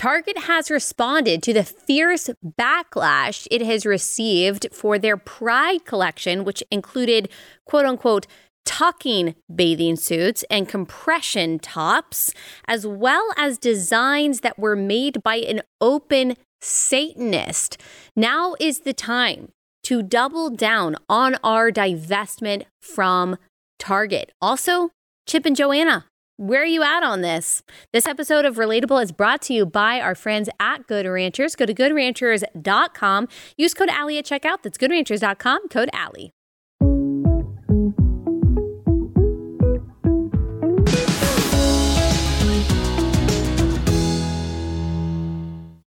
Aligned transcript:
Target 0.00 0.38
has 0.44 0.70
responded 0.70 1.42
to 1.42 1.52
the 1.52 1.62
fierce 1.62 2.30
backlash 2.58 3.46
it 3.50 3.60
has 3.60 3.84
received 3.84 4.66
for 4.72 4.98
their 4.98 5.18
Pride 5.18 5.84
collection, 5.84 6.42
which 6.42 6.62
included 6.70 7.28
quote 7.66 7.84
unquote 7.84 8.26
tucking 8.64 9.34
bathing 9.54 9.96
suits 9.96 10.42
and 10.48 10.66
compression 10.66 11.58
tops, 11.58 12.32
as 12.66 12.86
well 12.86 13.28
as 13.36 13.58
designs 13.58 14.40
that 14.40 14.58
were 14.58 14.74
made 14.74 15.22
by 15.22 15.36
an 15.36 15.60
open 15.82 16.34
Satanist. 16.62 17.76
Now 18.16 18.54
is 18.58 18.80
the 18.80 18.94
time 18.94 19.52
to 19.82 20.02
double 20.02 20.48
down 20.48 20.96
on 21.10 21.36
our 21.44 21.70
divestment 21.70 22.64
from 22.80 23.36
Target. 23.78 24.32
Also, 24.40 24.92
Chip 25.26 25.44
and 25.44 25.54
Joanna 25.54 26.06
where 26.40 26.62
are 26.62 26.66
you 26.66 26.82
at 26.82 27.02
on 27.02 27.20
this? 27.20 27.62
This 27.92 28.06
episode 28.06 28.46
of 28.46 28.56
Relatable 28.56 29.02
is 29.02 29.12
brought 29.12 29.42
to 29.42 29.52
you 29.52 29.66
by 29.66 30.00
our 30.00 30.14
friends 30.14 30.48
at 30.58 30.86
Good 30.86 31.04
Ranchers. 31.04 31.54
Go 31.54 31.66
to 31.66 31.74
goodranchers.com. 31.74 33.28
Use 33.58 33.74
code 33.74 33.90
Allie 33.90 34.16
at 34.16 34.24
checkout. 34.24 34.62
That's 34.62 34.78
goodranchers.com, 34.78 35.68
code 35.68 35.90
Allie. 35.92 36.32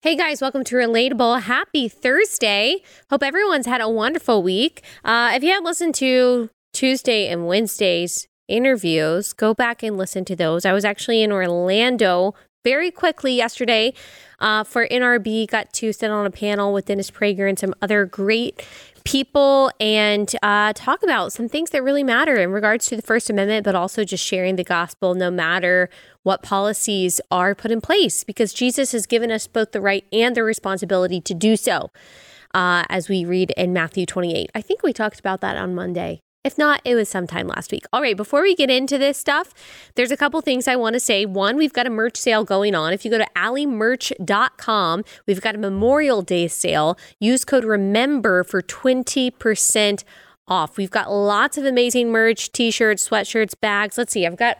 Hey 0.01 0.15
guys, 0.15 0.39
welcome 0.39 0.63
to 0.65 0.75
Relatable. 0.75 1.43
Happy 1.43 1.87
Thursday. 1.87 2.83
Hope 3.09 3.23
everyone's 3.23 3.65
had 3.65 3.81
a 3.81 3.89
wonderful 3.89 4.43
week. 4.43 4.83
Uh, 5.03 5.31
if 5.33 5.41
you 5.41 5.49
haven't 5.49 5.65
listened 5.65 5.95
to 5.95 6.51
Tuesday 6.73 7.27
and 7.29 7.47
Wednesday's 7.47 8.27
interviews, 8.53 9.33
go 9.33 9.53
back 9.53 9.83
and 9.83 9.97
listen 9.97 10.23
to 10.25 10.35
those. 10.35 10.65
I 10.65 10.73
was 10.73 10.85
actually 10.85 11.21
in 11.23 11.31
Orlando 11.31 12.35
very 12.63 12.91
quickly 12.91 13.33
yesterday 13.33 13.93
uh, 14.39 14.63
for 14.63 14.87
NRB. 14.87 15.47
Got 15.47 15.73
to 15.73 15.91
sit 15.91 16.11
on 16.11 16.25
a 16.25 16.31
panel 16.31 16.71
with 16.73 16.85
Dennis 16.85 17.11
Prager 17.11 17.49
and 17.49 17.57
some 17.57 17.73
other 17.81 18.05
great 18.05 18.65
people 19.03 19.69
and 19.79 20.33
uh, 20.41 20.71
talk 20.73 21.03
about 21.03 21.33
some 21.33 21.49
things 21.49 21.71
that 21.71 21.83
really 21.83 22.03
matter 22.03 22.35
in 22.35 22.51
regards 22.51 22.85
to 22.87 22.95
the 22.95 23.01
First 23.01 23.29
Amendment, 23.29 23.65
but 23.65 23.75
also 23.75 24.03
just 24.03 24.23
sharing 24.23 24.55
the 24.55 24.63
gospel 24.63 25.13
no 25.13 25.29
matter 25.29 25.89
what 26.23 26.41
policies 26.41 27.19
are 27.29 27.53
put 27.53 27.71
in 27.71 27.81
place, 27.81 28.23
because 28.23 28.53
Jesus 28.53 28.93
has 28.93 29.05
given 29.05 29.29
us 29.29 29.47
both 29.47 29.71
the 29.71 29.81
right 29.81 30.05
and 30.13 30.35
the 30.35 30.43
responsibility 30.43 31.19
to 31.21 31.33
do 31.33 31.55
so. 31.55 31.89
Uh, 32.55 32.83
as 32.87 33.09
we 33.09 33.25
read 33.25 33.49
in 33.57 33.73
Matthew 33.73 34.05
28. 34.05 34.51
I 34.53 34.61
think 34.61 34.83
we 34.83 34.93
talked 34.93 35.19
about 35.19 35.41
that 35.41 35.57
on 35.57 35.73
Monday. 35.73 36.19
If 36.43 36.57
not, 36.57 36.81
it 36.83 36.95
was 36.95 37.07
sometime 37.07 37.47
last 37.47 37.71
week. 37.71 37.85
All 37.93 38.01
right, 38.01 38.17
before 38.17 38.41
we 38.41 38.53
get 38.53 38.69
into 38.69 38.97
this 38.97 39.17
stuff, 39.17 39.53
there's 39.95 40.11
a 40.11 40.17
couple 40.17 40.41
things 40.41 40.67
I 40.67 40.75
want 40.75 40.93
to 40.93 40.99
say. 40.99 41.25
One, 41.25 41.55
we've 41.55 41.71
got 41.71 41.87
a 41.87 41.89
merch 41.89 42.17
sale 42.17 42.43
going 42.43 42.75
on. 42.75 42.91
If 42.91 43.05
you 43.05 43.11
go 43.11 43.17
to 43.17 43.27
alliemerch.com, 43.35 45.05
we've 45.25 45.39
got 45.39 45.55
a 45.55 45.57
Memorial 45.57 46.21
Day 46.21 46.49
sale. 46.49 46.97
Use 47.19 47.45
code 47.45 47.63
REMEMBER 47.63 48.45
for 48.45 48.61
20% 48.61 50.03
off. 50.47 50.77
We've 50.77 50.91
got 50.91 51.09
lots 51.09 51.57
of 51.57 51.63
amazing 51.63 52.11
merch, 52.11 52.51
t-shirts, 52.51 53.07
sweatshirts, 53.07 53.59
bags. 53.59 53.97
Let's 53.97 54.11
see. 54.11 54.25
I've 54.25 54.35
got 54.35 54.57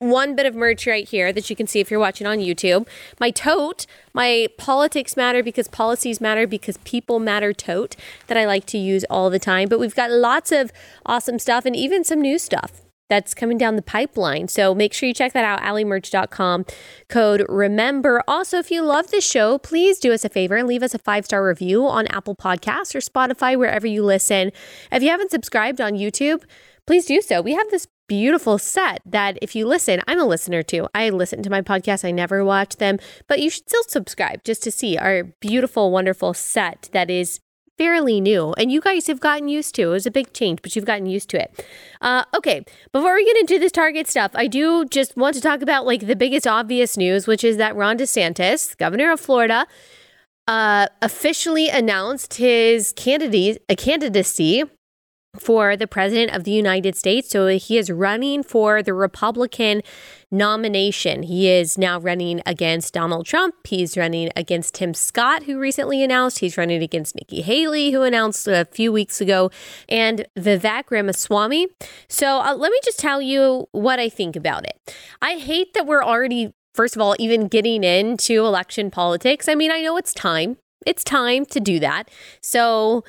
one 0.00 0.34
bit 0.34 0.46
of 0.46 0.54
merch 0.54 0.86
right 0.86 1.06
here 1.06 1.30
that 1.32 1.48
you 1.50 1.54
can 1.54 1.66
see 1.66 1.78
if 1.78 1.90
you're 1.90 2.00
watching 2.00 2.26
on 2.26 2.38
YouTube. 2.38 2.88
My 3.20 3.30
tote, 3.30 3.86
my 4.14 4.48
politics 4.58 5.16
matter 5.16 5.42
because 5.42 5.68
policies 5.68 6.20
matter 6.20 6.46
because 6.46 6.78
people 6.78 7.20
matter 7.20 7.52
tote 7.52 7.96
that 8.26 8.36
I 8.36 8.46
like 8.46 8.64
to 8.66 8.78
use 8.78 9.04
all 9.10 9.28
the 9.28 9.38
time. 9.38 9.68
But 9.68 9.78
we've 9.78 9.94
got 9.94 10.10
lots 10.10 10.50
of 10.52 10.72
awesome 11.04 11.38
stuff 11.38 11.66
and 11.66 11.76
even 11.76 12.02
some 12.02 12.20
new 12.20 12.38
stuff 12.38 12.80
that's 13.10 13.34
coming 13.34 13.58
down 13.58 13.76
the 13.76 13.82
pipeline. 13.82 14.48
So 14.48 14.74
make 14.74 14.94
sure 14.94 15.06
you 15.06 15.12
check 15.12 15.34
that 15.34 15.44
out, 15.44 15.60
alliemerch.com. 15.60 16.64
Code 17.08 17.44
remember. 17.48 18.22
Also, 18.26 18.58
if 18.58 18.70
you 18.70 18.82
love 18.82 19.10
the 19.10 19.20
show, 19.20 19.58
please 19.58 19.98
do 19.98 20.12
us 20.12 20.24
a 20.24 20.30
favor 20.30 20.56
and 20.56 20.66
leave 20.66 20.82
us 20.82 20.94
a 20.94 20.98
five 20.98 21.26
star 21.26 21.46
review 21.46 21.86
on 21.86 22.06
Apple 22.06 22.36
Podcasts 22.36 22.94
or 22.94 23.00
Spotify, 23.00 23.58
wherever 23.58 23.86
you 23.86 24.02
listen. 24.02 24.50
If 24.90 25.02
you 25.02 25.10
haven't 25.10 25.32
subscribed 25.32 25.80
on 25.80 25.92
YouTube, 25.92 26.44
please 26.86 27.04
do 27.04 27.20
so. 27.20 27.42
We 27.42 27.54
have 27.54 27.70
this 27.70 27.86
beautiful 28.10 28.58
set 28.58 29.00
that 29.06 29.38
if 29.40 29.54
you 29.54 29.64
listen, 29.64 30.02
I'm 30.08 30.18
a 30.18 30.24
listener 30.24 30.64
too. 30.64 30.88
I 30.92 31.10
listen 31.10 31.44
to 31.44 31.48
my 31.48 31.62
podcast, 31.62 32.04
I 32.04 32.10
never 32.10 32.44
watch 32.44 32.78
them, 32.78 32.98
but 33.28 33.38
you 33.38 33.50
should 33.50 33.68
still 33.68 33.84
subscribe 33.84 34.42
just 34.42 34.64
to 34.64 34.72
see 34.72 34.98
our 34.98 35.22
beautiful, 35.22 35.92
wonderful 35.92 36.34
set 36.34 36.88
that 36.92 37.08
is 37.08 37.38
fairly 37.78 38.20
new 38.20 38.52
and 38.54 38.72
you 38.72 38.80
guys 38.80 39.06
have 39.06 39.20
gotten 39.20 39.48
used 39.48 39.76
to. 39.76 39.82
It 39.82 39.86
was 39.86 40.06
a 40.06 40.10
big 40.10 40.32
change, 40.32 40.60
but 40.60 40.74
you've 40.74 40.86
gotten 40.86 41.06
used 41.06 41.30
to 41.30 41.40
it. 41.40 41.64
Uh, 42.00 42.24
okay, 42.34 42.64
before 42.90 43.14
we 43.14 43.24
get 43.24 43.36
into 43.36 43.60
this 43.60 43.70
Target 43.70 44.08
stuff, 44.08 44.32
I 44.34 44.48
do 44.48 44.86
just 44.86 45.16
want 45.16 45.36
to 45.36 45.40
talk 45.40 45.62
about 45.62 45.86
like 45.86 46.08
the 46.08 46.16
biggest 46.16 46.48
obvious 46.48 46.96
news, 46.96 47.28
which 47.28 47.44
is 47.44 47.58
that 47.58 47.76
Ron 47.76 47.96
DeSantis, 47.96 48.76
governor 48.76 49.12
of 49.12 49.20
Florida, 49.20 49.68
uh, 50.48 50.88
officially 51.00 51.68
announced 51.68 52.34
his 52.34 52.92
a 52.98 53.76
candidacy 53.76 54.64
for 55.38 55.76
the 55.76 55.86
president 55.86 56.34
of 56.34 56.44
the 56.44 56.50
United 56.50 56.96
States. 56.96 57.30
So 57.30 57.46
he 57.46 57.78
is 57.78 57.90
running 57.90 58.42
for 58.42 58.82
the 58.82 58.92
Republican 58.92 59.82
nomination. 60.30 61.22
He 61.24 61.48
is 61.48 61.78
now 61.78 62.00
running 62.00 62.42
against 62.46 62.94
Donald 62.94 63.26
Trump. 63.26 63.54
He's 63.66 63.96
running 63.96 64.30
against 64.34 64.74
Tim 64.74 64.94
Scott, 64.94 65.44
who 65.44 65.58
recently 65.58 66.02
announced. 66.02 66.40
He's 66.40 66.56
running 66.56 66.82
against 66.82 67.14
Nikki 67.14 67.42
Haley, 67.42 67.92
who 67.92 68.02
announced 68.02 68.46
a 68.48 68.66
few 68.72 68.92
weeks 68.92 69.20
ago, 69.20 69.50
and 69.88 70.26
Vivek 70.36 70.90
Ramaswamy. 70.90 71.68
So 72.08 72.40
uh, 72.40 72.54
let 72.54 72.72
me 72.72 72.78
just 72.84 72.98
tell 72.98 73.22
you 73.22 73.68
what 73.72 73.98
I 73.98 74.08
think 74.08 74.36
about 74.36 74.64
it. 74.64 74.94
I 75.22 75.34
hate 75.34 75.74
that 75.74 75.86
we're 75.86 76.04
already, 76.04 76.52
first 76.74 76.96
of 76.96 77.02
all, 77.02 77.14
even 77.18 77.48
getting 77.48 77.84
into 77.84 78.44
election 78.44 78.90
politics. 78.90 79.48
I 79.48 79.54
mean, 79.54 79.70
I 79.70 79.80
know 79.80 79.96
it's 79.96 80.12
time. 80.12 80.56
It's 80.86 81.04
time 81.04 81.44
to 81.46 81.60
do 81.60 81.78
that. 81.80 82.10
So, 82.40 83.04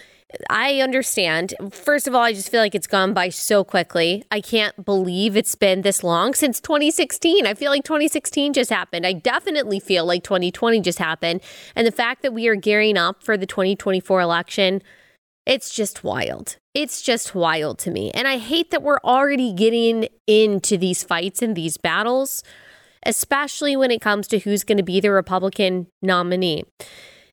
I 0.50 0.80
understand. 0.80 1.54
First 1.72 2.08
of 2.08 2.16
all, 2.16 2.22
I 2.22 2.34
just 2.34 2.50
feel 2.50 2.62
like 2.62 2.76
it's 2.76 2.88
gone 2.88 3.14
by 3.14 3.30
so 3.30 3.64
quickly. 3.64 4.24
I 4.32 4.42
can't 4.42 4.86
believe 4.86 5.36
it's 5.36 5.56
been 5.56 5.82
this 5.82 6.04
long 6.04 6.34
since 6.34 6.60
2016. 6.60 7.46
I 7.46 7.54
feel 7.54 7.72
like 7.72 7.84
2016 7.84 8.54
just 8.54 8.70
happened. 8.70 9.06
I 9.06 9.14
definitely 9.14 9.80
feel 9.80 10.06
like 10.06 10.24
2020 10.24 10.82
just 10.82 11.00
happened. 11.00 11.42
And 11.76 11.86
the 11.86 11.92
fact 11.92 12.22
that 12.22 12.34
we 12.34 12.48
are 12.48 12.56
gearing 12.56 12.98
up 12.98 13.24
for 13.24 13.38
the 13.38 13.46
2024 13.46 14.22
election, 14.22 14.82
it's 15.46 15.74
just 15.74 16.04
wild. 16.04 16.58
It's 16.74 17.02
just 17.02 17.36
wild 17.36 17.80
to 17.80 17.92
me. 17.92 18.12
And 18.12 18.28
I 18.28 18.38
hate 18.38 18.72
that 18.72 18.84
we're 18.84 19.02
already 19.04 19.52
getting 19.54 20.08
into 20.28 20.78
these 20.78 21.04
fights 21.04 21.42
and 21.42 21.56
these 21.56 21.78
battles, 21.78 22.44
especially 23.06 23.76
when 23.76 23.92
it 23.92 24.02
comes 24.02 24.28
to 24.30 24.40
who's 24.40 24.64
going 24.64 24.78
to 24.78 24.84
be 24.84 25.00
the 25.00 25.12
Republican 25.12 25.88
nominee. 26.02 26.64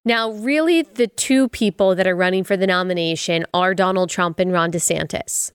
Now, 0.04 0.31
really, 0.31 0.82
the 0.82 1.06
two 1.06 1.48
people 1.48 1.94
that 1.94 2.06
are 2.06 2.16
running 2.16 2.44
for 2.44 2.56
the 2.56 2.66
nomination 2.66 3.44
are 3.53 3.75
Donald 3.75 4.10
Trump 4.10 4.38
and 4.38 4.53
Ron 4.53 4.72
DeSantis. 4.72 5.53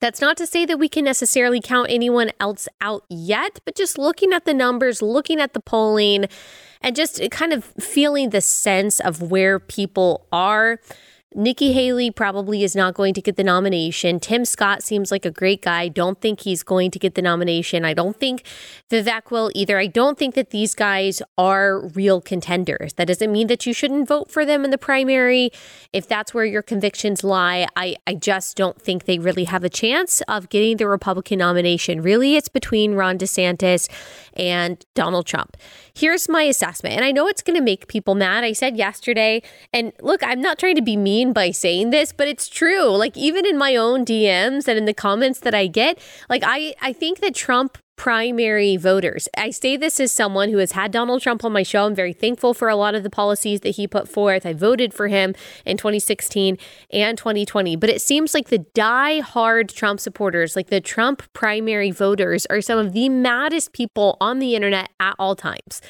That's 0.00 0.20
not 0.20 0.36
to 0.38 0.48
say 0.48 0.66
that 0.66 0.80
we 0.80 0.88
can 0.88 1.04
necessarily 1.04 1.60
count 1.60 1.86
anyone 1.88 2.32
else 2.40 2.68
out 2.80 3.04
yet, 3.08 3.60
but 3.64 3.76
just 3.76 3.98
looking 3.98 4.32
at 4.32 4.44
the 4.44 4.52
numbers, 4.52 5.00
looking 5.00 5.40
at 5.40 5.52
the 5.52 5.60
polling, 5.60 6.26
and 6.80 6.96
just 6.96 7.22
kind 7.30 7.52
of 7.52 7.64
feeling 7.78 8.30
the 8.30 8.40
sense 8.40 8.98
of 8.98 9.22
where 9.22 9.60
people 9.60 10.26
are. 10.32 10.80
Nikki 11.34 11.72
Haley 11.72 12.10
probably 12.10 12.62
is 12.62 12.76
not 12.76 12.94
going 12.94 13.14
to 13.14 13.22
get 13.22 13.36
the 13.36 13.44
nomination. 13.44 14.20
Tim 14.20 14.44
Scott 14.44 14.82
seems 14.82 15.10
like 15.10 15.24
a 15.24 15.30
great 15.30 15.62
guy. 15.62 15.88
Don't 15.88 16.20
think 16.20 16.40
he's 16.40 16.62
going 16.62 16.90
to 16.90 16.98
get 16.98 17.14
the 17.14 17.22
nomination. 17.22 17.84
I 17.84 17.94
don't 17.94 18.18
think 18.18 18.44
Vivek 18.90 19.30
will 19.30 19.50
either. 19.54 19.78
I 19.78 19.86
don't 19.86 20.18
think 20.18 20.34
that 20.34 20.50
these 20.50 20.74
guys 20.74 21.22
are 21.38 21.86
real 21.88 22.20
contenders. 22.20 22.94
That 22.94 23.08
doesn't 23.08 23.32
mean 23.32 23.46
that 23.48 23.66
you 23.66 23.72
shouldn't 23.72 24.08
vote 24.08 24.30
for 24.30 24.44
them 24.44 24.64
in 24.64 24.70
the 24.70 24.78
primary 24.78 25.50
if 25.92 26.06
that's 26.06 26.34
where 26.34 26.44
your 26.44 26.62
convictions 26.62 27.24
lie. 27.24 27.66
I, 27.76 27.96
I 28.06 28.14
just 28.14 28.56
don't 28.56 28.80
think 28.80 29.04
they 29.04 29.18
really 29.18 29.44
have 29.44 29.64
a 29.64 29.68
chance 29.68 30.20
of 30.22 30.48
getting 30.48 30.76
the 30.76 30.86
Republican 30.86 31.38
nomination. 31.38 32.02
Really, 32.02 32.36
it's 32.36 32.48
between 32.48 32.94
Ron 32.94 33.18
DeSantis 33.18 33.88
and 34.34 34.84
Donald 34.94 35.26
Trump. 35.26 35.56
Here's 35.94 36.28
my 36.28 36.42
assessment. 36.42 36.96
And 36.96 37.04
I 37.04 37.12
know 37.12 37.26
it's 37.26 37.42
going 37.42 37.56
to 37.56 37.62
make 37.62 37.88
people 37.88 38.14
mad. 38.14 38.44
I 38.44 38.52
said 38.52 38.76
yesterday, 38.76 39.42
and 39.72 39.92
look, 40.00 40.22
I'm 40.22 40.40
not 40.40 40.58
trying 40.58 40.76
to 40.76 40.82
be 40.82 40.96
mean 40.96 41.32
by 41.32 41.50
saying 41.50 41.90
this, 41.90 42.12
but 42.12 42.28
it's 42.28 42.48
true. 42.48 42.90
Like 42.96 43.16
even 43.16 43.46
in 43.46 43.58
my 43.58 43.76
own 43.76 44.04
DMs 44.04 44.68
and 44.68 44.78
in 44.78 44.84
the 44.84 44.94
comments 44.94 45.40
that 45.40 45.54
I 45.54 45.66
get, 45.66 45.98
like 46.28 46.42
I 46.44 46.74
I 46.80 46.92
think 46.92 47.20
that 47.20 47.34
Trump 47.34 47.78
primary 48.02 48.76
voters. 48.76 49.28
I 49.36 49.50
say 49.50 49.76
this 49.76 50.00
as 50.00 50.10
someone 50.10 50.50
who 50.50 50.58
has 50.58 50.72
had 50.72 50.90
Donald 50.90 51.22
Trump 51.22 51.44
on 51.44 51.52
my 51.52 51.62
show. 51.62 51.86
I'm 51.86 51.94
very 51.94 52.12
thankful 52.12 52.52
for 52.52 52.68
a 52.68 52.74
lot 52.74 52.96
of 52.96 53.04
the 53.04 53.10
policies 53.10 53.60
that 53.60 53.76
he 53.76 53.86
put 53.86 54.08
forth. 54.08 54.44
I 54.44 54.54
voted 54.54 54.92
for 54.92 55.06
him 55.06 55.36
in 55.64 55.76
2016 55.76 56.58
and 56.90 57.16
2020. 57.16 57.76
But 57.76 57.90
it 57.90 58.02
seems 58.02 58.34
like 58.34 58.48
the 58.48 58.58
die-hard 58.58 59.68
Trump 59.68 60.00
supporters, 60.00 60.56
like 60.56 60.66
the 60.66 60.80
Trump 60.80 61.22
primary 61.32 61.92
voters, 61.92 62.44
are 62.46 62.60
some 62.60 62.76
of 62.76 62.92
the 62.92 63.08
maddest 63.08 63.72
people 63.72 64.16
on 64.20 64.40
the 64.40 64.56
internet 64.56 64.90
at 64.98 65.14
all 65.20 65.36
times. 65.36 65.80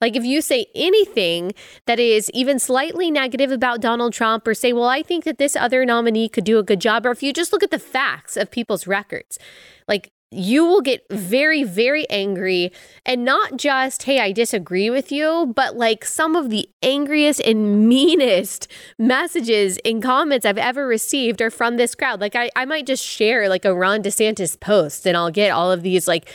Like 0.00 0.16
if 0.16 0.24
you 0.24 0.40
say 0.40 0.68
anything 0.74 1.52
that 1.84 2.00
is 2.00 2.30
even 2.32 2.58
slightly 2.58 3.10
negative 3.10 3.52
about 3.52 3.82
Donald 3.82 4.14
Trump 4.14 4.48
or 4.48 4.54
say, 4.54 4.72
well, 4.72 4.88
I 4.88 5.02
think 5.02 5.24
that 5.24 5.36
this 5.36 5.54
other 5.54 5.84
nominee 5.84 6.30
could 6.30 6.44
do 6.44 6.58
a 6.58 6.62
good 6.62 6.80
job, 6.80 7.04
or 7.04 7.10
if 7.10 7.22
you 7.22 7.34
just 7.34 7.52
look 7.52 7.62
at 7.62 7.70
the 7.70 7.78
facts 7.78 8.38
of 8.38 8.50
people's 8.50 8.86
records, 8.86 9.38
like 9.86 10.12
you 10.30 10.64
will 10.64 10.82
get 10.82 11.04
very, 11.10 11.64
very 11.64 12.08
angry. 12.10 12.70
And 13.06 13.24
not 13.24 13.56
just, 13.56 14.02
hey, 14.02 14.20
I 14.20 14.32
disagree 14.32 14.90
with 14.90 15.10
you, 15.10 15.52
but 15.54 15.76
like 15.76 16.04
some 16.04 16.36
of 16.36 16.50
the 16.50 16.68
angriest 16.82 17.40
and 17.40 17.88
meanest 17.88 18.68
messages 18.98 19.78
and 19.84 20.02
comments 20.02 20.44
I've 20.44 20.58
ever 20.58 20.86
received 20.86 21.40
are 21.40 21.50
from 21.50 21.76
this 21.76 21.94
crowd. 21.94 22.20
Like, 22.20 22.36
I, 22.36 22.50
I 22.54 22.66
might 22.66 22.86
just 22.86 23.04
share 23.04 23.48
like 23.48 23.64
a 23.64 23.74
Ron 23.74 24.02
DeSantis 24.02 24.58
post 24.60 25.06
and 25.06 25.16
I'll 25.16 25.30
get 25.30 25.50
all 25.50 25.72
of 25.72 25.82
these 25.82 26.06
like 26.06 26.28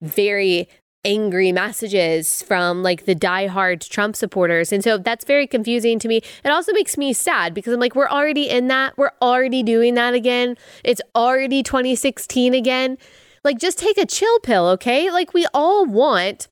very 0.00 0.68
angry 1.04 1.50
messages 1.50 2.42
from 2.42 2.82
like 2.82 3.06
the 3.06 3.14
diehard 3.14 3.88
Trump 3.88 4.14
supporters. 4.14 4.72
And 4.72 4.84
so 4.84 4.98
that's 4.98 5.24
very 5.24 5.46
confusing 5.46 5.98
to 5.98 6.08
me. 6.08 6.18
It 6.44 6.50
also 6.50 6.72
makes 6.72 6.96
me 6.96 7.12
sad 7.12 7.54
because 7.54 7.72
I'm 7.72 7.80
like, 7.80 7.94
we're 7.94 8.08
already 8.08 8.48
in 8.48 8.68
that. 8.68 8.96
We're 8.98 9.12
already 9.22 9.62
doing 9.62 9.94
that 9.94 10.14
again. 10.14 10.56
It's 10.84 11.00
already 11.14 11.62
2016 11.62 12.54
again. 12.54 12.98
Like, 13.42 13.58
just 13.58 13.78
take 13.78 13.98
a 13.98 14.06
chill 14.06 14.38
pill, 14.40 14.66
okay? 14.68 15.10
Like, 15.10 15.32
we 15.32 15.46
all 15.54 15.86
want 15.86 16.48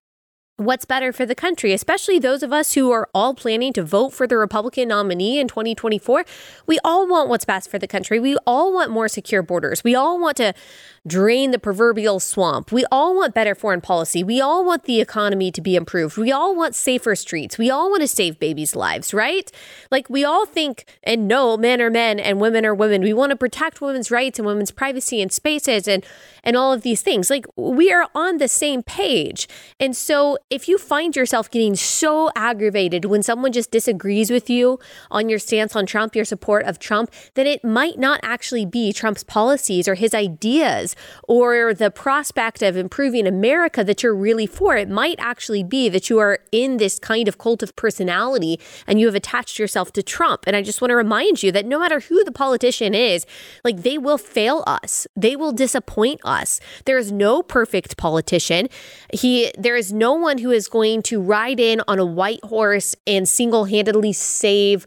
what's 0.59 0.85
better 0.85 1.13
for 1.13 1.25
the 1.25 1.37
country, 1.37 1.73
especially 1.73 2.19
those 2.19 2.43
of 2.43 2.53
us 2.53 2.75
who 2.75 2.91
are 2.91 3.09
all 3.15 3.33
planning 3.33 3.73
to 3.73 3.83
vote 3.83 4.11
for 4.11 4.27
the 4.27 4.37
Republican 4.37 4.89
nominee 4.89 5.39
in 5.39 5.47
2024. 5.47 6.25
We 6.67 6.81
all 6.83 7.07
want 7.07 7.29
what's 7.29 7.45
best 7.45 7.71
for 7.71 7.79
the 7.79 7.87
country. 7.87 8.19
We 8.19 8.37
all 8.45 8.73
want 8.75 8.91
more 8.91 9.07
secure 9.07 9.41
borders. 9.41 9.85
We 9.85 9.95
all 9.95 10.21
want 10.21 10.37
to 10.39 10.53
drain 11.09 11.51
the 11.51 11.59
proverbial 11.59 12.21
swamp. 12.21 12.71
We 12.71 12.85
all 12.93 13.17
want 13.17 13.35
better 13.35 13.55
foreign 13.55 13.81
policy. 13.81 14.23
We 14.23 14.41
all 14.41 14.65
want 14.65 14.85
the 14.85 15.01
economy 15.01 15.51
to 15.53 15.61
be 15.61 15.75
improved. 15.75 16.17
We 16.17 16.31
all 16.31 16.55
want 16.55 16.75
safer 16.75 17.17
streets. 17.17 17.59
We 17.59 17.71
all 17.71 17.91
want 17.91 18.03
to 18.03 18.09
save 18.09 18.39
babies' 18.39 18.77
lives, 18.77 19.15
right? 19.15 19.51
Like 19.91 20.09
we 20.11 20.25
all 20.25 20.47
think 20.47 20.85
and 21.03 21.27
know 21.27 21.57
men 21.57 21.81
are 21.81 21.91
men 21.91 22.21
and 22.21 22.41
women 22.41 22.65
are 22.67 22.75
women. 22.75 23.03
We 23.03 23.13
want 23.13 23.31
to 23.31 23.37
protect 23.37 23.81
women's 23.81 24.11
rights 24.11 24.39
and 24.39 24.47
women's 24.47 24.71
privacy 24.71 25.23
and 25.23 25.33
spaces 25.33 25.89
and 25.89 26.05
and 26.45 26.57
all 26.57 26.73
of 26.73 26.83
these 26.83 27.03
things. 27.03 27.31
Like 27.31 27.47
we 27.57 27.93
are 27.93 28.09
on 28.15 28.39
the 28.39 28.49
same 28.49 28.83
page. 28.83 29.49
And 29.81 29.97
so 29.97 30.39
if 30.51 30.69
you 30.69 30.79
find 30.79 31.17
yourself 31.17 31.51
getting 31.51 31.75
so 31.75 32.31
aggravated 32.37 33.05
when 33.05 33.23
someone 33.23 33.53
just 33.53 33.71
disagrees 33.71 34.31
with 34.31 34.49
you 34.49 34.79
on 35.11 35.29
your 35.29 35.39
stance 35.39 35.75
on 35.75 35.87
Trump, 35.87 36.15
your 36.15 36.25
support 36.25 36.65
of 36.65 36.79
Trump, 36.79 37.13
then 37.35 37.47
it 37.47 37.65
might 37.65 37.99
not 37.99 38.21
actually 38.23 38.67
be 38.67 38.93
Trump's 38.93 39.25
policies 39.25 39.89
or 39.89 39.95
his 39.95 40.15
ideas 40.15 40.95
or 41.27 41.75
the 41.75 41.91
prospect 41.91 42.63
of 42.63 42.77
improving 42.77 43.27
America 43.27 43.85
that 43.85 44.03
you're 44.03 44.15
really 44.15 44.47
for. 44.47 44.77
It 44.77 44.89
might 44.89 45.17
actually 45.19 45.63
be 45.63 45.89
that 45.89 46.11
you 46.11 46.19
are 46.19 46.39
in 46.53 46.79
this 46.79 46.99
kind 46.99 47.29
of 47.29 47.39
cult 47.39 47.63
of 47.63 47.75
personality 47.77 48.61
and 48.87 49.01
you 49.01 49.07
have 49.07 49.15
attached 49.15 49.59
yourself 49.59 49.93
to 49.93 50.03
Trump. 50.03 50.45
And 50.47 50.57
I 50.57 50.63
just 50.63 50.81
want 50.81 50.91
to 50.91 50.97
remind 50.97 51.43
you 51.43 51.53
that 51.53 51.67
no 51.67 51.79
matter 51.79 52.01
who 52.01 52.23
the 52.25 52.33
politician 52.33 52.95
is, 52.95 53.27
like 53.65 53.83
they 53.83 53.99
will 53.99 54.19
fail 54.19 54.65
us, 54.67 55.07
they 55.17 55.37
will 55.37 55.53
disappoint 55.53 56.21
us. 56.25 56.61
There 56.85 56.99
is 56.99 57.13
no 57.13 57.43
perfect 57.43 57.97
politician. 57.97 58.69
He, 59.13 59.53
there 59.59 59.77
is 59.77 59.93
no 59.93 60.15
one 60.15 60.39
who 60.39 60.51
is 60.51 60.69
going 60.69 61.03
to 61.05 61.21
ride 61.21 61.61
in 61.61 61.81
on 61.89 61.99
a 61.99 62.07
white 62.07 62.45
horse 62.45 62.95
and 63.07 63.29
single 63.29 63.65
handedly 63.65 64.13
save 64.13 64.87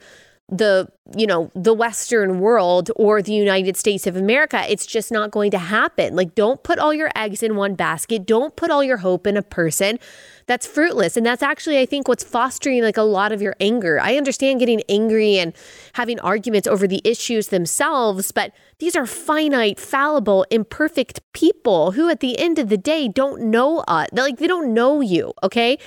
the 0.49 0.87
you 1.18 1.25
know 1.25 1.51
the 1.56 1.74
western 1.74 2.39
world 2.39 2.92
or 2.95 3.21
the 3.21 3.33
united 3.33 3.75
states 3.75 4.06
of 4.06 4.15
america 4.15 4.63
it's 4.69 4.86
just 4.86 5.12
not 5.12 5.31
going 5.31 5.51
to 5.51 5.57
happen. 5.57 6.15
Like 6.15 6.36
don't 6.36 6.63
put 6.63 6.80
all 6.80 6.94
your 6.94 7.12
eggs 7.15 7.44
in 7.44 7.56
one 7.56 7.75
basket. 7.75 8.25
Don't 8.25 8.56
put 8.56 8.71
all 8.71 8.83
your 8.83 8.98
hope 8.98 9.27
in 9.27 9.38
a 9.38 9.42
person. 9.42 10.00
That's 10.48 10.65
fruitless. 10.65 11.18
And 11.18 11.25
that's 11.25 11.44
actually 11.44 11.80
i 11.80 11.86
think 11.86 12.07
what's 12.07 12.24
fostering 12.24 12.83
like 12.83 12.98
a 12.98 13.03
lot 13.03 13.31
of 13.31 13.42
your 13.42 13.56
anger. 13.59 14.00
I 14.00 14.18
understand 14.18 14.59
getting 14.59 14.81
angry 14.89 15.38
and 15.38 15.53
having 15.94 16.19
arguments 16.19 16.68
over 16.68 16.88
the 16.88 17.01
issues 17.04 17.47
themselves 17.47 18.31
but 18.31 18.54
these 18.80 18.95
are 18.95 19.06
finite 19.06 19.80
fallible 19.80 20.45
imperfect 20.50 21.19
people 21.33 21.92
who 21.92 22.09
at 22.09 22.19
the 22.19 22.38
end 22.39 22.57
of 22.59 22.69
the 22.69 22.77
day 22.77 23.07
don't 23.07 23.42
know 23.42 23.80
uh, 23.88 24.06
us 24.06 24.07
like 24.13 24.38
they 24.38 24.47
don't 24.47 24.74
know 24.74 25.01
you 25.01 25.33
okay? 25.44 25.77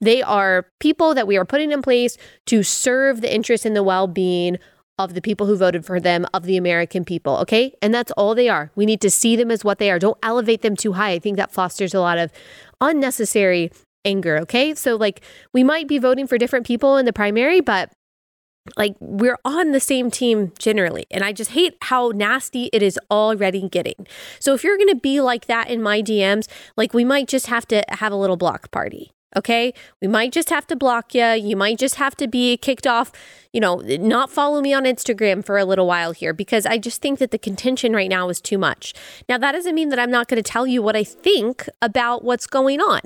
They 0.00 0.22
are 0.22 0.66
people 0.80 1.14
that 1.14 1.26
we 1.26 1.36
are 1.36 1.46
putting 1.46 1.72
in 1.72 1.80
place 1.80 2.18
to 2.46 2.62
serve 2.62 3.20
the 3.20 3.34
interests 3.34 3.64
and 3.64 3.74
the 3.74 3.82
well-being 3.82 4.58
of 4.98 5.14
the 5.14 5.22
people 5.22 5.46
who 5.46 5.56
voted 5.56 5.84
for 5.84 5.98
them, 5.98 6.26
of 6.32 6.44
the 6.44 6.56
American 6.56 7.04
people. 7.04 7.36
Okay. 7.38 7.74
And 7.82 7.92
that's 7.92 8.12
all 8.12 8.34
they 8.34 8.48
are. 8.48 8.70
We 8.76 8.86
need 8.86 9.00
to 9.00 9.10
see 9.10 9.36
them 9.36 9.50
as 9.50 9.64
what 9.64 9.78
they 9.78 9.90
are. 9.90 9.98
Don't 9.98 10.18
elevate 10.22 10.62
them 10.62 10.76
too 10.76 10.92
high. 10.92 11.12
I 11.12 11.18
think 11.18 11.36
that 11.36 11.52
fosters 11.52 11.94
a 11.94 12.00
lot 12.00 12.18
of 12.18 12.30
unnecessary 12.80 13.72
anger. 14.04 14.38
Okay. 14.42 14.74
So, 14.74 14.96
like, 14.96 15.22
we 15.52 15.64
might 15.64 15.88
be 15.88 15.98
voting 15.98 16.26
for 16.26 16.38
different 16.38 16.66
people 16.66 16.96
in 16.96 17.06
the 17.06 17.12
primary, 17.12 17.60
but 17.60 17.90
like 18.78 18.96
we're 18.98 19.36
on 19.44 19.72
the 19.72 19.80
same 19.80 20.10
team 20.10 20.50
generally. 20.58 21.04
And 21.10 21.22
I 21.22 21.32
just 21.32 21.50
hate 21.50 21.76
how 21.82 22.12
nasty 22.14 22.70
it 22.72 22.82
is 22.82 22.98
already 23.10 23.68
getting. 23.68 24.06
So, 24.38 24.54
if 24.54 24.62
you're 24.62 24.78
to 24.78 24.94
be 24.94 25.20
like 25.20 25.46
that 25.46 25.68
in 25.70 25.82
my 25.82 26.02
DMs, 26.02 26.48
like, 26.76 26.94
we 26.94 27.04
might 27.04 27.26
just 27.26 27.46
have 27.48 27.66
to 27.68 27.82
have 27.88 28.12
a 28.12 28.16
little 28.16 28.36
block 28.36 28.70
party. 28.70 29.10
Okay. 29.36 29.74
We 30.00 30.08
might 30.08 30.32
just 30.32 30.50
have 30.50 30.66
to 30.68 30.76
block 30.76 31.14
you. 31.14 31.24
You 31.24 31.56
might 31.56 31.78
just 31.78 31.96
have 31.96 32.14
to 32.16 32.28
be 32.28 32.56
kicked 32.56 32.86
off, 32.86 33.12
you 33.52 33.60
know, 33.60 33.76
not 33.76 34.30
follow 34.30 34.60
me 34.60 34.72
on 34.72 34.84
Instagram 34.84 35.44
for 35.44 35.58
a 35.58 35.64
little 35.64 35.86
while 35.86 36.12
here 36.12 36.32
because 36.32 36.66
I 36.66 36.78
just 36.78 37.02
think 37.02 37.18
that 37.18 37.30
the 37.30 37.38
contention 37.38 37.92
right 37.92 38.08
now 38.08 38.28
is 38.28 38.40
too 38.40 38.58
much. 38.58 38.94
Now, 39.28 39.38
that 39.38 39.52
doesn't 39.52 39.74
mean 39.74 39.88
that 39.88 39.98
I'm 39.98 40.10
not 40.10 40.28
going 40.28 40.42
to 40.42 40.48
tell 40.48 40.66
you 40.66 40.82
what 40.82 40.96
I 40.96 41.04
think 41.04 41.68
about 41.82 42.24
what's 42.24 42.46
going 42.46 42.80
on. 42.80 43.00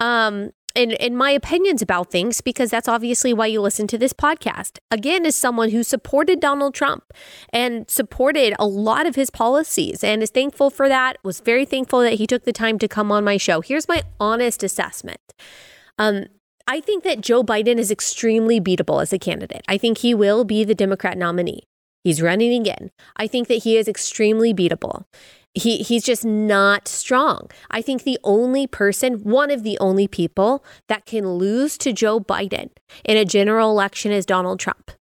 Um, 0.00 0.52
and, 0.78 0.92
and 0.94 1.16
my 1.16 1.30
opinions 1.32 1.82
about 1.82 2.10
things 2.10 2.40
because 2.40 2.70
that's 2.70 2.86
obviously 2.86 3.32
why 3.32 3.46
you 3.46 3.60
listen 3.60 3.86
to 3.88 3.98
this 3.98 4.12
podcast. 4.12 4.78
Again, 4.90 5.26
as 5.26 5.34
someone 5.34 5.70
who 5.70 5.82
supported 5.82 6.40
Donald 6.40 6.72
Trump 6.72 7.12
and 7.52 7.90
supported 7.90 8.54
a 8.58 8.66
lot 8.66 9.06
of 9.06 9.16
his 9.16 9.28
policies 9.28 10.04
and 10.04 10.22
is 10.22 10.30
thankful 10.30 10.70
for 10.70 10.88
that, 10.88 11.18
was 11.24 11.40
very 11.40 11.64
thankful 11.64 12.00
that 12.00 12.14
he 12.14 12.26
took 12.26 12.44
the 12.44 12.52
time 12.52 12.78
to 12.78 12.86
come 12.86 13.10
on 13.10 13.24
my 13.24 13.36
show. 13.36 13.60
Here's 13.60 13.88
my 13.88 14.02
honest 14.20 14.62
assessment. 14.62 15.34
Um, 15.98 16.26
I 16.66 16.80
think 16.80 17.02
that 17.04 17.20
Joe 17.20 17.42
Biden 17.42 17.78
is 17.78 17.90
extremely 17.90 18.60
beatable 18.60 19.00
as 19.00 19.12
a 19.12 19.18
candidate. 19.18 19.62
I 19.68 19.78
think 19.78 19.98
he 19.98 20.14
will 20.14 20.44
be 20.44 20.64
the 20.64 20.74
Democrat 20.74 21.16
nominee. 21.16 21.62
He's 22.04 22.22
running 22.22 22.58
again. 22.60 22.90
I 23.16 23.26
think 23.26 23.48
that 23.48 23.64
he 23.64 23.76
is 23.76 23.88
extremely 23.88 24.54
beatable. 24.54 25.04
He 25.54 25.78
he's 25.78 26.04
just 26.04 26.24
not 26.24 26.86
strong. 26.86 27.50
I 27.70 27.82
think 27.82 28.02
the 28.02 28.18
only 28.22 28.66
person, 28.66 29.24
one 29.24 29.50
of 29.50 29.62
the 29.62 29.78
only 29.80 30.06
people 30.06 30.64
that 30.88 31.06
can 31.06 31.26
lose 31.32 31.76
to 31.78 31.92
Joe 31.92 32.20
Biden 32.20 32.70
in 33.04 33.16
a 33.16 33.24
general 33.24 33.70
election 33.70 34.12
is 34.12 34.26
Donald 34.26 34.60
Trump. 34.60 34.92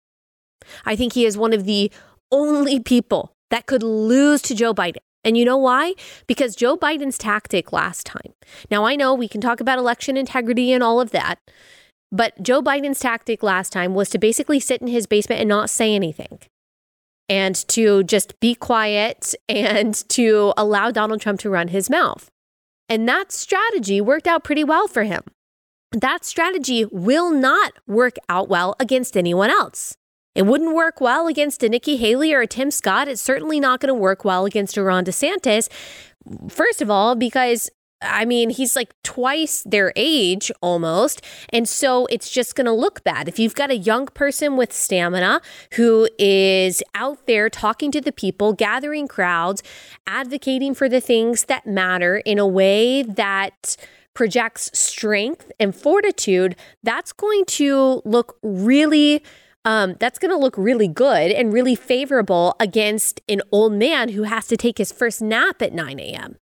I 0.85 0.97
think 0.97 1.13
he 1.13 1.27
is 1.27 1.37
one 1.37 1.53
of 1.53 1.65
the 1.65 1.93
only 2.33 2.81
people 2.81 3.33
that 3.51 3.67
could 3.67 3.83
lose 3.83 4.41
to 4.43 4.55
Joe 4.55 4.73
Biden. 4.73 4.99
And 5.27 5.37
you 5.37 5.45
know 5.45 5.57
why? 5.57 5.95
Because 6.29 6.55
Joe 6.55 6.77
Biden's 6.77 7.19
tactic 7.19 7.73
last 7.73 8.07
time. 8.07 8.33
Now, 8.71 8.85
I 8.85 8.95
know 8.95 9.13
we 9.13 9.27
can 9.27 9.41
talk 9.41 9.61
about 9.61 9.77
election 9.77 10.17
integrity 10.17 10.73
and 10.73 10.85
all 10.85 11.01
of 11.01 11.11
that, 11.11 11.41
but 12.13 12.41
Joe 12.41 12.63
Biden's 12.63 13.01
tactic 13.01 13.43
last 13.43 13.73
time 13.73 13.93
was 13.93 14.09
to 14.11 14.19
basically 14.19 14.61
sit 14.61 14.81
in 14.81 14.87
his 14.87 15.09
basement 15.09 15.41
and 15.41 15.49
not 15.49 15.69
say 15.69 15.97
anything 15.97 16.39
and 17.29 17.57
to 17.67 18.05
just 18.05 18.39
be 18.39 18.55
quiet 18.55 19.35
and 19.49 19.95
to 20.11 20.55
allow 20.57 20.93
Donald 20.93 21.21
Trump 21.21 21.41
to 21.41 21.51
run 21.51 21.69
his 21.69 21.91
mouth. 21.91 22.31
And 22.89 23.09
that 23.09 23.33
strategy 23.33 24.01
worked 24.01 24.29
out 24.29 24.45
pretty 24.45 24.63
well 24.63 24.87
for 24.87 25.03
him. 25.03 25.23
That 25.91 26.25
strategy 26.25 26.85
will 26.85 27.33
not 27.33 27.73
work 27.89 28.15
out 28.29 28.49
well 28.49 28.77
against 28.79 29.17
anyone 29.17 29.51
else. 29.51 29.97
It 30.37 30.45
wouldn't 30.45 30.75
work 30.75 31.01
well 31.01 31.27
against 31.27 31.63
a 31.63 31.69
Nikki 31.69 31.97
Haley 31.97 32.35
or 32.35 32.43
a 32.43 32.47
Tim 32.47 32.71
Scott. 32.71 33.09
It's 33.09 33.23
certainly 33.23 33.59
not 33.59 33.81
going 33.81 33.89
to 33.89 33.95
work 33.95 34.23
well 34.23 34.45
against 34.45 34.77
a 34.77 34.83
Ron 34.83 35.07
DeSantis. 35.07 35.71
First 36.51 36.83
of 36.83 36.91
all, 36.91 37.15
because 37.15 37.71
I 38.03 38.27
mean, 38.27 38.51
he's 38.51 38.77
like 38.77 38.95
twice 39.03 39.63
their 39.63 39.95
age 39.97 40.53
almost. 40.61 41.23
And 41.49 41.67
so 41.67 42.05
it's 42.07 42.31
just 42.31 42.55
going 42.55 42.67
to 42.67 42.73
look 42.73 43.03
bad. 43.03 43.27
If 43.27 43.39
you've 43.39 43.55
got 43.55 43.71
a 43.71 43.77
young 43.77 44.07
person 44.09 44.59
with 44.59 44.75
stamina 44.75 45.41
who 45.73 46.07
is 46.19 46.83
out 46.95 47.27
there 47.27 47.49
talking 47.49 47.91
to 47.93 48.03
the 48.03 48.13
people, 48.13 48.53
gathering 48.53 49.09
crowds, 49.09 49.63
advocating 50.07 50.75
for 50.75 50.91
the 50.91 51.01
things 51.01 51.47
that 51.47 51.67
matter 51.67 52.19
in 52.19 52.39
a 52.39 52.47
way 52.47 53.03
that 53.03 53.79
projects 54.13 54.71
strength 54.79 55.51
and 55.59 55.75
fortitude, 55.75 56.57
that's 56.83 57.13
going 57.13 57.47
to 57.47 58.03
look 58.05 58.37
really 58.43 59.23
um, 59.67 59.97
that's 59.99 60.21
going 60.21 60.31
to 60.31 60.37
look 60.39 60.57
really 60.57 60.87
good 60.87 61.33
and 61.33 61.53
really 61.53 61.75
favorable 61.75 62.55
against 62.61 63.21
an 63.29 63.43
old 63.51 63.73
man 63.73 64.11
who 64.11 64.23
has 64.23 64.47
to 64.47 64.57
take 64.57 64.79
his 64.79 64.93
first 64.93 65.21
nap 65.21 65.61
at 65.61 65.73
9 65.73 65.99
a.m. 65.99 66.37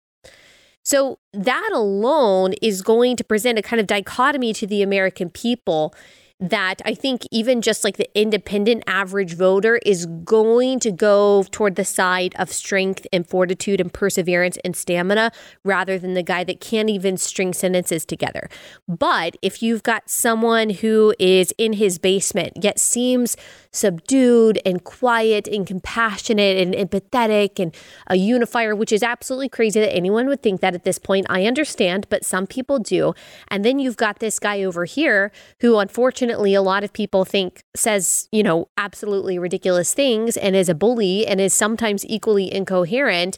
So, 0.84 1.20
that 1.32 1.72
alone 1.74 2.54
is 2.62 2.82
going 2.82 3.16
to 3.16 3.24
present 3.24 3.58
a 3.58 3.62
kind 3.62 3.80
of 3.80 3.88
dichotomy 3.88 4.54
to 4.56 4.68
the 4.68 4.82
American 4.84 5.30
people 5.30 5.96
that 6.40 6.82
I 6.84 6.94
think 6.94 7.24
even 7.32 7.62
just 7.62 7.84
like 7.84 7.98
the 7.98 8.10
independent 8.20 8.84
average 8.88 9.36
voter 9.36 9.80
is 9.86 10.06
going 10.06 10.80
to 10.82 10.92
go 10.92 11.46
toward 11.52 11.76
the 11.76 11.86
side 11.86 12.36
of 12.38 12.52
strength 12.52 13.08
and 13.14 13.26
fortitude 13.26 13.80
and 13.80 13.94
perseverance 13.94 14.58
and 14.66 14.76
stamina 14.76 15.32
rather 15.64 15.98
than 15.98 16.16
the 16.16 16.24
guy 16.24 16.44
that 16.44 16.60
can't 16.60 16.90
even 16.90 17.18
string 17.18 17.54
sentences 17.54 18.06
together. 18.06 18.50
But 18.88 19.38
if 19.42 19.62
you've 19.62 19.84
got 19.84 20.10
someone 20.10 20.70
who 20.72 21.14
is 21.20 21.54
in 21.58 21.74
his 21.74 21.98
basement 21.98 22.64
yet 22.64 22.80
seems 22.80 23.38
subdued 23.72 24.60
and 24.66 24.84
quiet 24.84 25.48
and 25.48 25.66
compassionate 25.66 26.58
and 26.58 26.74
empathetic 26.74 27.60
and 27.60 27.74
a 28.08 28.16
unifier, 28.16 28.76
which 28.76 28.92
is 28.92 29.02
absolutely 29.02 29.50
crazy 29.50 29.80
that 29.80 29.94
anyone 29.94 30.28
would 30.28 30.44
think 30.44 30.62
that 30.62 30.76
at 30.76 30.84
this 30.84 31.00
point, 31.00 31.26
I 31.30 31.46
understand, 31.46 32.08
but 32.10 32.26
some 32.26 32.48
people 32.48 32.80
do. 32.80 33.14
And 33.48 33.64
then 33.64 33.80
you've 33.80 33.98
got 33.98 34.20
this 34.20 34.40
guy 34.40 34.64
over 34.64 34.86
here 34.86 35.32
who, 35.62 35.78
unfortunately, 35.78 36.23
a 36.30 36.62
lot 36.62 36.84
of 36.84 36.94
people 36.94 37.26
think 37.26 37.62
says, 37.76 38.28
you 38.32 38.44
know, 38.44 38.68
absolutely 38.78 39.40
ridiculous 39.40 39.94
things 39.94 40.38
and 40.38 40.56
is 40.56 40.70
a 40.70 40.76
bully 40.76 41.26
and 41.26 41.40
is 41.40 41.54
sometimes 41.54 42.06
equally 42.06 42.54
incoherent 42.54 43.38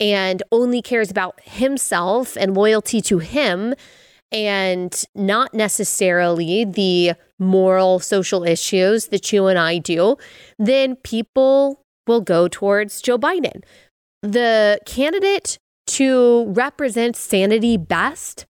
and 0.00 0.42
only 0.52 0.82
cares 0.82 1.10
about 1.10 1.40
himself 1.42 2.36
and 2.36 2.54
loyalty 2.54 3.00
to 3.02 3.18
him 3.18 3.74
and 4.32 5.04
not 5.14 5.54
necessarily 5.54 6.64
the 6.64 7.12
moral 7.38 8.00
social 8.00 8.42
issues 8.42 9.08
that 9.08 9.32
you 9.32 9.46
and 9.46 9.58
I 9.58 9.78
do, 9.78 10.16
then 10.58 10.96
people 10.96 11.82
will 12.06 12.20
go 12.20 12.48
towards 12.48 13.00
Joe 13.00 13.18
Biden. 13.18 13.62
The 14.22 14.80
candidate 14.86 15.58
to 15.86 16.46
represent 16.48 17.16
sanity 17.16 17.76
best, 17.76 18.46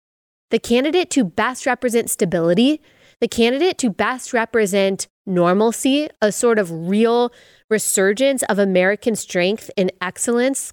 the 0.51 0.59
candidate 0.59 1.11
to 1.11 1.25
best 1.25 1.67
represent 1.67 2.11
stability, 2.11 2.81
the 3.21 3.29
candidate 3.29 3.79
to 3.79 3.91
best 3.91 4.33
represent 4.33 5.09
normalcy, 5.27 6.09
a 6.21 6.31
sort 6.33 6.59
of 6.59 6.71
real 6.71 7.33
resurgence 7.71 8.43
of 8.45 8.59
American 8.59 9.17
strength 9.17 9.71
and 9.77 9.93
excellence. 10.01 10.73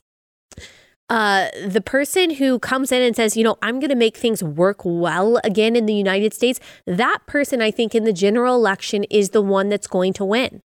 Uh, 1.09 1.49
the 1.67 1.81
person 1.81 2.35
who 2.35 2.57
comes 2.57 2.91
in 2.91 3.01
and 3.01 3.15
says, 3.15 3.35
you 3.35 3.43
know, 3.43 3.57
I'm 3.61 3.79
going 3.79 3.89
to 3.89 3.95
make 3.95 4.15
things 4.15 4.41
work 4.41 4.81
well 4.85 5.41
again 5.43 5.75
in 5.75 5.85
the 5.85 5.93
United 5.93 6.33
States, 6.33 6.59
that 6.87 7.19
person, 7.27 7.61
I 7.61 7.69
think, 7.69 7.93
in 7.93 8.05
the 8.05 8.13
general 8.13 8.55
election 8.55 9.03
is 9.05 9.31
the 9.31 9.41
one 9.41 9.67
that's 9.67 9.87
going 9.87 10.13
to 10.13 10.25
win. 10.25 10.61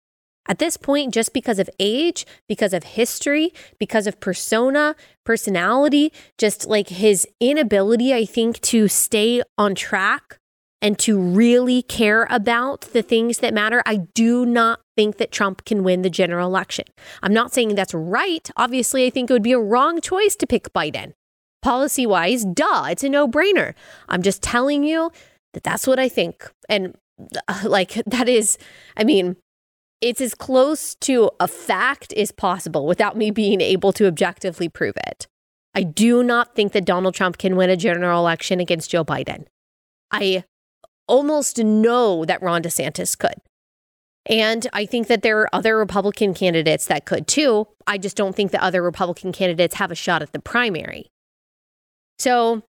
At 0.49 0.59
this 0.59 0.77
point, 0.77 1.15
just 1.15 1.33
because 1.33 1.61
of 1.61 1.71
age, 1.79 2.27
because 2.49 2.73
of 2.73 2.83
history, 2.83 3.53
because 3.79 4.09
of 4.09 4.19
persona, 4.19 4.97
personality, 5.25 6.13
just 6.39 6.67
like 6.67 6.89
his 6.89 7.25
inability, 7.39 8.13
I 8.13 8.25
think, 8.25 8.61
to 8.63 8.89
stay 8.89 9.43
on 9.57 9.77
track 9.77 10.41
and 10.83 10.99
to 10.99 11.19
really 11.19 11.83
care 11.83 12.27
about 12.29 12.83
the 12.93 13.03
things 13.03 13.39
that 13.39 13.55
matter, 13.55 13.83
I 13.87 13.97
do 14.15 14.45
not 14.45 14.81
think 14.97 15.17
that 15.19 15.31
Trump 15.31 15.65
can 15.65 15.85
win 15.85 16.03
the 16.03 16.11
general 16.11 16.49
election. 16.49 16.85
I'm 17.23 17.33
not 17.33 17.55
saying 17.55 17.77
that's 17.77 17.95
right. 17.95 18.51
Obviously, 18.57 19.07
I 19.07 19.11
think 19.11 19.31
it 19.31 19.33
would 19.33 19.43
be 19.43 19.53
a 19.53 19.61
wrong 19.61 20.01
choice 20.01 20.35
to 20.37 20.47
pick 20.47 20.73
Biden. 20.73 21.13
Policy 21.63 22.05
wise, 22.05 22.45
duh, 22.45 22.89
it's 22.91 23.05
a 23.05 23.09
no 23.09 23.29
brainer. 23.29 23.75
I'm 24.09 24.23
just 24.23 24.43
telling 24.43 24.83
you 24.83 25.13
that 25.55 25.63
that's 25.63 25.87
what 25.87 26.01
I 26.01 26.09
think. 26.09 26.51
And 26.69 26.97
uh, 27.47 27.61
like, 27.65 27.95
that 28.07 28.29
is, 28.29 28.59
I 28.97 29.05
mean, 29.05 29.37
it's 30.01 30.21
as 30.21 30.35
close 30.35 30.97
to 30.97 31.31
a 31.39 31.47
fact 31.47 32.13
as 32.15 32.33
possible 32.33 32.87
without 32.87 33.17
me 33.17 33.31
being 33.31 33.61
able 33.61 33.93
to 33.93 34.09
objectively 34.09 34.69
prove 34.69 34.97
it. 35.07 35.29
I 35.75 35.85
do 35.85 36.25
not 36.25 36.57
think 36.57 36.73
that 36.73 36.85
Donald 36.85 37.15
Trump 37.15 37.39
can 37.39 37.55
win 37.55 37.71
a 37.71 37.77
general 37.77 38.19
election 38.19 38.59
against 38.59 38.91
Joe 38.91 39.05
Biden. 39.05 39.47
I 40.11 40.45
almost 41.09 41.59
know 41.59 42.25
that 42.25 42.43
Ron 42.43 42.63
DeSantis 42.63 43.17
could. 43.19 43.35
And 44.27 44.69
I 44.73 44.87
think 44.87 45.09
that 45.09 45.23
there 45.23 45.41
are 45.41 45.55
other 45.55 45.77
Republican 45.77 46.33
candidates 46.33 46.87
that 46.87 47.05
could 47.05 47.27
too. 47.27 47.67
I 47.87 47.99
just 47.99 48.17
don't 48.17 48.37
think 48.37 48.53
that 48.53 48.63
other 48.63 48.83
Republican 48.83 49.33
candidates 49.33 49.77
have 49.77 49.91
a 49.91 49.97
shot 49.97 50.23
at 50.23 50.33
the 50.33 50.39
primary. 50.39 51.07
So 52.19 52.63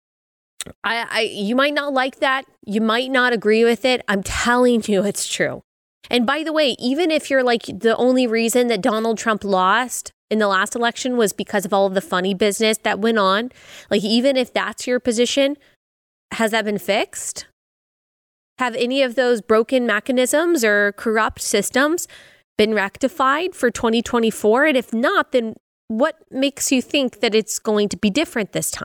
I, 0.83 1.07
I 1.11 1.21
you 1.21 1.55
might 1.55 1.75
not 1.75 1.93
like 1.93 2.21
that. 2.21 2.47
You 2.65 2.81
might 2.81 3.11
not 3.11 3.33
agree 3.33 3.65
with 3.65 3.85
it. 3.85 4.03
I'm 4.09 4.23
telling 4.23 4.83
you 4.87 5.03
it's 5.05 5.29
true. 5.29 5.63
And 6.11 6.27
by 6.27 6.43
the 6.43 6.53
way, 6.53 6.75
even 6.79 7.11
if 7.11 7.31
you're 7.31 7.45
like 7.45 7.65
the 7.67 7.97
only 7.97 8.27
reason 8.27 8.69
that 8.69 8.81
Donald 8.81 9.19
Trump 9.19 9.45
lost 9.45 10.11
in 10.31 10.39
the 10.39 10.49
last 10.49 10.75
election 10.75 11.17
was 11.17 11.33
because 11.33 11.67
of 11.67 11.75
all 11.75 11.87
of 11.87 11.95
the 11.95 12.01
funny 12.01 12.33
business 12.33 12.79
that 12.79 12.99
went 12.99 13.19
on, 13.19 13.53
like 13.91 14.03
even 14.03 14.37
if 14.37 14.53
that's 14.53 14.87
your 14.87 14.99
position, 14.99 15.57
has 16.33 16.51
that 16.53 16.65
been 16.65 16.79
fixed? 16.79 17.47
Have 18.59 18.75
any 18.77 19.03
of 19.03 19.15
those 19.15 19.41
broken 19.41 19.87
mechanisms 19.87 20.65
or 20.65 20.93
corrupt 20.93 21.41
systems 21.41 22.07
been 22.59 22.75
rectified 22.75 23.55
for 23.55 23.71
2024? 23.71 24.67
And 24.67 24.77
if 24.77 24.93
not, 24.93 25.33
then 25.33 25.55
what 25.89 26.17
makes 26.31 26.71
you 26.71 26.81
think 26.83 27.21
that 27.21 27.35
it's 27.35 27.59
going 27.59 27.89
to 27.91 27.97
be 27.97 28.11
different 28.11 28.53
this 28.53 28.71
time? 28.71 28.85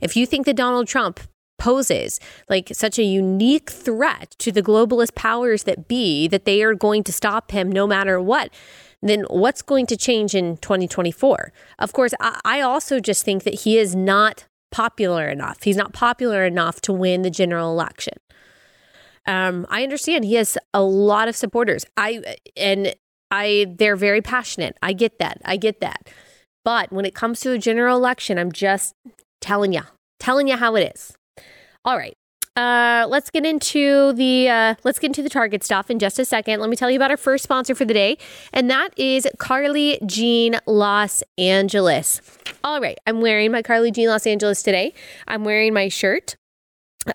If 0.00 0.16
you 0.16 0.26
think 0.26 0.46
that 0.46 0.56
Donald 0.56 0.88
Trump 0.88 1.20
poses 1.58 2.18
like 2.50 2.70
such 2.72 2.98
a 2.98 3.04
unique 3.04 3.70
threat 3.70 4.34
to 4.38 4.50
the 4.50 4.62
globalist 4.62 5.14
powers 5.14 5.62
that 5.62 5.86
be 5.86 6.26
that 6.26 6.44
they 6.44 6.60
are 6.60 6.74
going 6.74 7.04
to 7.04 7.12
stop 7.12 7.52
him 7.52 7.70
no 7.70 7.86
matter 7.86 8.20
what, 8.20 8.52
then 9.00 9.24
what's 9.30 9.62
going 9.62 9.86
to 9.86 9.96
change 9.96 10.34
in 10.34 10.56
2024? 10.56 11.52
Of 11.78 11.92
course, 11.92 12.14
I 12.20 12.60
also 12.60 12.98
just 12.98 13.24
think 13.24 13.44
that 13.44 13.60
he 13.60 13.78
is 13.78 13.94
not 13.94 14.46
popular 14.72 15.28
enough. 15.28 15.62
He's 15.62 15.76
not 15.76 15.92
popular 15.92 16.44
enough 16.44 16.80
to 16.82 16.92
win 16.92 17.22
the 17.22 17.30
general 17.30 17.70
election. 17.70 18.14
Um, 19.26 19.66
I 19.68 19.82
understand 19.82 20.24
he 20.24 20.34
has 20.34 20.58
a 20.74 20.82
lot 20.82 21.28
of 21.28 21.36
supporters. 21.36 21.84
I 21.96 22.36
and 22.56 22.94
I 23.30 23.66
they're 23.78 23.96
very 23.96 24.20
passionate. 24.20 24.76
I 24.82 24.92
get 24.92 25.18
that. 25.18 25.40
I 25.44 25.56
get 25.56 25.80
that. 25.80 26.08
But 26.64 26.92
when 26.92 27.04
it 27.04 27.14
comes 27.14 27.40
to 27.40 27.52
a 27.52 27.58
general 27.58 27.96
election, 27.96 28.38
I'm 28.38 28.52
just 28.52 28.94
telling 29.40 29.72
you, 29.72 29.82
telling 30.20 30.48
you 30.48 30.56
how 30.56 30.76
it 30.76 30.92
is. 30.94 31.16
All 31.84 31.96
right. 31.96 32.16
Uh, 32.54 33.06
let's 33.08 33.30
get 33.30 33.46
into 33.46 34.12
the 34.12 34.48
uh, 34.48 34.74
let's 34.84 34.98
get 34.98 35.06
into 35.06 35.22
the 35.22 35.30
Target 35.30 35.64
stuff 35.64 35.90
in 35.90 35.98
just 35.98 36.18
a 36.18 36.24
second. 36.24 36.60
Let 36.60 36.68
me 36.68 36.76
tell 36.76 36.90
you 36.90 36.96
about 36.96 37.10
our 37.10 37.16
first 37.16 37.44
sponsor 37.44 37.74
for 37.74 37.86
the 37.86 37.94
day, 37.94 38.18
and 38.52 38.68
that 38.70 38.90
is 38.98 39.26
Carly 39.38 39.98
Jean 40.04 40.56
Los 40.66 41.22
Angeles. 41.38 42.20
All 42.62 42.78
right, 42.78 42.98
I'm 43.06 43.22
wearing 43.22 43.52
my 43.52 43.62
Carly 43.62 43.90
Jean 43.90 44.08
Los 44.08 44.26
Angeles 44.26 44.62
today. 44.62 44.92
I'm 45.26 45.44
wearing 45.44 45.72
my 45.72 45.88
shirt 45.88 46.36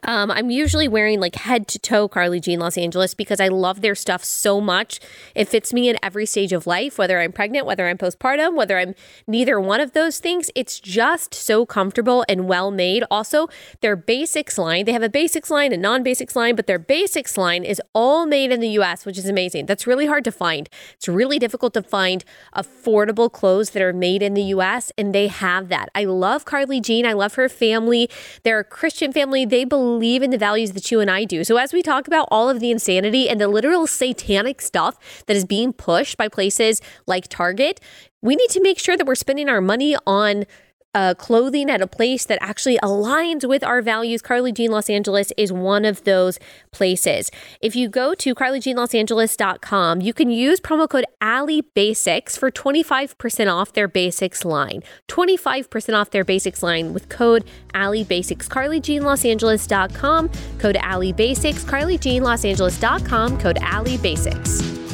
um, 0.03 0.31
I'm 0.31 0.49
usually 0.49 0.87
wearing 0.87 1.19
like 1.19 1.35
head 1.35 1.67
to 1.69 1.79
toe 1.79 2.07
Carly 2.07 2.39
Jean 2.39 2.59
Los 2.59 2.77
Angeles 2.77 3.13
because 3.13 3.39
I 3.39 3.47
love 3.47 3.81
their 3.81 3.95
stuff 3.95 4.23
so 4.23 4.59
much. 4.59 4.99
It 5.33 5.47
fits 5.47 5.73
me 5.73 5.87
in 5.89 5.97
every 6.03 6.25
stage 6.25 6.51
of 6.51 6.67
life, 6.67 6.97
whether 6.97 7.19
I'm 7.19 7.31
pregnant, 7.31 7.65
whether 7.65 7.87
I'm 7.87 7.97
postpartum, 7.97 8.55
whether 8.55 8.77
I'm 8.77 8.95
neither 9.27 9.59
one 9.59 9.79
of 9.79 9.93
those 9.93 10.19
things. 10.19 10.49
It's 10.55 10.79
just 10.79 11.33
so 11.33 11.65
comfortable 11.65 12.25
and 12.27 12.47
well 12.47 12.69
made. 12.71 13.03
Also, 13.09 13.47
their 13.81 13.95
basics 13.95 14.57
line, 14.57 14.85
they 14.85 14.91
have 14.91 15.03
a 15.03 15.09
basics 15.09 15.49
line, 15.49 15.71
a 15.71 15.77
non 15.77 16.03
basics 16.03 16.35
line, 16.35 16.55
but 16.55 16.67
their 16.67 16.79
basics 16.79 17.37
line 17.37 17.63
is 17.63 17.81
all 17.93 18.25
made 18.25 18.51
in 18.51 18.59
the 18.59 18.69
US, 18.69 19.05
which 19.05 19.17
is 19.17 19.25
amazing. 19.25 19.67
That's 19.67 19.87
really 19.87 20.05
hard 20.05 20.23
to 20.25 20.31
find. 20.31 20.69
It's 20.95 21.07
really 21.07 21.39
difficult 21.39 21.73
to 21.75 21.83
find 21.83 22.25
affordable 22.55 23.31
clothes 23.31 23.69
that 23.71 23.81
are 23.81 23.93
made 23.93 24.21
in 24.21 24.33
the 24.33 24.43
US, 24.43 24.91
and 24.97 25.15
they 25.15 25.27
have 25.27 25.69
that. 25.69 25.89
I 25.95 26.03
love 26.03 26.43
Carly 26.45 26.81
Jean. 26.81 27.05
I 27.05 27.13
love 27.13 27.35
her 27.35 27.47
family. 27.47 28.09
They're 28.43 28.59
a 28.59 28.63
Christian 28.65 29.13
family. 29.13 29.45
They 29.45 29.63
believe 29.63 29.76
believe 29.77 30.23
in 30.23 30.31
the 30.31 30.37
values 30.39 30.71
that 30.71 30.89
you 30.91 30.99
and 30.99 31.11
I 31.11 31.23
do. 31.23 31.43
So, 31.43 31.57
as 31.57 31.71
we 31.71 31.83
talk 31.83 32.07
about 32.07 32.27
all 32.31 32.49
of 32.49 32.59
the 32.59 32.71
insanity 32.71 33.29
and 33.29 33.39
the 33.39 33.47
literal 33.47 33.85
satanic 33.85 34.59
stuff 34.59 35.23
that 35.27 35.35
is 35.35 35.45
being 35.45 35.71
pushed 35.71 36.17
by 36.17 36.27
places 36.27 36.81
like 37.05 37.27
Target, 37.27 37.79
we 38.23 38.35
need 38.35 38.49
to 38.49 38.61
make 38.61 38.79
sure 38.79 38.97
that 38.97 39.05
we're 39.05 39.13
spending 39.15 39.49
our 39.49 39.61
money 39.61 39.95
on 40.07 40.45
uh, 40.93 41.13
clothing 41.13 41.69
at 41.69 41.81
a 41.81 41.87
place 41.87 42.25
that 42.25 42.39
actually 42.41 42.77
aligns 42.79 43.47
with 43.47 43.63
our 43.63 43.81
values. 43.81 44.21
Carly 44.21 44.51
Jean 44.51 44.71
Los 44.71 44.89
Angeles 44.89 45.31
is 45.37 45.51
one 45.51 45.85
of 45.85 46.03
those 46.03 46.39
places. 46.71 47.29
If 47.61 47.75
you 47.75 47.89
go 47.89 48.13
to 48.15 48.33
carlyjeanlosangeles.com, 48.33 50.01
you 50.01 50.13
can 50.13 50.31
use 50.31 50.59
promo 50.59 50.89
code 50.89 51.05
Allie 51.21 51.61
Basics 51.61 52.37
for 52.37 52.49
25% 52.49 53.53
off 53.53 53.73
their 53.73 53.87
basics 53.87 54.43
line. 54.45 54.83
25% 55.07 55.93
off 55.93 56.11
their 56.11 56.23
basics 56.23 56.63
line 56.63 56.93
with 56.93 57.09
code 57.09 57.43
Allie 57.73 58.03
Basics. 58.03 58.47
carlyjeanlosangeles.com, 58.47 60.29
code 60.59 60.77
Allie 60.77 61.13
Basics. 61.13 61.63
carlyjeanlosangeles.com, 61.63 63.39
code 63.39 63.57
Allie 63.61 63.97
Basics. 63.97 64.86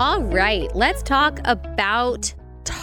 All 0.00 0.22
right, 0.22 0.74
let's 0.74 1.04
talk 1.04 1.38
about 1.44 2.34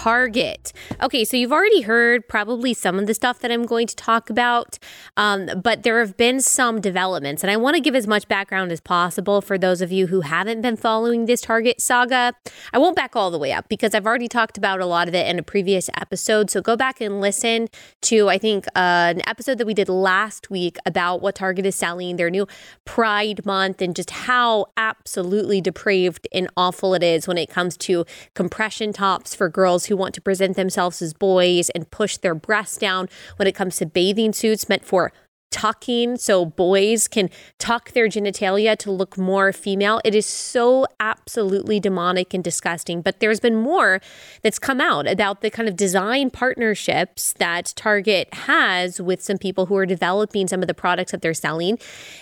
Target. 0.01 0.74
Okay, 1.00 1.24
so 1.24 1.38
you've 1.38 1.51
already 1.51 1.81
heard 1.81 2.27
probably 2.27 2.74
some 2.74 2.98
of 2.98 3.05
the 3.05 3.13
stuff 3.13 3.38
that 3.41 3.51
I'm 3.51 3.67
going 3.67 3.86
to 3.86 3.96
talk 3.96 4.31
about, 4.31 4.79
um, 5.15 5.48
but 5.63 5.84
there 5.84 6.00
have 6.00 6.17
been 6.17 6.41
some 6.41 6.81
developments, 6.81 7.43
and 7.43 7.51
I 7.51 7.58
want 7.58 7.75
to 7.75 7.81
give 7.81 7.93
as 7.93 8.08
much 8.08 8.27
background 8.27 8.72
as 8.72 8.81
possible 8.81 9.41
for 9.41 9.60
those 9.60 9.79
of 9.79 9.91
you 9.91 10.08
who 10.08 10.22
haven't 10.22 10.62
been 10.62 10.75
following 10.75 11.27
this 11.27 11.39
Target 11.39 11.79
saga. 11.79 12.34
I 12.74 12.79
won't 12.79 12.96
back 12.96 13.15
all 13.15 13.29
the 13.29 13.38
way 13.38 13.51
up 13.53 13.70
because 13.70 13.93
I've 13.93 14.08
already 14.08 14.27
talked 14.27 14.58
about 14.58 14.79
a 14.79 14.88
lot 14.88 15.08
of 15.08 15.13
it 15.13 15.27
in 15.27 15.38
a 15.38 15.43
previous 15.43 15.88
episode. 15.96 16.50
So 16.50 16.62
go 16.62 16.75
back 16.75 17.00
and 17.00 17.22
listen 17.22 17.67
to, 18.01 18.27
I 18.27 18.39
think, 18.39 18.65
uh, 18.70 19.13
an 19.13 19.22
episode 19.29 19.60
that 19.60 19.67
we 19.67 19.75
did 19.75 19.88
last 19.88 20.50
week 20.50 20.77
about 20.84 21.22
what 21.22 21.36
Target 21.36 21.67
is 21.67 21.75
selling, 21.75 22.15
their 22.15 22.31
new 22.31 22.48
Pride 22.86 23.46
Month, 23.46 23.84
and 23.84 23.96
just 23.96 24.10
how 24.10 24.65
absolutely 24.77 25.62
depraved 25.62 26.27
and 26.34 26.50
awful 26.58 26.96
it 26.96 27.03
is 27.03 27.27
when 27.27 27.38
it 27.38 27.51
comes 27.51 27.77
to 27.77 28.03
compression 28.34 28.93
tops 28.93 29.36
for 29.36 29.48
girls 29.48 29.90
who 29.91 29.98
want 29.98 30.15
to 30.15 30.21
present 30.21 30.55
themselves 30.55 31.01
as 31.01 31.13
boys 31.13 31.69
and 31.71 31.91
push 31.91 32.15
their 32.17 32.33
breasts 32.33 32.77
down 32.77 33.10
when 33.36 33.48
it 33.48 33.53
comes 33.53 33.75
to 33.75 33.86
bathing 33.86 34.31
suits 34.31 34.69
meant 34.69 34.86
for 34.86 35.12
tucking 35.51 36.15
so 36.15 36.45
boys 36.45 37.10
can 37.10 37.29
tuck 37.60 37.91
their 37.91 38.07
genitalia 38.07 38.77
to 38.77 38.89
look 38.89 39.17
more 39.17 39.51
female. 39.51 40.00
It 40.05 40.15
is 40.15 40.25
so 40.25 40.86
absolutely 41.01 41.77
demonic 41.77 42.33
and 42.33 42.41
disgusting. 42.41 43.01
But 43.01 43.19
there's 43.19 43.41
been 43.41 43.57
more 43.57 44.00
that's 44.43 44.57
come 44.57 44.79
out 44.79 45.07
about 45.07 45.41
the 45.41 45.50
kind 45.50 45.67
of 45.67 45.75
design 45.75 46.29
partnerships 46.29 47.33
that 47.33 47.74
Target 47.75 48.33
has 48.33 49.01
with 49.01 49.21
some 49.21 49.38
people 49.38 49.65
who 49.65 49.75
are 49.75 49.86
developing 49.86 50.48
some 50.48 50.62
of 50.62 50.67
the 50.67 50.74
products 50.74 51.12
that 51.12 51.21
they're 51.21 51.33
selling 51.33 51.77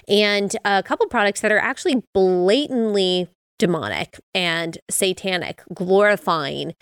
and 0.08 0.56
a 0.66 0.82
couple 0.82 1.06
products 1.06 1.42
that 1.42 1.52
are 1.52 1.60
actually 1.60 2.02
blatantly 2.16 3.30
demonic 3.60 4.20
and 4.34 4.80
satanic, 4.90 5.62
glorifying 5.72 6.74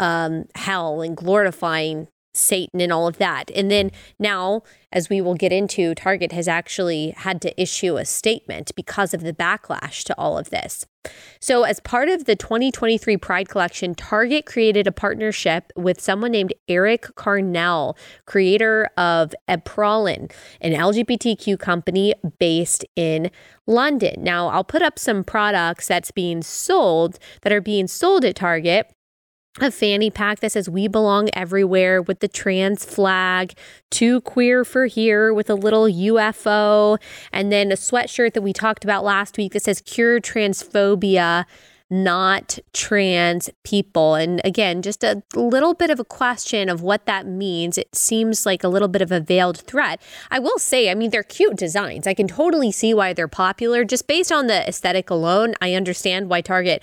um, 0.00 0.46
hell 0.54 1.00
and 1.00 1.16
glorifying 1.16 2.08
Satan 2.34 2.80
and 2.80 2.92
all 2.92 3.06
of 3.06 3.18
that. 3.18 3.50
And 3.54 3.70
then 3.70 3.90
now, 4.18 4.62
as 4.92 5.08
we 5.08 5.20
will 5.20 5.34
get 5.34 5.52
into, 5.52 5.94
Target 5.94 6.32
has 6.32 6.48
actually 6.48 7.10
had 7.16 7.40
to 7.42 7.60
issue 7.60 7.96
a 7.96 8.04
statement 8.04 8.72
because 8.74 9.14
of 9.14 9.22
the 9.22 9.32
backlash 9.32 10.02
to 10.04 10.18
all 10.18 10.36
of 10.36 10.50
this. 10.50 10.86
So, 11.38 11.64
as 11.64 11.80
part 11.80 12.08
of 12.08 12.24
the 12.24 12.34
2023 12.34 13.18
Pride 13.18 13.48
Collection, 13.48 13.94
Target 13.94 14.46
created 14.46 14.86
a 14.86 14.92
partnership 14.92 15.70
with 15.76 16.00
someone 16.00 16.32
named 16.32 16.54
Erik 16.66 17.02
Carnell, 17.14 17.96
creator 18.24 18.88
of 18.96 19.34
Abprallen, 19.46 20.32
an 20.62 20.72
LGBTQ 20.72 21.58
company 21.58 22.14
based 22.38 22.86
in 22.96 23.30
London. 23.66 24.24
Now, 24.24 24.48
I'll 24.48 24.64
put 24.64 24.80
up 24.80 24.98
some 24.98 25.24
products 25.24 25.88
that's 25.88 26.10
being 26.10 26.40
sold 26.40 27.18
that 27.42 27.52
are 27.52 27.60
being 27.60 27.86
sold 27.86 28.24
at 28.24 28.36
Target 28.36 28.90
a 29.60 29.70
fanny 29.70 30.10
pack 30.10 30.40
that 30.40 30.52
says 30.52 30.68
we 30.68 30.88
belong 30.88 31.28
everywhere 31.32 32.02
with 32.02 32.18
the 32.20 32.28
trans 32.28 32.84
flag, 32.84 33.54
too 33.90 34.20
queer 34.22 34.64
for 34.64 34.86
here 34.86 35.32
with 35.32 35.48
a 35.48 35.54
little 35.54 35.84
UFO, 35.84 36.98
and 37.32 37.52
then 37.52 37.70
a 37.70 37.76
sweatshirt 37.76 38.32
that 38.34 38.42
we 38.42 38.52
talked 38.52 38.82
about 38.82 39.04
last 39.04 39.36
week 39.36 39.52
that 39.52 39.62
says 39.62 39.80
cure 39.80 40.20
transphobia, 40.20 41.44
not 41.88 42.58
trans 42.72 43.48
people. 43.62 44.16
And 44.16 44.40
again, 44.44 44.82
just 44.82 45.04
a 45.04 45.22
little 45.36 45.74
bit 45.74 45.90
of 45.90 46.00
a 46.00 46.04
question 46.04 46.68
of 46.68 46.82
what 46.82 47.06
that 47.06 47.24
means. 47.24 47.78
It 47.78 47.94
seems 47.94 48.44
like 48.44 48.64
a 48.64 48.68
little 48.68 48.88
bit 48.88 49.02
of 49.02 49.12
a 49.12 49.20
veiled 49.20 49.58
threat. 49.58 50.02
I 50.32 50.40
will 50.40 50.58
say, 50.58 50.90
I 50.90 50.94
mean, 50.94 51.10
they're 51.10 51.22
cute 51.22 51.56
designs. 51.56 52.08
I 52.08 52.14
can 52.14 52.26
totally 52.26 52.72
see 52.72 52.92
why 52.92 53.12
they're 53.12 53.28
popular. 53.28 53.84
Just 53.84 54.08
based 54.08 54.32
on 54.32 54.48
the 54.48 54.66
aesthetic 54.68 55.10
alone, 55.10 55.54
I 55.60 55.74
understand 55.74 56.28
why 56.28 56.40
Target 56.40 56.82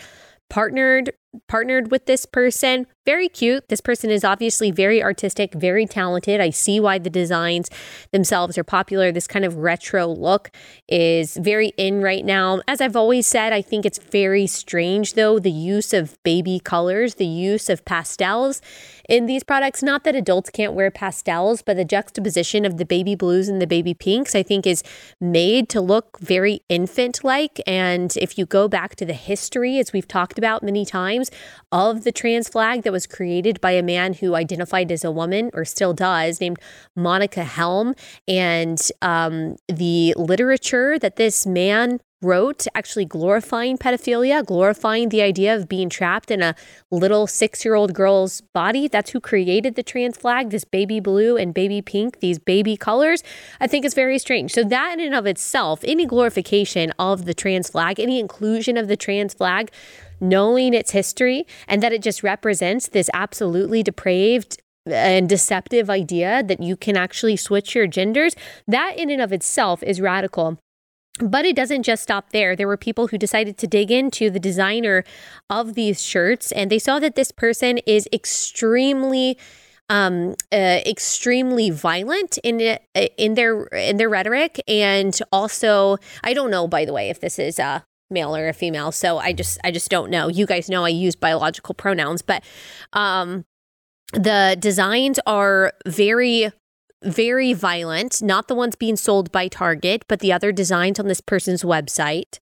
partnered 0.50 1.12
partnered 1.48 1.92
with 1.92 2.06
this 2.06 2.26
person. 2.26 2.88
Very 3.04 3.30
cute. 3.30 3.68
This 3.68 3.82
person 3.82 4.12
is 4.12 4.24
obviously 4.24 4.70
very 4.70 5.02
artistic, 5.02 5.56
very 5.56 5.88
talented. 5.88 6.40
I 6.40 6.52
see 6.52 6.80
why 6.80 7.00
the 7.00 7.10
designs 7.10 7.68
themselves 8.12 8.60
are 8.60 8.64
popular. 8.64 9.12
This 9.12 9.26
kind 9.26 9.44
of 9.44 9.56
retro 9.56 10.06
look 10.06 10.52
is 10.88 11.36
very 11.38 11.70
in 11.78 12.04
right 12.04 12.24
now. 12.24 12.62
As 12.68 12.80
I've 12.80 12.96
always 12.96 13.26
said, 13.26 13.54
I 13.54 13.64
think 13.64 13.88
it's 13.88 13.98
very 13.98 14.46
strange 14.46 15.16
though 15.16 15.40
the 15.40 15.52
use 15.52 15.94
of 15.94 16.22
baby 16.22 16.60
colors, 16.60 17.16
the 17.16 17.26
use 17.26 17.70
of 17.70 17.84
pastels 17.86 18.62
in 19.10 19.26
these 19.26 19.44
products. 19.44 19.82
Not 19.82 20.04
that 20.04 20.16
adults 20.16 20.52
can't 20.52 20.74
wear 20.74 20.92
pastels, 20.92 21.64
but 21.64 21.78
the 21.78 21.86
juxtaposition 21.86 22.66
of 22.66 22.78
the 22.78 22.86
baby 22.86 23.16
blues 23.16 23.50
and 23.50 23.60
the 23.60 23.68
baby 23.68 23.96
pinks, 23.96 24.36
I 24.36 24.44
think, 24.44 24.68
is 24.68 24.84
made 25.20 25.70
to 25.70 25.82
look 25.82 26.20
very 26.20 26.62
infant 26.70 27.24
like. 27.24 27.60
And 27.66 28.16
if 28.18 28.38
you 28.38 28.46
go 28.46 28.68
back 28.68 28.96
to 28.98 29.06
the 29.06 29.14
history, 29.14 29.80
as 29.80 29.92
we've 29.92 30.08
talked 30.08 30.38
about 30.38 30.62
many 30.62 30.86
times, 30.86 31.32
of 31.72 32.04
the 32.04 32.12
trans 32.12 32.48
flag 32.48 32.84
that 32.84 32.91
was 32.92 33.08
created 33.08 33.62
by 33.62 33.72
a 33.72 33.84
man 33.84 34.14
who 34.14 34.36
identified 34.36 34.92
as 34.92 35.04
a 35.04 35.12
woman 35.12 35.50
or 35.54 35.66
still 35.66 35.94
does, 35.94 36.42
named 36.42 36.60
Monica 36.96 37.44
Helm. 37.44 37.96
And 38.28 38.82
um, 39.02 39.56
the 39.68 40.14
literature 40.18 41.00
that 41.00 41.16
this 41.16 41.46
man 41.46 42.00
wrote 42.22 42.68
actually 42.76 43.06
glorifying 43.06 43.78
pedophilia, 43.78 44.46
glorifying 44.46 45.10
the 45.10 45.22
idea 45.22 45.56
of 45.56 45.68
being 45.68 45.90
trapped 45.90 46.30
in 46.30 46.42
a 46.42 46.56
little 46.92 47.26
six 47.28 47.66
year 47.66 47.74
old 47.74 47.94
girl's 47.94 48.42
body. 48.54 48.88
That's 48.88 49.12
who 49.12 49.20
created 49.20 49.76
the 49.76 49.84
trans 49.84 50.18
flag, 50.18 50.52
this 50.52 50.64
baby 50.64 51.00
blue 51.00 51.36
and 51.38 51.54
baby 51.54 51.82
pink, 51.82 52.20
these 52.20 52.40
baby 52.40 52.78
colors. 52.78 53.24
I 53.60 53.68
think 53.68 53.86
is 53.86 53.94
very 53.94 54.20
strange. 54.20 54.52
So, 54.52 54.64
that 54.64 54.94
in 54.94 55.00
and 55.00 55.16
of 55.16 55.26
itself, 55.26 55.82
any 55.84 56.06
glorification 56.06 56.92
of 57.00 57.26
the 57.26 57.34
trans 57.34 57.70
flag, 57.70 58.00
any 58.00 58.20
inclusion 58.20 58.78
of 58.78 58.88
the 58.88 58.98
trans 58.98 59.34
flag, 59.34 59.72
knowing 60.22 60.74
its 60.74 60.92
history 60.92 61.46
and 61.68 61.84
that 61.84 61.92
it 61.92 62.02
just 62.02 62.24
represents 62.24 62.88
this 62.88 63.10
absolutely 63.14 63.84
depraved 63.84 64.62
and 64.86 65.30
deceptive 65.30 65.90
idea 65.90 66.44
that 66.44 66.62
you 66.62 66.76
can 66.76 66.98
actually 66.98 67.36
switch 67.36 67.76
your 67.76 67.88
genders, 67.88 68.36
that 68.68 68.98
in 68.98 69.10
and 69.10 69.22
of 69.22 69.32
itself 69.32 69.84
is 69.84 70.02
radical. 70.02 70.58
But 71.20 71.46
it 71.46 71.56
doesn't 71.56 71.84
just 71.84 72.04
stop 72.04 72.32
there. 72.32 72.56
There 72.56 72.68
were 72.68 72.78
people 72.78 73.08
who 73.08 73.18
decided 73.18 73.58
to 73.60 73.68
dig 73.68 73.92
into 73.92 74.30
the 74.30 74.40
designer 74.40 75.04
of 75.50 75.76
these 75.76 76.02
shirts, 76.02 76.52
and 76.52 76.72
they 76.72 76.80
saw 76.80 77.00
that 77.00 77.16
this 77.16 77.32
person 77.32 77.80
is 77.80 78.08
extremely 78.14 79.38
um, 79.90 80.36
uh, 80.54 80.80
extremely 80.86 81.70
violent 81.70 82.38
in 82.46 82.62
uh, 82.62 83.02
in 83.18 83.34
their 83.34 83.66
in 83.66 83.98
their 83.98 84.08
rhetoric, 84.08 84.62
and 84.68 85.20
also 85.34 85.98
I 86.24 86.34
don't 86.34 86.50
know. 86.50 86.66
By 86.66 86.86
the 86.86 86.94
way, 86.94 87.10
if 87.10 87.20
this 87.20 87.38
is 87.38 87.60
uh, 87.60 87.82
male 88.12 88.36
or 88.36 88.48
a 88.48 88.54
female. 88.54 88.92
So 88.92 89.18
I 89.18 89.34
just 89.34 89.58
I 89.64 89.72
just 89.72 89.90
don't 89.90 90.10
know. 90.10 90.28
You 90.28 90.46
guys 90.46 90.70
know 90.70 90.86
I 90.86 90.90
use 90.90 91.16
biological 91.16 91.74
pronouns, 91.74 92.22
but 92.22 92.44
um 92.94 93.46
the 94.14 94.58
designs 94.60 95.20
are 95.26 95.74
very 95.88 96.52
very 97.04 97.54
violent, 97.54 98.22
not 98.22 98.48
the 98.48 98.56
ones 98.56 98.76
being 98.76 98.96
sold 98.96 99.32
by 99.32 99.48
Target, 99.48 100.06
but 100.08 100.20
the 100.20 100.32
other 100.32 100.52
designs 100.52 101.00
on 101.00 101.08
this 101.08 101.22
person's 101.22 101.64
website. 101.64 102.38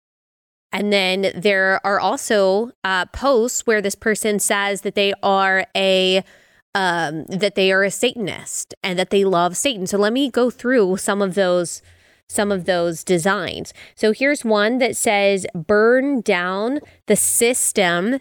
And 0.71 0.91
then 0.93 1.31
there 1.33 1.79
are 1.85 1.99
also 1.99 2.71
uh, 2.83 3.05
posts 3.07 3.65
where 3.65 3.81
this 3.81 3.95
person 3.95 4.37
says 4.39 4.81
that 4.81 4.95
they 4.95 5.13
are 5.23 5.65
a 5.75 6.23
um, 6.75 7.25
that 7.25 7.55
they 7.55 7.71
are 7.71 7.83
a 7.83 7.89
Satanist 7.89 8.75
and 8.83 8.99
that 8.99 9.09
they 9.09 9.25
love 9.25 9.57
Satan. 9.57 9.87
So 9.87 9.97
let 9.97 10.13
me 10.13 10.29
go 10.29 10.51
through 10.51 10.97
some 10.97 11.21
of 11.21 11.33
those 11.33 11.81
some 12.29 12.51
of 12.51 12.65
those 12.65 13.03
designs. 13.03 13.73
So 13.95 14.13
here's 14.13 14.45
one 14.45 14.77
that 14.77 14.95
says 14.95 15.45
burn 15.55 16.21
down 16.21 16.79
the 17.07 17.15
system 17.15 18.19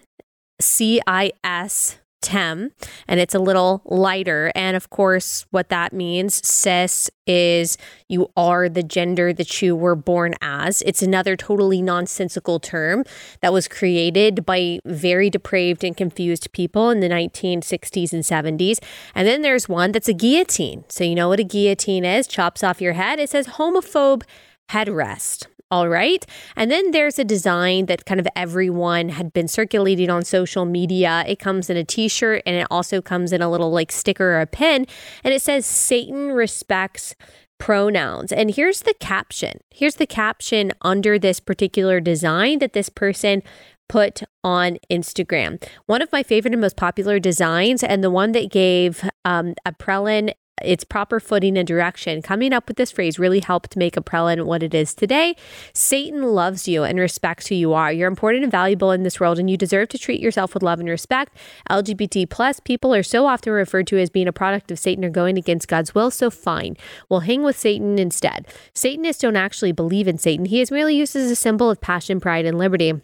C 0.61 1.01
I 1.07 1.33
S 1.45 1.99
TEM, 2.21 2.73
and 3.07 3.21
it's 3.21 3.35
a 3.35 3.39
little 3.39 3.83
lighter. 3.85 4.51
And 4.55 4.77
of 4.77 4.91
course, 4.91 5.47
what 5.51 5.69
that 5.69 5.93
means, 5.93 6.47
cis, 6.47 7.11
is 7.27 7.79
you 8.09 8.31
are 8.37 8.69
the 8.69 8.83
gender 8.83 9.33
that 9.33 9.63
you 9.63 9.77
were 9.77 9.95
born 9.95 10.35
as. 10.41 10.83
It's 10.83 11.03
another 11.03 11.37
totally 11.37 11.83
nonsensical 11.83 12.59
term 12.59 13.05
that 13.41 13.53
was 13.53 13.69
created 13.69 14.45
by 14.45 14.81
very 14.85 15.31
depraved 15.31 15.85
and 15.85 15.97
confused 15.97 16.53
people 16.53 16.91
in 16.91 17.01
the 17.01 17.09
1960s 17.09 18.13
and 18.13 18.23
70s. 18.25 18.79
And 19.15 19.27
then 19.27 19.43
there's 19.43 19.69
one 19.69 19.93
that's 19.93 20.09
a 20.09 20.15
guillotine. 20.15 20.85
So, 20.89 21.05
you 21.05 21.15
know 21.15 21.29
what 21.29 21.41
a 21.41 21.45
guillotine 21.45 22.05
is? 22.05 22.27
Chops 22.27 22.65
off 22.65 22.81
your 22.81 22.95
head. 22.95 23.19
It 23.19 23.31
says 23.31 23.47
homophobe 23.47 24.23
headrest. 24.71 25.47
All 25.71 25.89
right. 25.89 26.25
And 26.57 26.71
then 26.71 26.93
there's 26.93 27.19
a 27.19 27.25
design 27.25 27.87
that 27.87 28.07
kind 28.07 28.19
of 28.19 28.27
everyone 28.35 29.11
had 29.11 29.35
been 29.35 29.49
circulating 29.49 30.09
on 30.09 30.25
social 30.25 30.65
media. 30.65 31.25
It 31.27 31.39
comes 31.39 31.69
in 31.69 31.77
a 31.77 31.85
t 31.85 32.09
shirt 32.09 32.43
and 32.47 32.57
it 32.57 32.67
also 32.71 33.03
comes 33.03 33.33
in 33.33 33.43
a 33.43 33.51
little 33.51 33.71
like 33.71 33.93
sticker 33.93 34.37
or 34.37 34.41
a 34.41 34.47
pin. 34.47 34.87
And 35.23 35.35
it 35.35 35.43
says 35.43 35.67
Satan 35.67 36.33
respects 36.33 37.15
pronouns. 37.59 38.33
And 38.33 38.55
here's 38.55 38.83
the 38.83 38.95
caption. 38.95 39.59
Here's 39.71 39.97
the 39.97 40.07
caption 40.07 40.73
under 40.81 41.19
this 41.19 41.39
particular 41.39 42.01
design 42.01 42.61
that 42.61 42.73
this 42.73 42.89
person 42.89 43.43
put 43.89 44.23
on 44.45 44.79
Instagram. 44.91 45.63
One 45.87 46.01
of 46.01 46.13
my 46.13 46.23
favorite 46.23 46.55
and 46.55 46.61
most 46.61 46.77
popular 46.77 47.19
designs, 47.19 47.83
and 47.83 48.05
the 48.05 48.11
one 48.11 48.33
that 48.33 48.51
gave 48.51 49.09
um, 49.25 49.55
Prelin 49.79 50.33
its 50.63 50.85
proper 50.85 51.21
footing 51.21 51.57
and 51.57 51.67
direction. 51.67 52.23
Coming 52.23 52.53
up 52.53 52.69
with 52.69 52.77
this 52.77 52.91
phrase 52.91 53.19
really 53.19 53.41
helped 53.41 53.77
make 53.77 53.97
a 53.97 54.09
Abprallen 54.09 54.45
what 54.45 54.63
it 54.63 54.75
is 54.75 54.95
today. 54.95 55.37
Satan 55.73 56.23
loves 56.23 56.67
you 56.67 56.85
and 56.85 56.99
respects 56.99 57.49
who 57.49 57.55
you 57.55 57.73
are. 57.73 57.93
You're 57.93 58.09
important 58.09 58.43
and 58.43 58.53
valuable 58.53 58.91
in 58.91 59.03
this 59.03 59.21
world, 59.21 59.39
and 59.39 59.51
you 59.51 59.57
deserve 59.57 59.89
to 59.91 59.99
treat 59.99 60.21
yourself 60.21 60.55
with 60.55 60.63
love 60.63 60.81
and 60.81 60.89
respect. 60.89 61.37
LGBT 61.71 62.29
plus 62.29 62.61
people 62.61 62.95
are 62.95 63.03
so 63.03 63.27
often 63.27 63.53
referred 63.53 63.87
to 63.89 63.99
as 63.99 64.11
being 64.11 64.29
a 64.29 64.33
product 64.33 64.71
of 64.71 64.79
Satan 64.79 65.05
or 65.05 65.11
going 65.11 65.37
against 65.39 65.69
God's 65.69 65.95
will, 65.95 66.11
so 66.11 66.31
fine. 66.31 66.77
We'll 67.09 67.21
hang 67.21 67.43
with 67.43 67.59
Satan 67.59 67.99
instead. 67.99 68.47
Satanists 68.75 69.23
don't 69.23 69.37
actually 69.37 69.73
believe 69.73 70.09
in 70.09 70.19
Satan. 70.19 70.47
He 70.47 70.61
is 70.61 70.71
merely 70.71 70.97
used 70.97 71.17
as 71.17 71.31
a 71.31 71.37
symbol 71.37 71.71
of 71.71 71.81
passion, 71.81 72.21
pride, 72.21 72.47
and 72.47 72.59
liberty. 72.59 73.01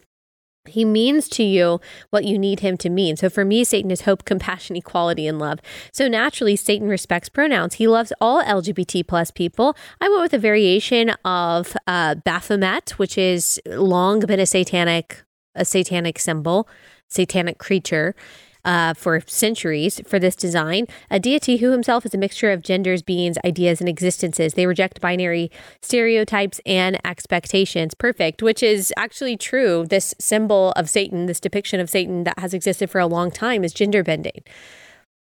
He 0.67 0.85
means 0.85 1.29
to 1.31 1.43
you 1.43 1.81
what 2.11 2.25
you 2.25 2.39
need 2.39 2.61
him 2.61 2.77
to 2.79 2.91
mean. 2.91 3.17
So 3.17 3.29
for 3.29 3.45
me, 3.45 3.65
Satan 3.65 3.91
is 3.91 4.03
hope, 4.03 4.25
compassion, 4.25 4.77
equality, 4.77 5.27
and 5.27 5.39
love. 5.39 5.61
So 5.93 6.09
naturally, 6.09 6.57
Satan 6.57 6.89
respects 6.89 7.29
pronouns. 7.29 7.75
He 7.75 7.87
loves 7.87 8.13
all 8.21 8.43
LGBT 8.43 9.07
plus 9.07 9.31
people. 9.31 9.77
I 10.01 10.09
went 10.09 10.23
with 10.23 10.35
a 10.35 10.39
variation 10.39 11.11
of 11.25 11.77
uh, 11.87 12.15
Baphomet, 12.17 12.99
which 12.99 13.19
is 13.19 13.61
long 13.67 14.21
been 14.21 14.41
a 14.41 14.47
satanic 14.47 15.23
a 15.57 15.65
satanic 15.65 16.19
symbol, 16.19 16.69
satanic 17.09 17.59
creature 17.59 18.17
uh, 18.65 18.95
for 18.95 19.21
centuries 19.27 20.01
for 20.07 20.19
this 20.19 20.37
design. 20.37 20.87
A 21.11 21.21
deity 21.21 21.59
who 21.59 21.71
himself 21.71 22.07
is 22.07 22.15
a 22.15 22.19
mixture 22.19 22.51
of 22.51 22.63
genders, 22.63 23.03
beings, 23.03 23.37
ideas, 23.45 23.81
and 23.81 23.89
existences. 23.89 24.55
They 24.55 24.67
reject 24.67 25.01
binary 25.01 25.51
stereotypes 25.81 26.61
and 26.67 26.99
expectations. 27.07 27.95
Perfect, 27.95 28.43
which 28.43 28.63
is 28.63 28.93
actually 28.97 29.37
true. 29.37 29.87
This 29.89 30.15
symbol 30.19 30.73
of 30.73 30.89
Satan, 30.89 31.27
this 31.27 31.41
depiction 31.41 31.81
of 31.81 31.91
Satan 31.91 32.25
that 32.25 32.39
has 32.39 32.55
existed 32.55 32.91
for 32.91 33.01
a 33.01 33.07
long 33.07 33.31
time, 33.31 33.65
is 33.65 33.73
gender 33.73 34.03
bending. 34.03 34.43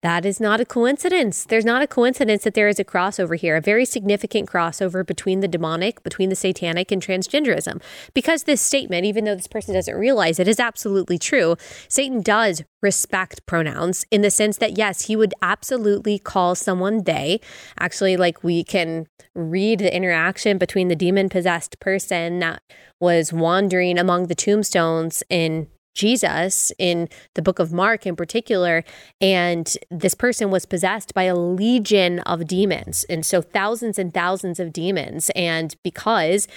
That 0.03 0.25
is 0.25 0.39
not 0.39 0.61
a 0.61 0.65
coincidence. 0.65 1.43
There's 1.45 1.65
not 1.65 1.81
a 1.81 1.87
coincidence 1.87 2.43
that 2.43 2.53
there 2.53 2.67
is 2.67 2.79
a 2.79 2.83
crossover 2.83 3.35
here, 3.35 3.55
a 3.55 3.61
very 3.61 3.83
significant 3.83 4.47
crossover 4.47 5.03
between 5.03 5.39
the 5.39 5.47
demonic, 5.47 6.03
between 6.03 6.29
the 6.29 6.35
satanic, 6.35 6.91
and 6.91 7.01
transgenderism. 7.01 7.81
Because 8.13 8.43
this 8.43 8.61
statement, 8.61 9.05
even 9.05 9.25
though 9.25 9.33
this 9.33 9.47
person 9.47 9.73
doesn't 9.73 9.95
realize 9.95 10.39
it, 10.39 10.47
is 10.47 10.59
absolutely 10.59 11.17
true. 11.17 11.55
Satan 11.89 12.21
does 12.21 12.63
respect 12.83 13.43
pronouns 13.47 14.05
in 14.11 14.21
the 14.21 14.29
sense 14.29 14.57
that, 14.57 14.77
yes, 14.77 15.07
he 15.07 15.15
would 15.15 15.33
absolutely 15.41 16.19
call 16.19 16.53
someone 16.53 17.03
they. 17.05 17.41
Actually, 17.79 18.17
like 18.17 18.43
we 18.43 18.63
can 18.63 19.07
read 19.33 19.79
the 19.79 19.95
interaction 19.95 20.59
between 20.59 20.89
the 20.89 20.95
demon 20.95 21.27
possessed 21.27 21.79
person 21.79 22.37
that 22.39 22.61
was 22.99 23.33
wandering 23.33 23.97
among 23.97 24.27
the 24.27 24.35
tombstones 24.35 25.23
in 25.27 25.67
Jesus 25.97 26.71
in 26.77 27.09
the 27.33 27.41
book 27.41 27.59
of 27.59 27.73
Mark 27.73 28.05
in 28.05 28.15
particular. 28.15 28.83
And 29.19 29.75
this 29.91 30.13
person 30.13 30.51
was 30.51 30.65
possessed 30.65 31.13
by 31.13 31.23
a 31.23 31.35
legion 31.35 32.19
of 32.19 32.47
demons. 32.47 33.03
And 33.09 33.25
so 33.25 33.41
thousands 33.41 33.99
and 33.99 34.13
thousands 34.13 34.59
of 34.59 34.71
demons. 34.71 35.29
And 35.35 35.75
because 35.83 36.47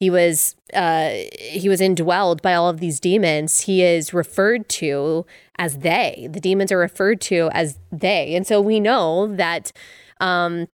he 0.00 0.10
was 0.10 0.54
uh, 0.74 1.10
he 1.38 1.68
was 1.68 1.80
indwelled 1.80 2.40
by 2.40 2.54
all 2.54 2.68
of 2.68 2.78
these 2.78 3.00
demons. 3.00 3.62
He 3.62 3.82
is 3.82 4.14
referred 4.14 4.68
to 4.70 5.26
as 5.58 5.78
they. 5.78 6.28
The 6.30 6.40
demons 6.40 6.70
are 6.70 6.78
referred 6.78 7.20
to 7.22 7.50
as 7.52 7.78
they, 7.90 8.34
and 8.36 8.46
so 8.46 8.60
we 8.60 8.78
know 8.78 9.34
that 9.34 9.72
um, 10.20 10.68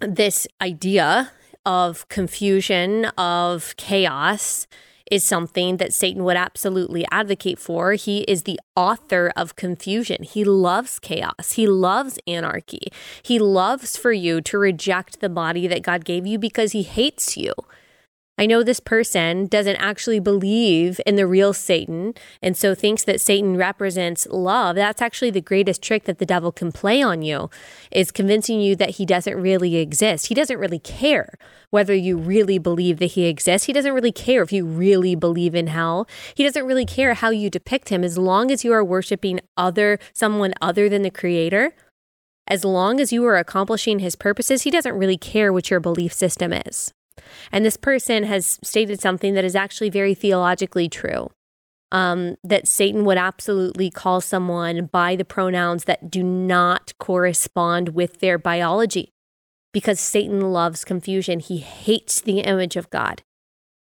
this 0.00 0.46
idea 0.60 1.32
of 1.66 2.08
confusion, 2.08 3.06
of 3.18 3.74
chaos, 3.76 4.66
is 5.10 5.24
something 5.24 5.76
that 5.78 5.92
Satan 5.92 6.24
would 6.24 6.36
absolutely 6.36 7.04
advocate 7.10 7.58
for. 7.58 7.92
He 7.92 8.20
is 8.22 8.44
the 8.44 8.60
author 8.76 9.32
of 9.36 9.56
confusion. 9.56 10.22
He 10.22 10.44
loves 10.44 10.98
chaos. 10.98 11.52
He 11.52 11.66
loves 11.66 12.18
anarchy. 12.26 12.92
He 13.22 13.38
loves 13.38 13.96
for 13.96 14.12
you 14.12 14.40
to 14.42 14.58
reject 14.58 15.20
the 15.20 15.28
body 15.28 15.66
that 15.66 15.82
God 15.82 16.04
gave 16.04 16.26
you 16.26 16.38
because 16.38 16.72
he 16.72 16.82
hates 16.82 17.36
you. 17.36 17.52
I 18.40 18.46
know 18.46 18.62
this 18.62 18.80
person 18.80 19.48
doesn't 19.48 19.76
actually 19.76 20.18
believe 20.18 20.98
in 21.04 21.16
the 21.16 21.26
real 21.26 21.52
Satan 21.52 22.14
and 22.40 22.56
so 22.56 22.74
thinks 22.74 23.04
that 23.04 23.20
Satan 23.20 23.54
represents 23.58 24.26
love. 24.30 24.76
That's 24.76 25.02
actually 25.02 25.30
the 25.30 25.42
greatest 25.42 25.82
trick 25.82 26.04
that 26.04 26.18
the 26.18 26.24
devil 26.24 26.50
can 26.50 26.72
play 26.72 27.02
on 27.02 27.20
you 27.20 27.50
is 27.90 28.10
convincing 28.10 28.58
you 28.62 28.74
that 28.76 28.92
he 28.92 29.04
doesn't 29.04 29.36
really 29.36 29.76
exist. 29.76 30.28
He 30.28 30.34
doesn't 30.34 30.56
really 30.56 30.78
care 30.78 31.34
whether 31.68 31.94
you 31.94 32.16
really 32.16 32.56
believe 32.56 32.98
that 33.00 33.12
he 33.12 33.26
exists. 33.26 33.66
He 33.66 33.74
doesn't 33.74 33.92
really 33.92 34.10
care 34.10 34.42
if 34.42 34.54
you 34.54 34.64
really 34.64 35.14
believe 35.14 35.54
in 35.54 35.66
hell. 35.66 36.08
He 36.34 36.42
doesn't 36.42 36.64
really 36.64 36.86
care 36.86 37.12
how 37.12 37.28
you 37.28 37.50
depict 37.50 37.90
him 37.90 38.02
as 38.02 38.16
long 38.16 38.50
as 38.50 38.64
you 38.64 38.72
are 38.72 38.82
worshiping 38.82 39.40
other 39.58 39.98
someone 40.14 40.54
other 40.62 40.88
than 40.88 41.02
the 41.02 41.10
creator. 41.10 41.74
As 42.46 42.64
long 42.64 43.00
as 43.00 43.12
you 43.12 43.22
are 43.26 43.36
accomplishing 43.36 43.98
his 43.98 44.16
purposes, 44.16 44.62
he 44.62 44.70
doesn't 44.70 44.96
really 44.96 45.18
care 45.18 45.52
what 45.52 45.68
your 45.68 45.78
belief 45.78 46.14
system 46.14 46.54
is. 46.54 46.94
And 47.52 47.64
this 47.64 47.76
person 47.76 48.24
has 48.24 48.58
stated 48.62 49.00
something 49.00 49.34
that 49.34 49.44
is 49.44 49.56
actually 49.56 49.90
very 49.90 50.14
theologically 50.14 50.88
true. 50.88 51.30
Um, 51.92 52.36
that 52.44 52.68
Satan 52.68 53.04
would 53.04 53.18
absolutely 53.18 53.90
call 53.90 54.20
someone 54.20 54.86
by 54.86 55.16
the 55.16 55.24
pronouns 55.24 55.84
that 55.84 56.08
do 56.08 56.22
not 56.22 56.92
correspond 57.00 57.90
with 57.90 58.20
their 58.20 58.38
biology 58.38 59.12
because 59.72 59.98
Satan 59.98 60.52
loves 60.52 60.84
confusion. 60.84 61.40
He 61.40 61.58
hates 61.58 62.20
the 62.20 62.40
image 62.40 62.76
of 62.76 62.90
God, 62.90 63.22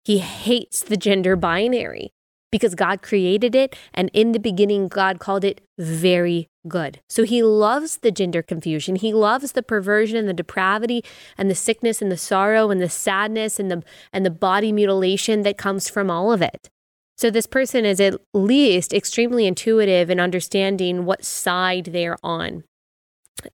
he 0.04 0.18
hates 0.18 0.82
the 0.82 0.98
gender 0.98 1.36
binary 1.36 2.10
because 2.52 2.76
God 2.76 3.02
created 3.02 3.56
it. 3.56 3.76
And 3.96 4.12
in 4.14 4.32
the 4.32 4.40
beginning, 4.40 4.88
God 4.88 5.20
called 5.20 5.44
it 5.44 5.62
very 5.80 6.50
good. 6.68 7.02
So 7.10 7.24
he 7.24 7.44
loves 7.44 7.98
the 7.98 8.12
gender 8.12 8.42
confusion. 8.42 8.96
He 8.96 9.14
loves 9.14 9.52
the 9.52 9.64
perversion 9.64 10.18
and 10.18 10.28
the 10.28 10.34
depravity 10.34 11.04
and 11.38 11.50
the 11.50 11.56
sickness 11.56 12.02
and 12.02 12.12
the 12.12 12.18
sorrow 12.18 12.72
and 12.72 12.82
the 12.82 12.90
sadness 12.90 13.60
and 13.60 13.70
the, 13.70 13.84
and 14.12 14.26
the 14.26 14.32
body 14.32 14.72
mutilation 14.72 15.42
that 15.44 15.58
comes 15.58 15.90
from 15.90 16.10
all 16.10 16.32
of 16.32 16.42
it. 16.42 16.70
So 17.18 17.30
this 17.30 17.48
person 17.48 17.86
is 17.86 18.00
at 18.00 18.16
least 18.34 18.94
extremely 18.94 19.46
intuitive 19.46 20.10
in 20.10 20.20
understanding 20.20 21.06
what 21.06 21.24
side 21.24 21.86
they're 21.86 22.18
on. 22.24 22.64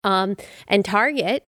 Um, 0.03 0.37
and 0.67 0.85
Target 0.85 1.43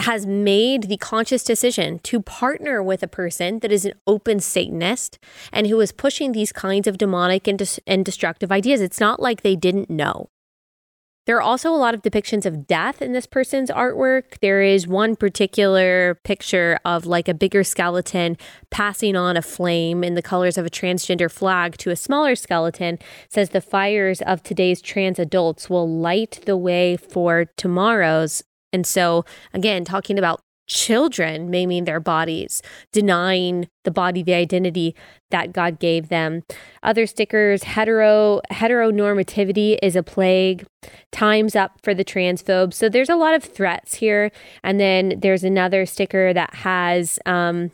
has 0.00 0.26
made 0.26 0.84
the 0.84 0.96
conscious 0.96 1.44
decision 1.44 1.98
to 2.00 2.20
partner 2.20 2.82
with 2.82 3.02
a 3.02 3.08
person 3.08 3.60
that 3.60 3.70
is 3.70 3.84
an 3.84 3.92
open 4.06 4.40
Satanist 4.40 5.18
and 5.52 5.66
who 5.68 5.80
is 5.80 5.92
pushing 5.92 6.32
these 6.32 6.52
kinds 6.52 6.86
of 6.86 6.98
demonic 6.98 7.46
and, 7.46 7.58
dis- 7.58 7.80
and 7.86 8.04
destructive 8.04 8.50
ideas. 8.50 8.80
It's 8.80 9.00
not 9.00 9.20
like 9.20 9.42
they 9.42 9.56
didn't 9.56 9.90
know. 9.90 10.28
There 11.24 11.36
are 11.36 11.42
also 11.42 11.70
a 11.70 11.76
lot 11.76 11.94
of 11.94 12.02
depictions 12.02 12.46
of 12.46 12.66
death 12.66 13.00
in 13.00 13.12
this 13.12 13.26
person's 13.26 13.70
artwork. 13.70 14.40
There 14.40 14.60
is 14.60 14.88
one 14.88 15.14
particular 15.14 16.16
picture 16.24 16.80
of 16.84 17.06
like 17.06 17.28
a 17.28 17.34
bigger 17.34 17.62
skeleton 17.62 18.36
passing 18.70 19.14
on 19.14 19.36
a 19.36 19.42
flame 19.42 20.02
in 20.02 20.14
the 20.14 20.22
colors 20.22 20.58
of 20.58 20.66
a 20.66 20.70
transgender 20.70 21.30
flag 21.30 21.76
to 21.78 21.90
a 21.90 21.96
smaller 21.96 22.34
skeleton. 22.34 22.94
It 22.94 23.02
says 23.28 23.50
the 23.50 23.60
fires 23.60 24.20
of 24.22 24.42
today's 24.42 24.82
trans 24.82 25.20
adults 25.20 25.70
will 25.70 25.88
light 25.88 26.40
the 26.44 26.56
way 26.56 26.96
for 26.96 27.46
tomorrow's 27.56 28.42
and 28.72 28.86
so, 28.86 29.24
again, 29.52 29.84
talking 29.84 30.18
about 30.18 30.40
children 30.66 31.50
maiming 31.50 31.84
their 31.84 32.00
bodies, 32.00 32.62
denying 32.92 33.68
the 33.84 33.90
body 33.90 34.22
the 34.22 34.34
identity 34.34 34.94
that 35.30 35.52
God 35.52 35.78
gave 35.78 36.08
them. 36.08 36.42
Other 36.82 37.06
stickers, 37.06 37.64
hetero 37.64 38.40
heteronormativity 38.50 39.78
is 39.82 39.96
a 39.96 40.02
plague. 40.02 40.66
Time's 41.10 41.56
up 41.56 41.80
for 41.82 41.94
the 41.94 42.04
transphobes. 42.04 42.74
So 42.74 42.88
there's 42.88 43.10
a 43.10 43.16
lot 43.16 43.34
of 43.34 43.42
threats 43.42 43.94
here. 43.94 44.30
And 44.62 44.78
then 44.78 45.18
there's 45.20 45.44
another 45.44 45.86
sticker 45.86 46.32
that 46.32 46.54
has 46.56 47.18
um, 47.26 47.70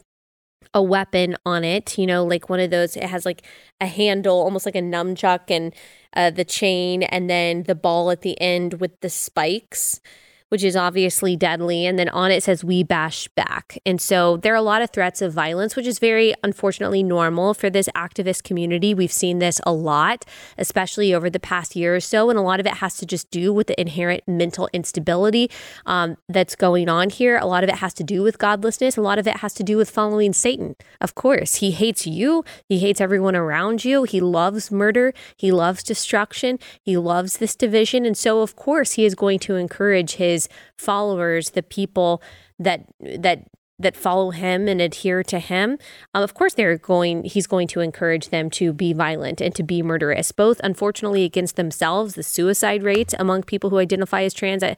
a 0.74 0.82
weapon 0.82 1.36
on 1.44 1.64
it, 1.64 1.98
you 1.98 2.06
know, 2.06 2.24
like 2.24 2.48
one 2.48 2.60
of 2.60 2.70
those, 2.70 2.96
it 2.96 3.04
has 3.04 3.24
like 3.24 3.42
a 3.80 3.86
handle, 3.86 4.36
almost 4.36 4.66
like 4.66 4.76
a 4.76 4.82
nunchuck 4.82 5.50
and 5.50 5.74
uh, 6.14 6.30
the 6.30 6.44
chain, 6.44 7.02
and 7.04 7.28
then 7.28 7.64
the 7.64 7.74
ball 7.74 8.10
at 8.10 8.22
the 8.22 8.40
end 8.40 8.74
with 8.74 8.98
the 9.00 9.10
spikes 9.10 10.00
which 10.48 10.64
is 10.64 10.76
obviously 10.76 11.36
deadly. 11.36 11.86
And 11.86 11.98
then 11.98 12.08
on 12.10 12.30
it 12.30 12.42
says, 12.42 12.64
We 12.64 12.82
bash 12.82 13.28
back. 13.28 13.78
And 13.84 14.00
so 14.00 14.36
there 14.36 14.52
are 14.52 14.56
a 14.56 14.62
lot 14.62 14.82
of 14.82 14.90
threats 14.90 15.22
of 15.22 15.32
violence, 15.32 15.76
which 15.76 15.86
is 15.86 15.98
very 15.98 16.34
unfortunately 16.42 17.02
normal 17.02 17.54
for 17.54 17.70
this 17.70 17.88
activist 17.94 18.42
community. 18.44 18.94
We've 18.94 19.12
seen 19.12 19.38
this 19.38 19.60
a 19.66 19.72
lot, 19.72 20.24
especially 20.56 21.12
over 21.12 21.28
the 21.30 21.40
past 21.40 21.76
year 21.76 21.94
or 21.94 22.00
so. 22.00 22.30
And 22.30 22.38
a 22.38 22.42
lot 22.42 22.60
of 22.60 22.66
it 22.66 22.74
has 22.74 22.96
to 22.98 23.06
just 23.06 23.30
do 23.30 23.52
with 23.52 23.66
the 23.66 23.80
inherent 23.80 24.26
mental 24.26 24.68
instability 24.72 25.50
um, 25.86 26.16
that's 26.28 26.56
going 26.56 26.88
on 26.88 27.10
here. 27.10 27.36
A 27.36 27.46
lot 27.46 27.64
of 27.64 27.70
it 27.70 27.76
has 27.76 27.94
to 27.94 28.04
do 28.04 28.22
with 28.22 28.38
godlessness. 28.38 28.96
A 28.96 29.02
lot 29.02 29.18
of 29.18 29.26
it 29.26 29.38
has 29.38 29.54
to 29.54 29.62
do 29.62 29.76
with 29.76 29.90
following 29.90 30.32
Satan. 30.32 30.76
Of 31.00 31.14
course, 31.14 31.56
he 31.56 31.72
hates 31.72 32.06
you, 32.06 32.44
he 32.68 32.78
hates 32.78 33.00
everyone 33.00 33.36
around 33.36 33.84
you. 33.84 34.04
He 34.04 34.20
loves 34.20 34.70
murder, 34.70 35.12
he 35.36 35.52
loves 35.52 35.82
destruction, 35.82 36.58
he 36.82 36.96
loves 36.96 37.38
this 37.38 37.54
division. 37.54 38.06
And 38.06 38.16
so, 38.16 38.40
of 38.40 38.56
course, 38.56 38.92
he 38.92 39.04
is 39.04 39.14
going 39.14 39.38
to 39.40 39.56
encourage 39.56 40.14
his 40.14 40.37
his 40.38 40.48
followers, 40.76 41.50
the 41.50 41.62
people 41.62 42.22
that 42.58 42.86
that 43.00 43.46
that 43.80 43.96
follow 43.96 44.32
him 44.32 44.66
and 44.66 44.80
adhere 44.80 45.22
to 45.22 45.38
him, 45.38 45.78
um, 46.12 46.24
of 46.24 46.34
course 46.34 46.54
they're 46.54 46.78
going. 46.78 47.24
He's 47.24 47.46
going 47.46 47.68
to 47.68 47.80
encourage 47.80 48.30
them 48.30 48.50
to 48.50 48.72
be 48.72 48.92
violent 48.92 49.40
and 49.40 49.54
to 49.54 49.62
be 49.62 49.82
murderous, 49.82 50.32
both 50.32 50.60
unfortunately 50.64 51.24
against 51.24 51.56
themselves. 51.56 52.14
The 52.14 52.22
suicide 52.22 52.82
rates 52.82 53.14
among 53.18 53.44
people 53.44 53.70
who 53.70 53.78
identify 53.78 54.22
as 54.22 54.34
trans 54.34 54.62
uh, 54.62 54.74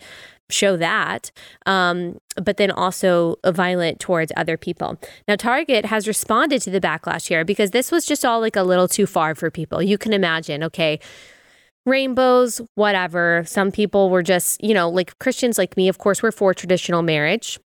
show 0.50 0.76
that, 0.76 1.30
um, 1.64 2.20
but 2.36 2.56
then 2.56 2.70
also 2.70 3.36
violent 3.46 4.00
towards 4.00 4.32
other 4.36 4.56
people. 4.56 4.98
Now, 5.28 5.36
Target 5.36 5.86
has 5.86 6.06
responded 6.06 6.60
to 6.62 6.70
the 6.70 6.80
backlash 6.80 7.28
here 7.28 7.44
because 7.44 7.70
this 7.70 7.90
was 7.90 8.04
just 8.04 8.24
all 8.24 8.40
like 8.40 8.56
a 8.56 8.62
little 8.62 8.88
too 8.88 9.06
far 9.06 9.34
for 9.34 9.50
people. 9.50 9.82
You 9.82 9.96
can 9.96 10.12
imagine, 10.12 10.62
okay 10.64 11.00
rainbows, 11.90 12.60
whatever. 12.76 13.44
Some 13.46 13.70
people 13.72 14.08
were 14.08 14.22
just, 14.22 14.62
you 14.62 14.72
know, 14.72 14.88
like 14.88 15.18
Christians 15.18 15.58
like 15.58 15.76
me, 15.76 15.88
of 15.88 15.98
course, 15.98 16.22
we're 16.22 16.32
for 16.32 16.54
traditional 16.54 17.02
marriage. 17.02 17.58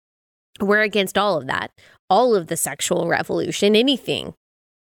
We're 0.60 0.82
against 0.82 1.18
all 1.18 1.38
of 1.38 1.46
that, 1.46 1.70
all 2.08 2.34
of 2.34 2.48
the 2.48 2.56
sexual 2.56 3.08
revolution, 3.08 3.76
anything 3.76 4.34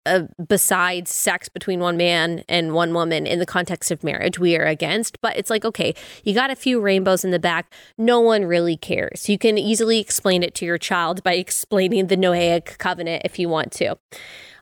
uh, 0.06 0.24
besides 0.48 1.12
sex 1.12 1.50
between 1.50 1.80
one 1.80 1.98
man 1.98 2.44
and 2.50 2.74
one 2.74 2.94
woman 2.94 3.26
in 3.28 3.40
the 3.40 3.46
context 3.46 3.92
of 3.92 4.04
marriage, 4.04 4.40
we 4.40 4.56
are 4.58 4.66
against. 4.66 5.22
But 5.22 5.38
it's 5.38 5.50
like, 5.50 5.66
okay, 5.66 5.94
you 6.24 6.34
got 6.34 6.50
a 6.50 6.56
few 6.56 6.80
rainbows 6.80 7.24
in 7.24 7.32
the 7.32 7.40
back. 7.40 7.74
No 7.98 8.20
one 8.20 8.46
really 8.46 8.78
cares. 8.78 9.30
You 9.30 9.38
can 9.38 9.58
easily 9.58 10.00
explain 10.00 10.44
it 10.44 10.56
to 10.56 10.66
your 10.66 10.78
child 10.78 11.24
by 11.24 11.34
explaining 11.36 12.08
the 12.08 12.18
Noahic 12.18 12.78
covenant 12.78 13.24
if 13.26 13.38
you 13.40 13.50
want 13.50 13.72
to. 13.74 13.98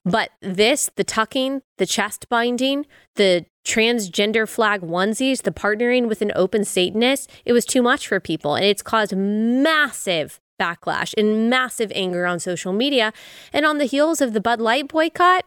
But 0.06 0.32
this, 0.42 0.90
the 0.96 1.04
tucking, 1.04 1.62
the 1.78 1.86
chest 1.86 2.30
binding, 2.30 2.86
the 3.16 3.46
transgender 3.66 4.48
flag 4.48 4.82
onesies, 4.82 5.44
the 5.44 5.52
partnering 5.52 6.08
with 6.08 6.22
an 6.22 6.32
open 6.36 6.64
Satanist, 6.64 7.30
it 7.46 7.54
was 7.54 7.66
too 7.66 7.82
much 7.82 8.08
for 8.08 8.20
people. 8.20 8.56
And 8.56 8.66
it's 8.66 8.82
caused 8.82 9.16
massive 9.16 10.40
backlash 10.60 11.14
and 11.18 11.50
massive 11.50 11.92
anger 11.96 12.26
on 12.26 12.40
social 12.40 12.74
media. 12.74 13.14
And 13.54 13.66
on 13.66 13.78
the 13.78 13.86
heels 13.86 14.22
of 14.22 14.34
the 14.34 14.42
Bud 14.42 14.60
Light 14.60 14.88
boycott, 14.88 15.46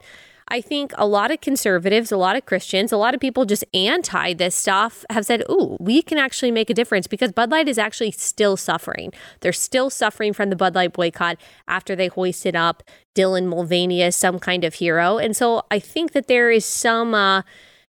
I 0.49 0.61
think 0.61 0.93
a 0.97 1.07
lot 1.07 1.31
of 1.31 1.41
conservatives, 1.41 2.13
a 2.13 2.17
lot 2.17 2.37
of 2.37 2.45
Christians, 2.45 2.93
a 2.93 2.97
lot 2.97 3.15
of 3.15 3.21
people 3.21 3.45
just 3.45 3.65
anti 3.73 4.35
this 4.35 4.55
stuff 4.55 5.05
have 5.09 5.25
said, 5.25 5.43
ooh, 5.51 5.79
we 5.81 6.03
can 6.03 6.19
actually 6.19 6.51
make 6.51 6.69
a 6.69 6.75
difference 6.75 7.07
because 7.07 7.33
Bud 7.33 7.51
Light 7.51 7.69
is 7.69 7.79
actually 7.79 8.11
still 8.11 8.57
suffering. 8.57 9.13
They're 9.41 9.53
still 9.53 9.89
suffering 9.89 10.35
from 10.35 10.51
the 10.51 10.57
Bud 10.57 10.75
Light 10.75 10.93
boycott 10.93 11.39
after 11.69 11.97
they 11.97 12.09
hoisted 12.09 12.55
up 12.55 12.83
Dylan 13.15 13.47
Mulvaney 13.47 14.03
as 14.03 14.15
some 14.15 14.39
kind 14.39 14.63
of 14.65 14.75
hero. 14.75 15.17
And 15.17 15.35
so 15.35 15.63
I 15.71 15.79
think 15.79 16.13
that 16.13 16.27
there 16.27 16.51
is 16.51 16.67
some, 16.67 17.15
uh, 17.15 17.43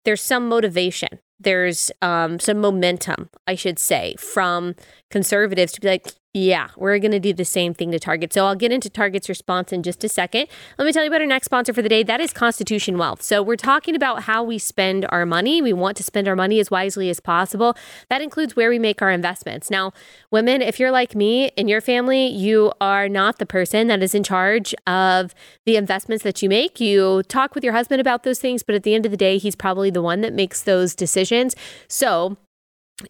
there's 0.04 0.22
some 0.22 0.48
motivation. 0.48 1.20
There's 1.40 1.92
um, 2.02 2.40
some 2.40 2.60
momentum, 2.60 3.30
I 3.46 3.54
should 3.54 3.78
say, 3.78 4.16
from 4.18 4.74
conservatives 5.10 5.72
to 5.72 5.80
be 5.80 5.88
like, 5.88 6.12
yeah, 6.34 6.68
we're 6.76 6.98
going 6.98 7.12
to 7.12 7.18
do 7.18 7.32
the 7.32 7.44
same 7.44 7.72
thing 7.72 7.90
to 7.90 7.98
Target. 7.98 8.34
So 8.34 8.44
I'll 8.44 8.54
get 8.54 8.70
into 8.70 8.90
Target's 8.90 9.28
response 9.30 9.72
in 9.72 9.82
just 9.82 10.04
a 10.04 10.08
second. 10.08 10.46
Let 10.76 10.84
me 10.84 10.92
tell 10.92 11.02
you 11.02 11.08
about 11.08 11.22
our 11.22 11.26
next 11.26 11.46
sponsor 11.46 11.72
for 11.72 11.80
the 11.80 11.88
day. 11.88 12.02
That 12.02 12.20
is 12.20 12.34
Constitution 12.34 12.98
Wealth. 12.98 13.22
So 13.22 13.42
we're 13.42 13.56
talking 13.56 13.96
about 13.96 14.24
how 14.24 14.42
we 14.44 14.58
spend 14.58 15.06
our 15.08 15.24
money. 15.24 15.62
We 15.62 15.72
want 15.72 15.96
to 15.96 16.02
spend 16.02 16.28
our 16.28 16.36
money 16.36 16.60
as 16.60 16.70
wisely 16.70 17.08
as 17.08 17.18
possible. 17.18 17.74
That 18.10 18.20
includes 18.20 18.54
where 18.54 18.68
we 18.68 18.78
make 18.78 19.00
our 19.00 19.10
investments. 19.10 19.70
Now, 19.70 19.92
women, 20.30 20.60
if 20.60 20.78
you're 20.78 20.90
like 20.90 21.14
me 21.14 21.46
in 21.56 21.66
your 21.66 21.80
family, 21.80 22.26
you 22.26 22.72
are 22.80 23.08
not 23.08 23.38
the 23.38 23.46
person 23.46 23.86
that 23.86 24.02
is 24.02 24.14
in 24.14 24.22
charge 24.22 24.74
of 24.86 25.34
the 25.64 25.76
investments 25.76 26.24
that 26.24 26.42
you 26.42 26.50
make. 26.50 26.78
You 26.78 27.22
talk 27.24 27.54
with 27.54 27.64
your 27.64 27.72
husband 27.72 28.02
about 28.02 28.22
those 28.24 28.38
things, 28.38 28.62
but 28.62 28.74
at 28.74 28.82
the 28.82 28.94
end 28.94 29.06
of 29.06 29.10
the 29.10 29.16
day, 29.16 29.38
he's 29.38 29.56
probably 29.56 29.90
the 29.90 30.02
one 30.02 30.20
that 30.20 30.34
makes 30.34 30.62
those 30.62 30.94
decisions. 30.94 31.56
So 31.88 32.36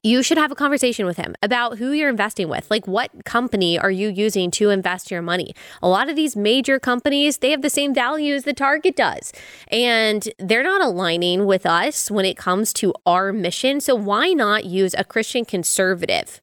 you 0.03 0.23
should 0.23 0.39
have 0.39 0.53
a 0.53 0.55
conversation 0.55 1.07
with 1.07 1.17
him 1.17 1.35
about 1.43 1.79
who 1.79 1.93
you're 1.93 2.09
investing 2.09 2.49
with. 2.49 2.71
Like, 2.71 2.87
what 2.87 3.11
company 3.25 3.79
are 3.79 3.91
you 3.91 4.09
using 4.09 4.51
to 4.53 4.71
invest 4.71 5.11
your 5.11 5.23
money? 5.23 5.55
A 5.83 5.89
lot 5.89 6.09
of 6.09 6.17
these 6.17 6.37
major 6.37 6.79
companies, 6.79 7.39
they 7.39 7.51
have 7.51 7.63
the 7.63 7.71
same 7.71 7.95
values 7.95 8.45
that 8.45 8.57
Target 8.57 8.97
does, 8.97 9.33
and 9.69 10.29
they're 10.39 10.63
not 10.63 10.83
aligning 10.83 11.47
with 11.47 11.65
us 11.65 12.11
when 12.11 12.25
it 12.25 12.37
comes 12.37 12.73
to 12.75 12.93
our 13.07 13.33
mission. 13.33 13.81
So, 13.81 13.95
why 13.95 14.33
not 14.33 14.65
use 14.65 14.95
a 14.97 15.05
Christian 15.05 15.45
conservative 15.45 16.41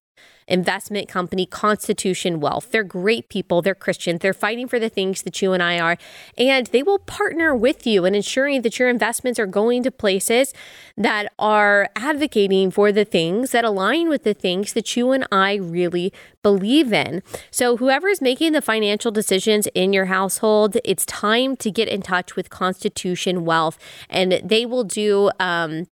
investment 0.48 1.08
company, 1.08 1.46
Constitution 1.46 2.40
Wealth. 2.40 2.72
They're 2.72 2.84
great 2.84 3.30
people. 3.30 3.62
They're 3.62 3.76
Christians. 3.76 4.20
They're 4.22 4.34
fighting 4.34 4.68
for 4.68 4.80
the 4.80 4.90
things 4.90 5.24
that 5.24 5.42
you 5.42 5.54
and 5.54 5.64
I 5.64 5.80
are. 5.80 5.98
And 6.38 6.68
they 6.68 6.84
will 6.84 7.00
partner 7.00 7.56
with 7.56 7.88
you 7.88 8.06
in 8.06 8.16
ensuring 8.16 8.62
that 8.62 8.78
your 8.80 8.90
investments 8.90 9.40
are 9.40 9.48
going 9.48 9.84
to 9.84 9.92
places 9.92 10.54
that 10.98 11.32
are 11.40 11.90
advocating 11.96 12.72
for 12.72 12.92
the 12.92 13.06
things 13.06 13.52
that 13.52 13.66
align 13.66 14.10
with 14.10 14.24
the 14.24 14.34
things 14.34 14.74
that 14.74 14.96
you 14.96 15.12
and 15.12 15.28
I 15.32 15.56
really 15.56 16.14
believe 16.44 16.94
in. 16.94 17.24
So, 17.50 17.78
whoever 17.78 18.08
is 18.08 18.22
making 18.22 18.52
the 18.52 18.62
financial 18.62 19.12
decisions 19.12 19.68
in 19.74 19.94
your 19.94 20.06
household, 20.06 20.78
it's 20.86 21.06
time 21.06 21.56
to 21.58 21.72
get 21.72 21.88
in 21.88 22.02
touch 22.02 22.36
with 22.36 22.50
Constitution 22.50 23.46
Wealth, 23.46 23.80
and 24.10 24.42
they 24.44 24.66
will 24.66 24.84
do 24.84 25.32
um, 25.40 25.88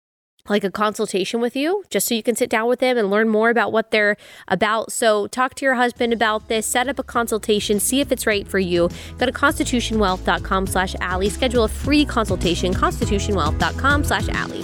like 0.50 0.64
a 0.64 0.72
consultation 0.72 1.40
with 1.40 1.56
you 1.56 1.84
just 1.90 2.08
so 2.08 2.16
you 2.16 2.24
can 2.24 2.36
sit 2.36 2.50
down 2.50 2.68
with 2.68 2.80
them 2.80 2.98
and 2.98 3.10
learn 3.10 3.30
more 3.30 3.50
about 3.50 3.72
what 3.72 3.92
they're 3.92 4.18
about. 4.48 4.92
So 4.92 5.28
talk 5.28 5.56
to 5.56 5.66
your 5.66 5.76
husband 5.76 6.12
about 6.12 6.50
this, 6.50 6.66
set 6.66 6.90
up 6.90 7.00
a 7.00 7.04
consultation, 7.04 7.80
see 7.80 8.02
if 8.02 8.12
it's 8.12 8.28
right 8.28 8.48
for 8.48 8.60
you. 8.60 8.90
Go 9.18 9.26
to 9.26 9.32
constitutionwealth.com 9.32 10.68
slash 10.68 10.96
Allie. 11.00 11.30
Schedule 11.30 11.64
a 11.64 11.70
free 11.70 12.06
consultation, 12.06 12.74
constitutionwealth.com 12.74 14.04
slash 14.04 14.28
Allie. 14.30 14.64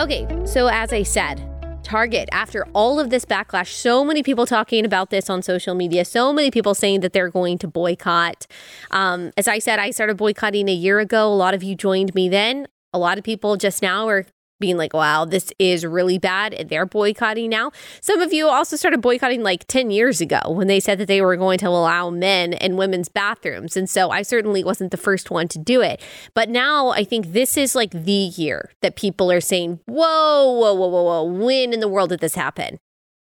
Okay, 0.00 0.26
so 0.44 0.66
as 0.66 0.92
I 0.92 1.04
said, 1.04 1.53
Target, 1.84 2.28
after 2.32 2.66
all 2.72 2.98
of 2.98 3.10
this 3.10 3.24
backlash, 3.24 3.68
so 3.68 4.04
many 4.04 4.22
people 4.22 4.46
talking 4.46 4.84
about 4.84 5.10
this 5.10 5.30
on 5.30 5.42
social 5.42 5.74
media, 5.74 6.04
so 6.04 6.32
many 6.32 6.50
people 6.50 6.74
saying 6.74 7.00
that 7.00 7.12
they're 7.12 7.30
going 7.30 7.58
to 7.58 7.68
boycott. 7.68 8.46
Um, 8.90 9.30
as 9.36 9.46
I 9.46 9.58
said, 9.58 9.78
I 9.78 9.90
started 9.90 10.16
boycotting 10.16 10.68
a 10.68 10.74
year 10.74 10.98
ago. 10.98 11.28
A 11.28 11.36
lot 11.36 11.54
of 11.54 11.62
you 11.62 11.74
joined 11.74 12.14
me 12.14 12.28
then. 12.28 12.66
A 12.92 12.98
lot 12.98 13.18
of 13.18 13.24
people 13.24 13.56
just 13.56 13.82
now 13.82 14.08
are 14.08 14.24
being 14.64 14.78
like, 14.78 14.94
wow, 14.94 15.26
this 15.26 15.52
is 15.58 15.84
really 15.84 16.16
bad. 16.16 16.54
And 16.54 16.70
they're 16.70 16.86
boycotting 16.86 17.50
now. 17.50 17.70
Some 18.00 18.22
of 18.22 18.32
you 18.32 18.48
also 18.48 18.76
started 18.76 19.02
boycotting 19.02 19.42
like 19.42 19.66
10 19.66 19.90
years 19.90 20.22
ago 20.22 20.40
when 20.46 20.68
they 20.68 20.80
said 20.80 20.96
that 20.96 21.06
they 21.06 21.20
were 21.20 21.36
going 21.36 21.58
to 21.58 21.68
allow 21.68 22.08
men 22.08 22.54
in 22.54 22.78
women's 22.78 23.10
bathrooms. 23.10 23.76
And 23.76 23.90
so 23.90 24.08
I 24.08 24.22
certainly 24.22 24.64
wasn't 24.64 24.90
the 24.90 24.96
first 24.96 25.30
one 25.30 25.48
to 25.48 25.58
do 25.58 25.82
it. 25.82 26.00
But 26.32 26.48
now 26.48 26.88
I 26.88 27.04
think 27.04 27.32
this 27.32 27.58
is 27.58 27.74
like 27.74 27.90
the 27.90 28.10
year 28.12 28.70
that 28.80 28.96
people 28.96 29.30
are 29.30 29.42
saying, 29.42 29.80
whoa, 29.84 30.50
whoa, 30.50 30.72
whoa, 30.72 30.88
whoa, 30.88 31.02
whoa. 31.02 31.24
When 31.24 31.74
in 31.74 31.80
the 31.80 31.88
world 31.88 32.08
did 32.08 32.20
this 32.20 32.34
happen? 32.34 32.78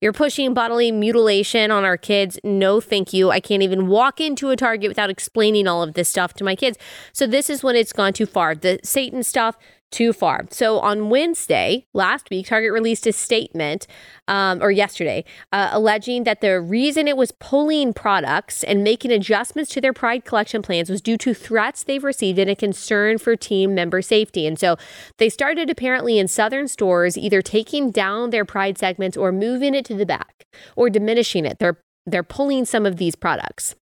You're 0.01 0.13
pushing 0.13 0.55
bodily 0.55 0.91
mutilation 0.91 1.69
on 1.69 1.85
our 1.85 1.95
kids. 1.95 2.39
No, 2.43 2.81
thank 2.81 3.13
you. 3.13 3.29
I 3.29 3.39
can't 3.39 3.61
even 3.61 3.87
walk 3.87 4.19
into 4.19 4.49
a 4.49 4.55
Target 4.55 4.89
without 4.89 5.11
explaining 5.11 5.67
all 5.67 5.83
of 5.83 5.93
this 5.93 6.09
stuff 6.09 6.33
to 6.35 6.43
my 6.43 6.55
kids. 6.55 6.79
So, 7.13 7.27
this 7.27 7.51
is 7.51 7.63
when 7.63 7.75
it's 7.75 7.93
gone 7.93 8.13
too 8.13 8.25
far. 8.25 8.55
The 8.55 8.79
Satan 8.83 9.21
stuff, 9.21 9.57
too 9.91 10.13
far. 10.13 10.45
So 10.49 10.79
on 10.79 11.09
Wednesday, 11.09 11.85
last 11.93 12.29
week, 12.29 12.47
Target 12.47 12.71
released 12.71 13.05
a 13.05 13.11
statement, 13.11 13.87
um, 14.27 14.61
or 14.61 14.71
yesterday, 14.71 15.25
uh, 15.51 15.69
alleging 15.71 16.23
that 16.23 16.41
the 16.41 16.59
reason 16.59 17.07
it 17.07 17.17
was 17.17 17.31
pulling 17.33 17.93
products 17.93 18.63
and 18.63 18.83
making 18.83 19.11
adjustments 19.11 19.71
to 19.71 19.81
their 19.81 19.93
Pride 19.93 20.25
collection 20.25 20.61
plans 20.61 20.89
was 20.89 21.01
due 21.01 21.17
to 21.17 21.33
threats 21.33 21.83
they've 21.83 22.03
received 22.03 22.39
and 22.39 22.49
a 22.49 22.55
concern 22.55 23.17
for 23.17 23.35
team 23.35 23.75
member 23.75 24.01
safety. 24.01 24.47
And 24.47 24.57
so 24.57 24.77
they 25.17 25.29
started 25.29 25.69
apparently 25.69 26.17
in 26.17 26.27
Southern 26.27 26.67
stores 26.67 27.17
either 27.17 27.41
taking 27.41 27.91
down 27.91 28.29
their 28.29 28.45
Pride 28.45 28.77
segments 28.77 29.17
or 29.17 29.31
moving 29.31 29.75
it 29.75 29.85
to 29.85 29.95
the 29.95 30.05
back 30.05 30.45
or 30.75 30.89
diminishing 30.89 31.45
it. 31.45 31.59
They're 31.59 31.77
they're 32.07 32.23
pulling 32.23 32.65
some 32.65 32.87
of 32.87 32.97
these 32.97 33.15
products 33.15 33.75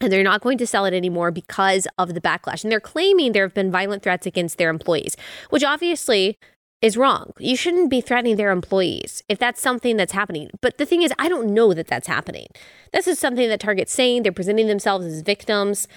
and 0.00 0.12
they're 0.12 0.22
not 0.22 0.42
going 0.42 0.58
to 0.58 0.66
sell 0.66 0.84
it 0.84 0.94
anymore 0.94 1.30
because 1.30 1.88
of 1.98 2.14
the 2.14 2.20
backlash. 2.20 2.62
And 2.62 2.70
they're 2.70 2.80
claiming 2.80 3.32
there 3.32 3.44
have 3.44 3.54
been 3.54 3.70
violent 3.70 4.02
threats 4.02 4.26
against 4.26 4.58
their 4.58 4.68
employees, 4.68 5.16
which 5.50 5.64
obviously 5.64 6.38
is 6.82 6.96
wrong. 6.96 7.32
You 7.38 7.56
shouldn't 7.56 7.90
be 7.90 8.02
threatening 8.02 8.36
their 8.36 8.50
employees 8.50 9.22
if 9.28 9.38
that's 9.38 9.60
something 9.60 9.96
that's 9.96 10.12
happening. 10.12 10.50
But 10.60 10.76
the 10.76 10.86
thing 10.86 11.02
is, 11.02 11.12
I 11.18 11.28
don't 11.28 11.54
know 11.54 11.72
that 11.72 11.86
that's 11.86 12.06
happening. 12.06 12.48
This 12.92 13.06
is 13.06 13.18
something 13.18 13.48
that 13.48 13.60
Target's 13.60 13.92
saying. 13.92 14.22
They're 14.22 14.32
presenting 14.32 14.66
themselves 14.66 15.06
as 15.06 15.22
victims. 15.22 15.88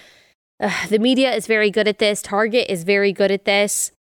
Uh, 0.58 0.86
the 0.88 0.98
media 0.98 1.34
is 1.34 1.46
very 1.46 1.70
good 1.70 1.86
at 1.86 1.98
this. 1.98 2.22
Target 2.22 2.70
is 2.70 2.84
very 2.84 3.12
good 3.12 3.30
at 3.30 3.44
this. 3.44 3.92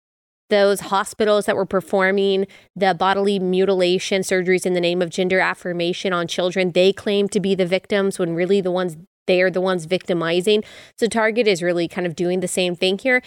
Those 0.50 0.80
hospitals 0.80 1.44
that 1.44 1.56
were 1.56 1.66
performing 1.66 2.46
the 2.74 2.94
bodily 2.94 3.38
mutilation 3.38 4.22
surgeries 4.22 4.64
in 4.64 4.72
the 4.72 4.80
name 4.80 5.02
of 5.02 5.10
gender 5.10 5.40
affirmation 5.40 6.12
on 6.12 6.26
children, 6.26 6.72
they 6.72 6.92
claim 6.92 7.28
to 7.28 7.40
be 7.40 7.54
the 7.54 7.66
victims 7.66 8.18
when 8.18 8.34
really 8.34 8.60
the 8.60 8.70
ones 8.70 8.96
they 9.28 9.40
are 9.40 9.50
the 9.50 9.60
ones 9.60 9.84
victimizing. 9.84 10.64
So 10.96 11.06
Target 11.06 11.46
is 11.46 11.62
really 11.62 11.86
kind 11.86 12.08
of 12.08 12.16
doing 12.16 12.40
the 12.40 12.48
same 12.48 12.74
thing 12.74 12.98
here. 12.98 13.22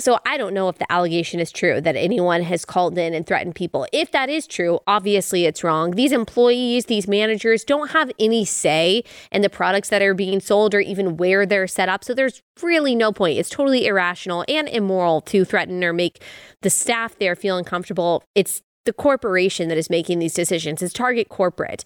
So 0.00 0.18
I 0.26 0.36
don't 0.36 0.54
know 0.54 0.68
if 0.68 0.78
the 0.78 0.90
allegation 0.90 1.38
is 1.38 1.52
true 1.52 1.80
that 1.80 1.94
anyone 1.94 2.42
has 2.42 2.64
called 2.64 2.98
in 2.98 3.14
and 3.14 3.24
threatened 3.24 3.54
people. 3.54 3.86
If 3.92 4.10
that 4.10 4.28
is 4.28 4.48
true, 4.48 4.80
obviously 4.88 5.44
it's 5.44 5.62
wrong. 5.62 5.92
These 5.92 6.10
employees, 6.10 6.86
these 6.86 7.06
managers 7.06 7.62
don't 7.62 7.92
have 7.92 8.10
any 8.18 8.44
say 8.44 9.04
in 9.30 9.42
the 9.42 9.48
products 9.48 9.90
that 9.90 10.02
are 10.02 10.14
being 10.14 10.40
sold 10.40 10.74
or 10.74 10.80
even 10.80 11.16
where 11.16 11.46
they're 11.46 11.68
set 11.68 11.88
up. 11.88 12.02
So 12.02 12.12
there's 12.12 12.42
really 12.60 12.96
no 12.96 13.12
point. 13.12 13.38
It's 13.38 13.48
totally 13.48 13.86
irrational 13.86 14.44
and 14.48 14.68
immoral 14.68 15.20
to 15.22 15.44
threaten 15.44 15.84
or 15.84 15.92
make 15.92 16.20
the 16.62 16.70
staff 16.70 17.16
there 17.20 17.36
feel 17.36 17.56
uncomfortable. 17.56 18.24
It's 18.34 18.62
the 18.84 18.92
corporation 18.92 19.68
that 19.68 19.78
is 19.78 19.88
making 19.90 20.18
these 20.18 20.34
decisions. 20.34 20.82
is 20.82 20.92
Target 20.92 21.28
Corporate. 21.28 21.84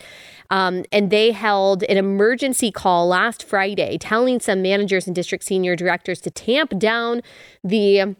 Um, 0.51 0.85
and 0.91 1.11
they 1.11 1.33
held 1.33 1.83
an 1.85 1.97
emergency 1.97 2.71
call 2.71 3.09
last 3.09 3.43
Friday 3.45 3.99
telling 3.99 4.41
some 4.41 4.63
managers 4.63 5.07
and 5.07 5.15
district 5.15 5.45
senior 5.45 5.77
directors 5.77 6.21
to 6.23 6.31
tamp 6.31 6.79
down 6.79 7.23
the 7.63 8.17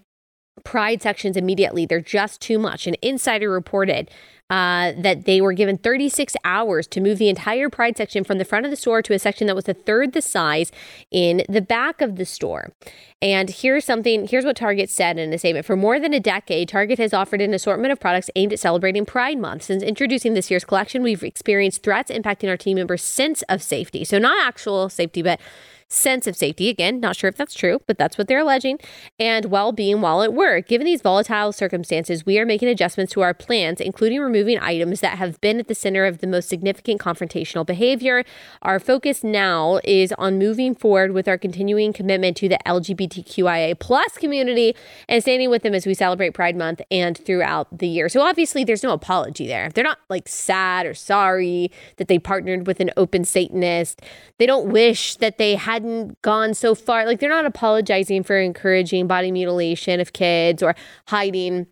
pride 0.65 1.03
sections 1.03 1.37
immediately. 1.37 1.87
They're 1.87 2.01
just 2.01 2.41
too 2.41 2.59
much. 2.59 2.87
An 2.87 2.97
insider 3.03 3.51
reported 3.51 4.11
uh, 4.51 4.93
that 4.97 5.25
they 5.27 5.41
were 5.41 5.53
given 5.53 5.77
36 5.77 6.35
hours 6.45 6.87
to 6.87 7.01
move 7.01 7.19
the 7.19 7.29
entire 7.29 7.69
pride 7.69 7.97
section 7.97 8.25
from 8.25 8.39
the 8.39 8.45
front 8.45 8.65
of 8.65 8.71
the 8.71 8.77
store 8.77 9.03
to 9.03 9.13
a 9.13 9.19
section 9.19 9.47
that 9.47 9.55
was 9.55 9.69
a 9.69 9.75
third 9.75 10.13
the 10.13 10.23
size 10.23 10.73
in 11.11 11.43
the 11.49 11.61
back 11.61 12.01
of 12.01 12.17
the 12.17 12.25
store. 12.25 12.73
And 13.21 13.51
here's 13.51 13.85
something, 13.85 14.27
here's 14.27 14.45
what 14.45 14.57
Target 14.57 14.89
said 14.89 15.19
in 15.19 15.33
a 15.33 15.39
statement. 15.39 15.67
For 15.67 15.77
more 15.77 15.99
than 15.99 16.15
a 16.15 16.21
decade, 16.21 16.69
Target 16.69 16.99
has 16.99 17.13
offered 17.13 17.41
an 17.41 17.53
assortment 17.53 17.93
of 17.93 18.01
products 18.01 18.31
aimed 18.37 18.53
at 18.53 18.61
celebrating 18.61 19.05
Pride 19.05 19.39
Month. 19.39 19.65
Since 19.65 19.83
introducing 19.83 20.35
this 20.35 20.51
year's 20.51 20.65
collection, 20.65 21.03
we've 21.03 21.25
experienced 21.25 21.83
threats 21.83 22.11
impacting 22.11 22.49
our 22.49 22.57
team 22.57 22.77
members' 22.77 23.03
sense 23.03 23.43
of 23.49 23.63
safety. 23.63 24.05
So, 24.05 24.19
not 24.19 24.47
actual 24.47 24.89
safety, 24.89 25.21
but 25.21 25.41
sense 25.89 26.27
of 26.27 26.37
safety. 26.37 26.69
Again, 26.69 27.01
not 27.01 27.17
sure 27.17 27.29
if 27.29 27.37
that's 27.37 27.55
true, 27.55 27.81
but 27.87 27.99
that's 27.99 28.19
what 28.19 28.29
they're 28.29 28.41
alleging, 28.41 28.79
and 29.19 29.47
well 29.47 29.73
being 29.73 30.01
while 30.01 30.23
at 30.23 30.33
work. 30.33 30.69
Given 30.69 30.85
these 30.85 31.03
volatile 31.03 31.53
circumstances, 31.53 32.27
we 32.27 32.39
are 32.39 32.47
making 32.47 32.69
adjustments 32.69 33.13
to 33.15 33.23
our 33.23 33.35
plans, 33.35 33.81
including 33.81 34.21
removing 34.21 34.59
items 34.59 35.01
that 35.01 35.19
have 35.19 35.41
been 35.41 35.59
at 35.59 35.69
the 35.69 35.75
center 35.75 36.05
of 36.05 36.19
the 36.19 36.27
most 36.27 36.49
significant 36.49 37.01
confrontational 37.01 37.65
behavior. 37.65 38.25
Our 38.63 38.79
focus 38.79 39.25
now 39.25 39.81
is 39.85 40.13
on 40.19 40.39
moving 40.39 40.75
forward 40.75 41.13
with 41.13 41.27
our 41.27 41.39
continuing 41.39 41.93
commitment 41.93 42.37
to 42.39 42.49
the 42.49 42.59
LGBTQIA 42.67 43.79
plus 43.79 44.19
community 44.19 44.75
and 45.09 45.23
standing 45.23 45.51
with 45.51 45.63
them 45.63 45.75
as 45.75 45.87
we 45.87 45.95
celebrate 45.95 46.35
Pride 46.35 46.57
Month 46.57 46.83
and 46.91 47.17
throughout 47.17 47.67
the 47.77 47.89
year. 47.89 48.09
So 48.09 48.21
obviously, 48.21 48.65
there's 48.65 48.83
no 48.83 48.93
apology 48.93 49.47
there. 49.47 49.71
They're 49.71 49.85
not 49.85 49.99
like 50.09 50.29
sad 50.29 50.87
or 50.87 50.95
sorry 50.95 51.71
that 51.97 52.09
they 52.09 52.19
partnered 52.19 52.67
with 52.67 52.81
an 52.81 52.91
open 52.97 53.25
Satanist. 53.25 54.03
They 54.39 54.47
don't 54.47 54.69
wish 54.71 55.17
that 55.17 55.39
they 55.39 55.55
had 55.55 55.78
hadn't 55.79 56.21
gone 56.23 56.55
so 56.55 56.75
far. 56.75 57.07
Like 57.07 57.21
they're 57.21 57.29
not 57.29 57.47
apologizing 57.47 58.25
for 58.25 58.39
encouraging 58.39 59.07
body 59.07 59.31
mutilation 59.31 60.01
of 60.01 60.13
kids 60.13 60.63
or 60.63 60.75
hiding 61.07 61.69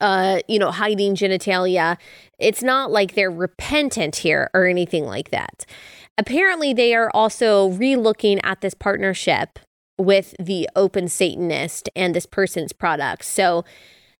uh 0.00 0.38
you 0.48 0.58
know 0.58 0.70
hiding 0.70 1.14
genitalia 1.14 1.98
it's 2.38 2.62
not 2.62 2.90
like 2.90 3.14
they're 3.14 3.30
repentant 3.30 4.16
here 4.16 4.48
or 4.54 4.64
anything 4.64 5.04
like 5.04 5.28
that 5.28 5.66
apparently 6.16 6.72
they 6.72 6.94
are 6.94 7.10
also 7.12 7.68
relooking 7.72 8.40
at 8.42 8.62
this 8.62 8.72
partnership 8.72 9.58
with 9.98 10.34
the 10.40 10.66
open 10.74 11.06
satanist 11.06 11.90
and 11.94 12.14
this 12.14 12.24
person's 12.24 12.72
products 12.72 13.28
so 13.28 13.62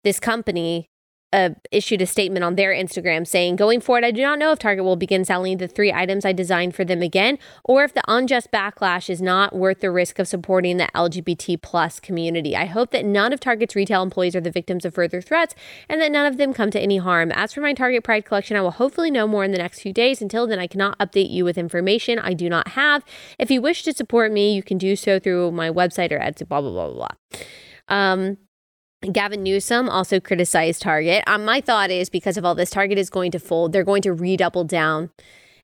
this 0.03 0.21
company 0.21 0.87
uh, 1.35 1.51
issued 1.73 2.01
a 2.01 2.07
statement 2.07 2.45
on 2.45 2.55
their 2.55 2.73
Instagram 2.73 3.27
saying, 3.27 3.57
Going 3.57 3.81
forward, 3.81 4.05
I 4.05 4.13
do 4.13 4.23
not 4.23 4.39
know 4.39 4.53
if 4.53 4.61
Target 4.61 4.85
will 4.85 4.95
begin 4.95 5.25
selling 5.25 5.57
the 5.57 5.67
three 5.67 5.93
items 5.93 6.25
I 6.25 6.33
designed 6.33 6.77
for 6.77 6.85
them 6.85 7.03
again, 7.03 7.41
or 7.65 7.83
if 7.83 7.93
the 7.93 8.05
unjust 8.07 8.53
backlash 8.53 9.11
is 9.11 9.21
not 9.21 9.55
worth 9.55 9.81
the 9.81 9.91
risk 9.91 10.21
of 10.21 10.29
supporting 10.29 10.77
the 10.77 10.89
LGBT 10.95 11.61
plus 11.61 11.99
community. 11.99 12.55
I 12.57 12.67
hope 12.67 12.93
that 12.93 13.05
none 13.05 13.33
of 13.33 13.41
Target's 13.41 13.75
retail 13.75 14.01
employees 14.05 14.37
are 14.37 14.41
the 14.41 14.53
victims 14.53 14.85
of 14.85 14.95
further 14.95 15.21
threats 15.21 15.57
and 15.89 16.01
that 16.01 16.13
none 16.13 16.25
of 16.25 16.37
them 16.37 16.55
come 16.55 16.71
to 16.71 16.81
any 16.81 16.99
harm. 16.99 17.33
As 17.33 17.53
for 17.53 17.61
my 17.61 17.75
Target 17.75 18.05
Pride 18.05 18.25
collection, 18.25 18.57
I 18.57 18.61
will 18.61 18.71
hopefully 18.71 19.11
know 19.11 19.27
more 19.27 19.43
in 19.43 19.51
the 19.51 19.59
next 19.59 19.81
few 19.81 19.93
days. 19.93 20.23
Until 20.23 20.47
then, 20.47 20.61
I 20.61 20.69
cannot 20.69 20.97
update 21.01 21.31
you 21.31 21.45
with 21.45 21.59
information 21.59 22.21
I 22.21 22.35
do 22.35 22.49
not 22.49 22.69
have. 22.69 23.05
If 23.41 23.51
you 23.51 23.61
wish 23.61 23.83
to 23.83 23.93
support 23.93 24.31
me, 24.31 24.55
you 24.55 24.63
can 24.63 24.79
do 24.79 24.95
so 24.95 25.19
through 25.19 25.51
my 25.51 25.69
website 25.69 26.13
or 26.13 26.21
Etsy, 26.21 26.47
blah, 26.47 26.61
blah, 26.61 26.71
blah, 26.71 26.93
blah. 26.93 27.09
Um, 27.89 28.39
Gavin 29.13 29.43
Newsom 29.43 29.89
also 29.89 30.21
criticized 30.21 30.83
Target. 30.83 31.25
Um, 31.27 31.45
my 31.45 31.61
thought 31.61 31.91
is 31.91 32.09
because 32.09 32.37
of 32.37 32.45
all 32.45 32.55
this, 32.55 32.71
Target 32.71 32.99
is 32.99 33.11
going 33.11 33.31
to 33.33 33.39
fold. 33.39 33.73
They're 33.73 33.85
going 33.85 34.03
to 34.03 34.13
redouble 34.13 34.65
down. 34.65 35.11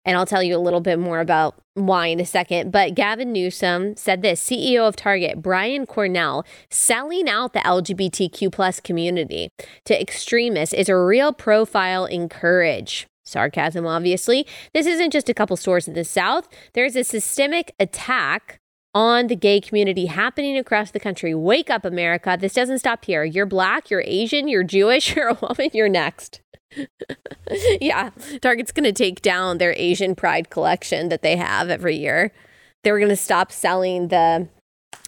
And 0.04 0.16
I'll 0.16 0.26
tell 0.26 0.42
you 0.42 0.56
a 0.56 0.58
little 0.58 0.80
bit 0.80 0.98
more 0.98 1.20
about 1.20 1.60
why 1.74 2.06
in 2.06 2.20
a 2.20 2.26
second. 2.26 2.70
But 2.70 2.94
Gavin 2.94 3.32
Newsom 3.32 3.96
said 3.96 4.22
this 4.22 4.42
CEO 4.42 4.88
of 4.88 4.96
Target, 4.96 5.42
Brian 5.42 5.84
Cornell, 5.84 6.44
selling 6.70 7.28
out 7.28 7.52
the 7.52 7.60
LGBTQ 7.60 8.50
plus 8.50 8.80
community 8.80 9.50
to 9.84 10.00
extremists 10.00 10.74
is 10.74 10.88
a 10.88 10.96
real 10.96 11.32
profile 11.32 12.06
in 12.06 12.28
courage. 12.28 13.06
Sarcasm, 13.24 13.86
obviously. 13.86 14.46
This 14.74 14.86
isn't 14.86 15.12
just 15.12 15.28
a 15.28 15.34
couple 15.34 15.56
stores 15.56 15.86
in 15.86 15.94
the 15.94 16.04
South. 16.04 16.48
There's 16.72 16.96
a 16.96 17.04
systemic 17.04 17.72
attack 17.78 18.59
on 18.94 19.28
the 19.28 19.36
gay 19.36 19.60
community 19.60 20.06
happening 20.06 20.56
across 20.56 20.90
the 20.90 21.00
country. 21.00 21.34
Wake 21.34 21.70
up, 21.70 21.84
America. 21.84 22.36
This 22.40 22.54
doesn't 22.54 22.80
stop 22.80 23.04
here. 23.04 23.24
You're 23.24 23.46
black, 23.46 23.90
you're 23.90 24.02
Asian, 24.04 24.48
you're 24.48 24.64
Jewish, 24.64 25.14
you're 25.16 25.28
a 25.28 25.38
woman, 25.40 25.70
you're 25.72 25.88
next. 25.88 26.40
yeah, 27.80 28.10
Target's 28.40 28.72
going 28.72 28.84
to 28.84 28.92
take 28.92 29.22
down 29.22 29.58
their 29.58 29.74
Asian 29.76 30.14
Pride 30.14 30.50
collection 30.50 31.08
that 31.08 31.22
they 31.22 31.36
have 31.36 31.68
every 31.68 31.96
year. 31.96 32.32
They 32.82 32.92
were 32.92 32.98
going 32.98 33.10
to 33.10 33.16
stop 33.16 33.52
selling 33.52 34.08
the 34.08 34.48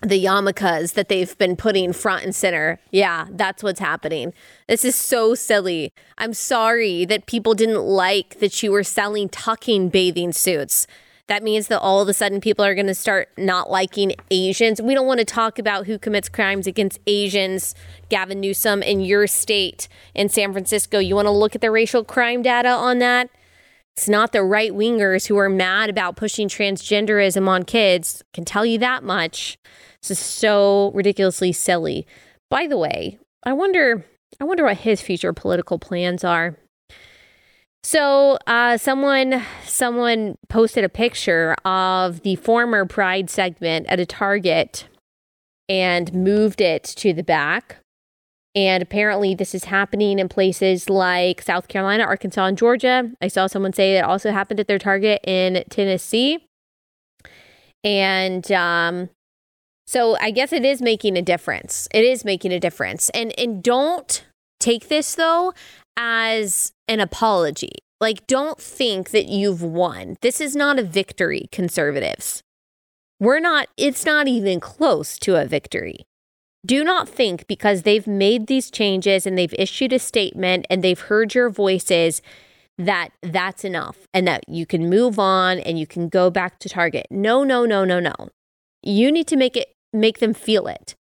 the 0.00 0.24
yarmulkes 0.24 0.94
that 0.94 1.08
they've 1.08 1.36
been 1.38 1.56
putting 1.56 1.92
front 1.92 2.24
and 2.24 2.34
center. 2.34 2.78
Yeah, 2.90 3.26
that's 3.30 3.62
what's 3.62 3.80
happening. 3.80 4.32
This 4.68 4.84
is 4.84 4.96
so 4.96 5.34
silly. 5.34 5.92
I'm 6.18 6.34
sorry 6.34 7.04
that 7.04 7.26
people 7.26 7.54
didn't 7.54 7.82
like 7.82 8.40
that 8.40 8.62
you 8.62 8.72
were 8.72 8.84
selling 8.84 9.28
tucking 9.28 9.90
bathing 9.90 10.32
suits 10.32 10.86
that 11.28 11.42
means 11.42 11.68
that 11.68 11.80
all 11.80 12.00
of 12.00 12.08
a 12.08 12.14
sudden 12.14 12.40
people 12.40 12.64
are 12.64 12.74
going 12.74 12.86
to 12.88 12.94
start 12.94 13.28
not 13.38 13.70
liking 13.70 14.14
Asians. 14.30 14.82
We 14.82 14.94
don't 14.94 15.06
want 15.06 15.20
to 15.20 15.24
talk 15.24 15.58
about 15.58 15.86
who 15.86 15.98
commits 15.98 16.28
crimes 16.28 16.66
against 16.66 16.98
Asians, 17.06 17.74
Gavin 18.08 18.40
Newsom, 18.40 18.82
in 18.82 19.00
your 19.00 19.26
state 19.26 19.88
in 20.14 20.28
San 20.28 20.52
Francisco. 20.52 20.98
You 20.98 21.14
want 21.14 21.26
to 21.26 21.32
look 21.32 21.54
at 21.54 21.60
the 21.60 21.70
racial 21.70 22.04
crime 22.04 22.42
data 22.42 22.68
on 22.68 22.98
that? 22.98 23.30
It's 23.96 24.08
not 24.08 24.32
the 24.32 24.42
right 24.42 24.72
wingers 24.72 25.26
who 25.26 25.36
are 25.38 25.50
mad 25.50 25.90
about 25.90 26.16
pushing 26.16 26.48
transgenderism 26.48 27.46
on 27.46 27.64
kids. 27.64 28.22
Can 28.32 28.44
tell 28.44 28.64
you 28.64 28.78
that 28.78 29.04
much. 29.04 29.58
This 30.00 30.12
is 30.12 30.18
so 30.18 30.90
ridiculously 30.94 31.52
silly. 31.52 32.06
By 32.50 32.66
the 32.66 32.78
way, 32.78 33.18
I 33.44 33.52
wonder 33.52 34.04
I 34.40 34.44
wonder 34.44 34.64
what 34.64 34.78
his 34.78 35.00
future 35.00 35.32
political 35.32 35.78
plans 35.78 36.24
are. 36.24 36.56
So, 37.84 38.38
uh, 38.46 38.78
someone 38.78 39.42
someone 39.64 40.36
posted 40.48 40.84
a 40.84 40.88
picture 40.88 41.56
of 41.64 42.22
the 42.22 42.36
former 42.36 42.86
Pride 42.86 43.28
segment 43.28 43.86
at 43.88 43.98
a 43.98 44.06
Target 44.06 44.86
and 45.68 46.12
moved 46.12 46.60
it 46.60 46.84
to 46.84 47.12
the 47.12 47.24
back. 47.24 47.78
And 48.54 48.82
apparently, 48.82 49.34
this 49.34 49.54
is 49.54 49.64
happening 49.64 50.20
in 50.20 50.28
places 50.28 50.88
like 50.88 51.42
South 51.42 51.66
Carolina, 51.66 52.04
Arkansas, 52.04 52.44
and 52.44 52.58
Georgia. 52.58 53.10
I 53.20 53.28
saw 53.28 53.48
someone 53.48 53.72
say 53.72 53.96
it 53.96 54.04
also 54.04 54.30
happened 54.30 54.60
at 54.60 54.68
their 54.68 54.78
Target 54.78 55.20
in 55.24 55.64
Tennessee. 55.68 56.46
And 57.82 58.50
um, 58.52 59.08
so, 59.88 60.16
I 60.20 60.30
guess 60.30 60.52
it 60.52 60.64
is 60.64 60.80
making 60.80 61.16
a 61.16 61.22
difference. 61.22 61.88
It 61.92 62.04
is 62.04 62.24
making 62.24 62.52
a 62.52 62.60
difference. 62.60 63.08
And 63.10 63.36
and 63.36 63.60
don't 63.60 64.24
take 64.60 64.86
this 64.88 65.16
though 65.16 65.52
as 65.96 66.72
an 66.88 67.00
apology. 67.00 67.72
Like, 68.00 68.26
don't 68.26 68.60
think 68.60 69.10
that 69.10 69.26
you've 69.26 69.62
won. 69.62 70.16
This 70.22 70.40
is 70.40 70.56
not 70.56 70.78
a 70.78 70.82
victory, 70.82 71.48
conservatives. 71.52 72.42
We're 73.20 73.38
not, 73.38 73.68
it's 73.76 74.04
not 74.04 74.26
even 74.26 74.58
close 74.58 75.18
to 75.20 75.40
a 75.40 75.46
victory. 75.46 76.06
Do 76.64 76.82
not 76.82 77.08
think 77.08 77.46
because 77.46 77.82
they've 77.82 78.06
made 78.06 78.46
these 78.46 78.70
changes 78.70 79.26
and 79.26 79.36
they've 79.36 79.54
issued 79.58 79.92
a 79.92 79.98
statement 79.98 80.66
and 80.70 80.82
they've 80.82 80.98
heard 80.98 81.34
your 81.34 81.48
voices 81.48 82.22
that 82.78 83.10
that's 83.22 83.64
enough 83.64 83.98
and 84.14 84.26
that 84.26 84.48
you 84.48 84.66
can 84.66 84.88
move 84.88 85.18
on 85.18 85.58
and 85.58 85.78
you 85.78 85.86
can 85.86 86.08
go 86.08 86.30
back 86.30 86.58
to 86.60 86.68
Target. 86.68 87.06
No, 87.10 87.44
no, 87.44 87.64
no, 87.64 87.84
no, 87.84 88.00
no. 88.00 88.14
You 88.82 89.12
need 89.12 89.26
to 89.28 89.36
make 89.36 89.56
it, 89.56 89.72
make 89.92 90.18
them 90.18 90.34
feel 90.34 90.66
it. 90.66 90.94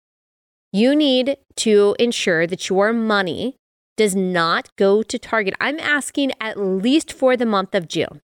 You 0.73 0.95
need 0.95 1.37
to 1.57 1.97
ensure 1.99 2.47
that 2.47 2.69
your 2.69 2.93
money 2.93 3.57
does 3.99 4.17
not 4.17 4.75
go 4.77 5.03
to 5.03 5.19
Target. 5.19 5.53
I'm 5.61 5.79
asking 5.79 6.33
at 6.41 6.59
least 6.59 7.13
for 7.13 7.37
the 7.37 7.45
month 7.45 7.75
of 7.75 7.89
June. 7.89 8.23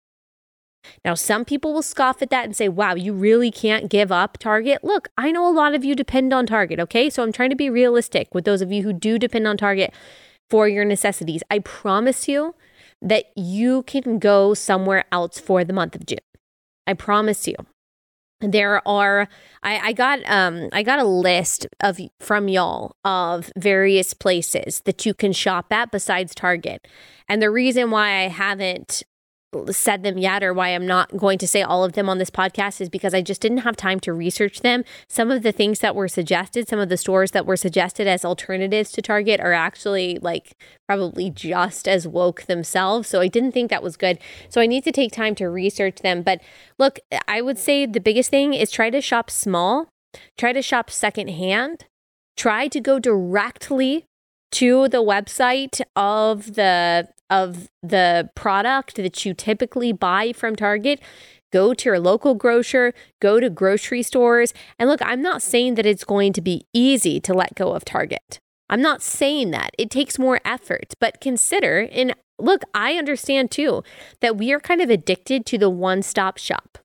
Now, 1.04 1.14
some 1.14 1.44
people 1.44 1.74
will 1.74 1.84
scoff 1.84 2.22
at 2.22 2.30
that 2.30 2.46
and 2.46 2.56
say, 2.56 2.70
wow, 2.70 2.96
you 2.96 3.14
really 3.14 3.52
can't 3.52 3.90
give 3.90 4.12
up 4.12 4.38
Target. 4.38 4.84
Look, 4.84 5.10
I 5.18 5.32
know 5.32 5.48
a 5.48 5.52
lot 5.52 5.76
of 5.76 5.84
you 5.84 5.94
depend 5.94 6.34
on 6.34 6.46
Target, 6.46 6.80
okay? 6.80 7.10
So 7.10 7.22
I'm 7.22 7.34
trying 7.34 7.50
to 7.50 7.56
be 7.56 7.70
realistic 7.70 8.34
with 8.34 8.46
those 8.46 8.62
of 8.62 8.72
you 8.72 8.84
who 8.84 8.94
do 8.94 9.20
depend 9.20 9.46
on 9.48 9.58
Target 9.58 9.94
for 10.50 10.68
your 10.68 10.86
necessities. 10.86 11.44
I 11.52 11.60
promise 11.60 12.30
you 12.30 12.56
that 13.02 13.26
you 13.36 13.84
can 13.84 14.18
go 14.18 14.54
somewhere 14.54 15.04
else 15.12 15.40
for 15.40 15.66
the 15.66 15.74
month 15.74 15.94
of 15.94 16.06
June. 16.06 16.20
I 16.88 16.94
promise 16.94 17.48
you 17.48 17.56
there 18.40 18.88
are 18.88 19.28
I, 19.64 19.90
I 19.90 19.94
got 19.94 20.20
um 20.30 20.70
I 20.72 20.84
got 20.84 21.00
a 21.00 21.04
list 21.04 21.68
of 21.82 22.00
from 22.20 22.48
y'all 22.48 22.96
of 23.04 23.52
various 23.58 24.14
places 24.14 24.82
that 24.82 25.06
you 25.06 25.14
can 25.14 25.34
shop 25.34 25.72
at 25.72 25.92
besides 25.92 26.36
Target. 26.36 26.88
And 27.28 27.42
the 27.42 27.50
reason 27.50 27.92
why 27.92 28.24
I 28.24 28.28
haven't 28.28 29.04
said 29.72 30.04
them 30.04 30.18
yet 30.18 30.44
or 30.44 30.54
why 30.54 30.70
I'm 30.70 30.86
not 30.86 31.16
going 31.16 31.38
to 31.40 31.48
say 31.48 31.62
all 31.62 31.84
of 31.84 31.94
them 31.94 32.10
on 32.10 32.18
this 32.18 32.30
podcast 32.30 32.82
is 32.82 32.90
because 32.90 33.14
I 33.14 33.22
just 33.22 33.42
didn't 33.42 33.60
have 33.60 33.78
time 33.78 34.00
to 34.02 34.14
research 34.14 34.62
them. 34.62 34.84
Some 35.08 35.32
of 35.32 35.44
the 35.44 35.52
things 35.52 35.80
that 35.80 35.96
were 35.96 36.08
suggested, 36.08 36.68
some 36.68 36.80
of 36.80 36.90
the 36.90 36.98
stores 36.98 37.32
that 37.32 37.46
were 37.46 37.56
suggested 37.56 38.08
as 38.08 38.26
alternatives 38.26 38.92
to 38.92 39.02
Target 39.02 39.40
are 39.40 39.54
actually 39.54 40.20
like 40.22 40.54
probably 40.88 41.30
just 41.30 41.88
as 41.88 42.08
woke 42.08 42.44
themselves. 42.44 43.08
So 43.08 43.22
I 43.22 43.28
didn't 43.28 43.54
think 43.54 43.70
that 43.70 43.84
was 43.84 43.98
good. 43.98 44.20
So 44.50 44.60
I 44.60 44.68
need 44.68 44.84
to 44.84 44.92
take 44.92 45.12
time 45.12 45.36
to 45.36 45.50
research 45.50 45.98
them. 45.98 46.22
But 46.24 46.42
look, 46.78 47.00
I 47.28 47.42
would 47.42 47.58
say 47.58 47.86
the 47.86 48.02
biggest 48.02 48.30
thing 48.30 48.54
is 48.54 48.70
try 48.70 48.90
to 48.90 49.02
shop 49.02 49.30
small, 49.30 49.88
try 50.38 50.52
to 50.52 50.62
shop 50.62 50.90
secondhand, 50.90 51.86
try 52.36 52.68
to 52.68 52.82
go 52.82 53.00
directly 53.00 54.06
to 54.52 54.88
the 54.88 55.04
website 55.04 55.82
of 55.96 56.56
the 56.56 57.10
of 57.30 57.70
the 57.84 58.30
product 58.36 58.96
that 58.96 59.26
you 59.26 59.34
typically 59.34 59.92
buy 59.92 60.32
from 60.32 60.56
Target, 60.56 61.02
go 61.52 61.74
to 61.74 61.90
your 61.90 62.00
local 62.00 62.36
grocer, 62.36 62.94
go 63.22 63.40
to 63.40 63.50
grocery 63.50 64.02
stores. 64.02 64.54
And 64.80 64.90
look, 64.90 65.02
I'm 65.04 65.22
not 65.22 65.42
saying 65.42 65.76
that 65.76 65.86
it's 65.86 66.06
going 66.06 66.32
to 66.34 66.42
be 66.42 66.66
easy 66.74 67.20
to 67.22 67.34
let 67.34 67.56
go 67.56 67.74
of 67.74 67.84
Target. 67.84 68.40
I'm 68.70 68.82
not 68.82 69.02
saying 69.02 69.52
that. 69.52 69.72
It 69.78 69.90
takes 69.90 70.20
more 70.20 70.40
effort, 70.46 70.94
but 71.00 71.22
consider 71.22 71.88
and 71.92 72.16
look, 72.40 72.64
I 72.74 72.96
understand 72.96 73.52
too 73.52 73.84
that 74.22 74.38
we 74.38 74.54
are 74.54 74.60
kind 74.60 74.82
of 74.82 74.90
addicted 74.90 75.46
to 75.48 75.58
the 75.58 75.70
one 75.70 76.02
stop 76.02 76.38
shop. 76.38 76.78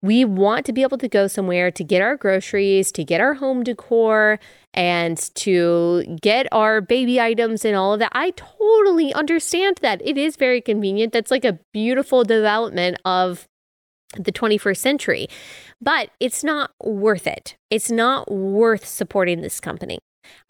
We 0.00 0.24
want 0.24 0.66
to 0.66 0.72
be 0.72 0.82
able 0.82 0.98
to 0.98 1.08
go 1.08 1.28
somewhere 1.28 1.70
to 1.70 1.84
get 1.84 2.02
our 2.02 2.16
groceries, 2.16 2.90
to 2.92 3.04
get 3.04 3.20
our 3.20 3.34
home 3.34 3.62
decor, 3.62 4.40
and 4.74 5.18
to 5.34 6.16
get 6.20 6.46
our 6.52 6.80
baby 6.80 7.20
items 7.20 7.64
and 7.64 7.76
all 7.76 7.92
of 7.92 7.98
that. 8.00 8.12
I 8.14 8.30
totally 8.30 9.12
understand 9.12 9.78
that. 9.82 10.00
It 10.04 10.16
is 10.16 10.36
very 10.36 10.60
convenient. 10.60 11.12
That's 11.12 11.30
like 11.30 11.44
a 11.44 11.58
beautiful 11.72 12.24
development 12.24 12.98
of 13.04 13.48
the 14.16 14.32
21st 14.32 14.76
century, 14.76 15.28
but 15.80 16.10
it's 16.20 16.44
not 16.44 16.72
worth 16.82 17.26
it. 17.26 17.56
It's 17.70 17.90
not 17.90 18.30
worth 18.30 18.84
supporting 18.86 19.40
this 19.40 19.60
company. 19.60 19.98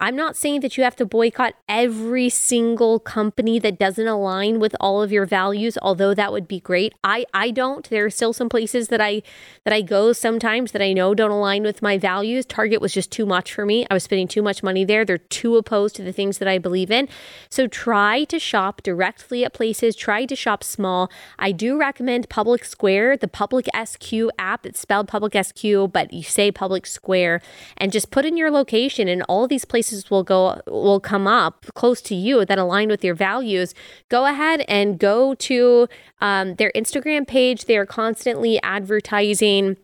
I'm 0.01 0.17
not 0.17 0.37
saying 0.37 0.61
that 0.61 0.77
you 0.77 0.85
have 0.85 0.97
to 0.97 1.07
boycott 1.07 1.55
every 1.69 2.29
single 2.29 2.99
company 2.99 3.59
that 3.61 3.79
doesn't 3.79 4.07
align 4.07 4.59
with 4.59 4.75
all 4.81 5.03
of 5.03 5.13
your 5.13 5.27
values, 5.27 5.79
although 5.81 6.15
that 6.15 6.33
would 6.33 6.49
be 6.49 6.61
great. 6.61 6.93
I 7.05 7.25
I 7.33 7.51
don't. 7.51 7.89
There 7.89 8.05
are 8.05 8.11
still 8.11 8.33
some 8.33 8.49
places 8.49 8.89
that 8.89 9.01
I 9.01 9.23
that 9.65 9.73
I 9.73 9.81
go 9.81 10.13
sometimes 10.13 10.73
that 10.73 10.83
I 10.83 10.93
know 10.93 11.15
don't 11.15 11.31
align 11.31 11.63
with 11.63 11.83
my 11.83 11.99
values. 11.99 12.45
Target 12.45 12.81
was 12.81 12.93
just 12.93 13.11
too 13.11 13.27
much 13.27 13.53
for 13.53 13.65
me. 13.65 13.87
I 13.91 13.95
was 13.95 14.05
spending 14.05 14.29
too 14.29 14.43
much 14.43 14.63
money 14.63 14.85
there. 14.85 15.05
They're 15.05 15.19
too 15.19 15.57
opposed 15.57 15.97
to 15.97 16.03
the 16.03 16.13
things 16.13 16.39
that 16.39 16.49
I 16.49 16.59
believe 16.59 16.91
in. 16.91 17.09
So 17.49 17.67
try 17.67 18.25
to 18.25 18.39
shop 18.39 18.83
directly 18.83 19.45
at 19.45 19.55
places, 19.55 19.95
try 19.95 20.25
to 20.25 20.37
shop 20.37 20.65
small. 20.65 21.11
I 21.39 21.53
do 21.53 21.79
recommend 21.79 22.29
Public 22.29 22.65
Square, 22.65 23.19
the 23.19 23.29
Public 23.29 23.69
SQ 23.85 24.13
app. 24.39 24.67
It's 24.67 24.81
spelled 24.81 25.09
Public 25.09 25.35
SQ, 25.35 25.63
but 25.93 26.13
you 26.13 26.23
say 26.23 26.51
Public 26.51 26.87
Square 26.87 27.41
and 27.77 27.93
just 27.93 28.11
put 28.11 28.25
in 28.25 28.37
your 28.37 28.51
location 28.51 29.09
and 29.09 29.23
all 29.29 29.47
these 29.47 29.62
places 29.65 30.11
will 30.11 30.23
go 30.23 30.61
will 30.67 31.01
come 31.01 31.27
up 31.27 31.67
close 31.75 32.01
to 32.01 32.15
you 32.15 32.45
that 32.45 32.59
align 32.59 32.89
with 32.89 33.05
your 33.05 33.15
values 33.15 33.75
go 34.09 34.27
ahead 34.27 34.65
and 34.69 34.99
go 34.99 35.35
to 35.35 35.89
um, 36.21 36.55
their 36.57 36.73
instagram 36.75 37.27
page 37.27 37.65
they 37.65 37.77
are 37.77 37.87
constantly 37.87 38.61
advertising 38.63 39.77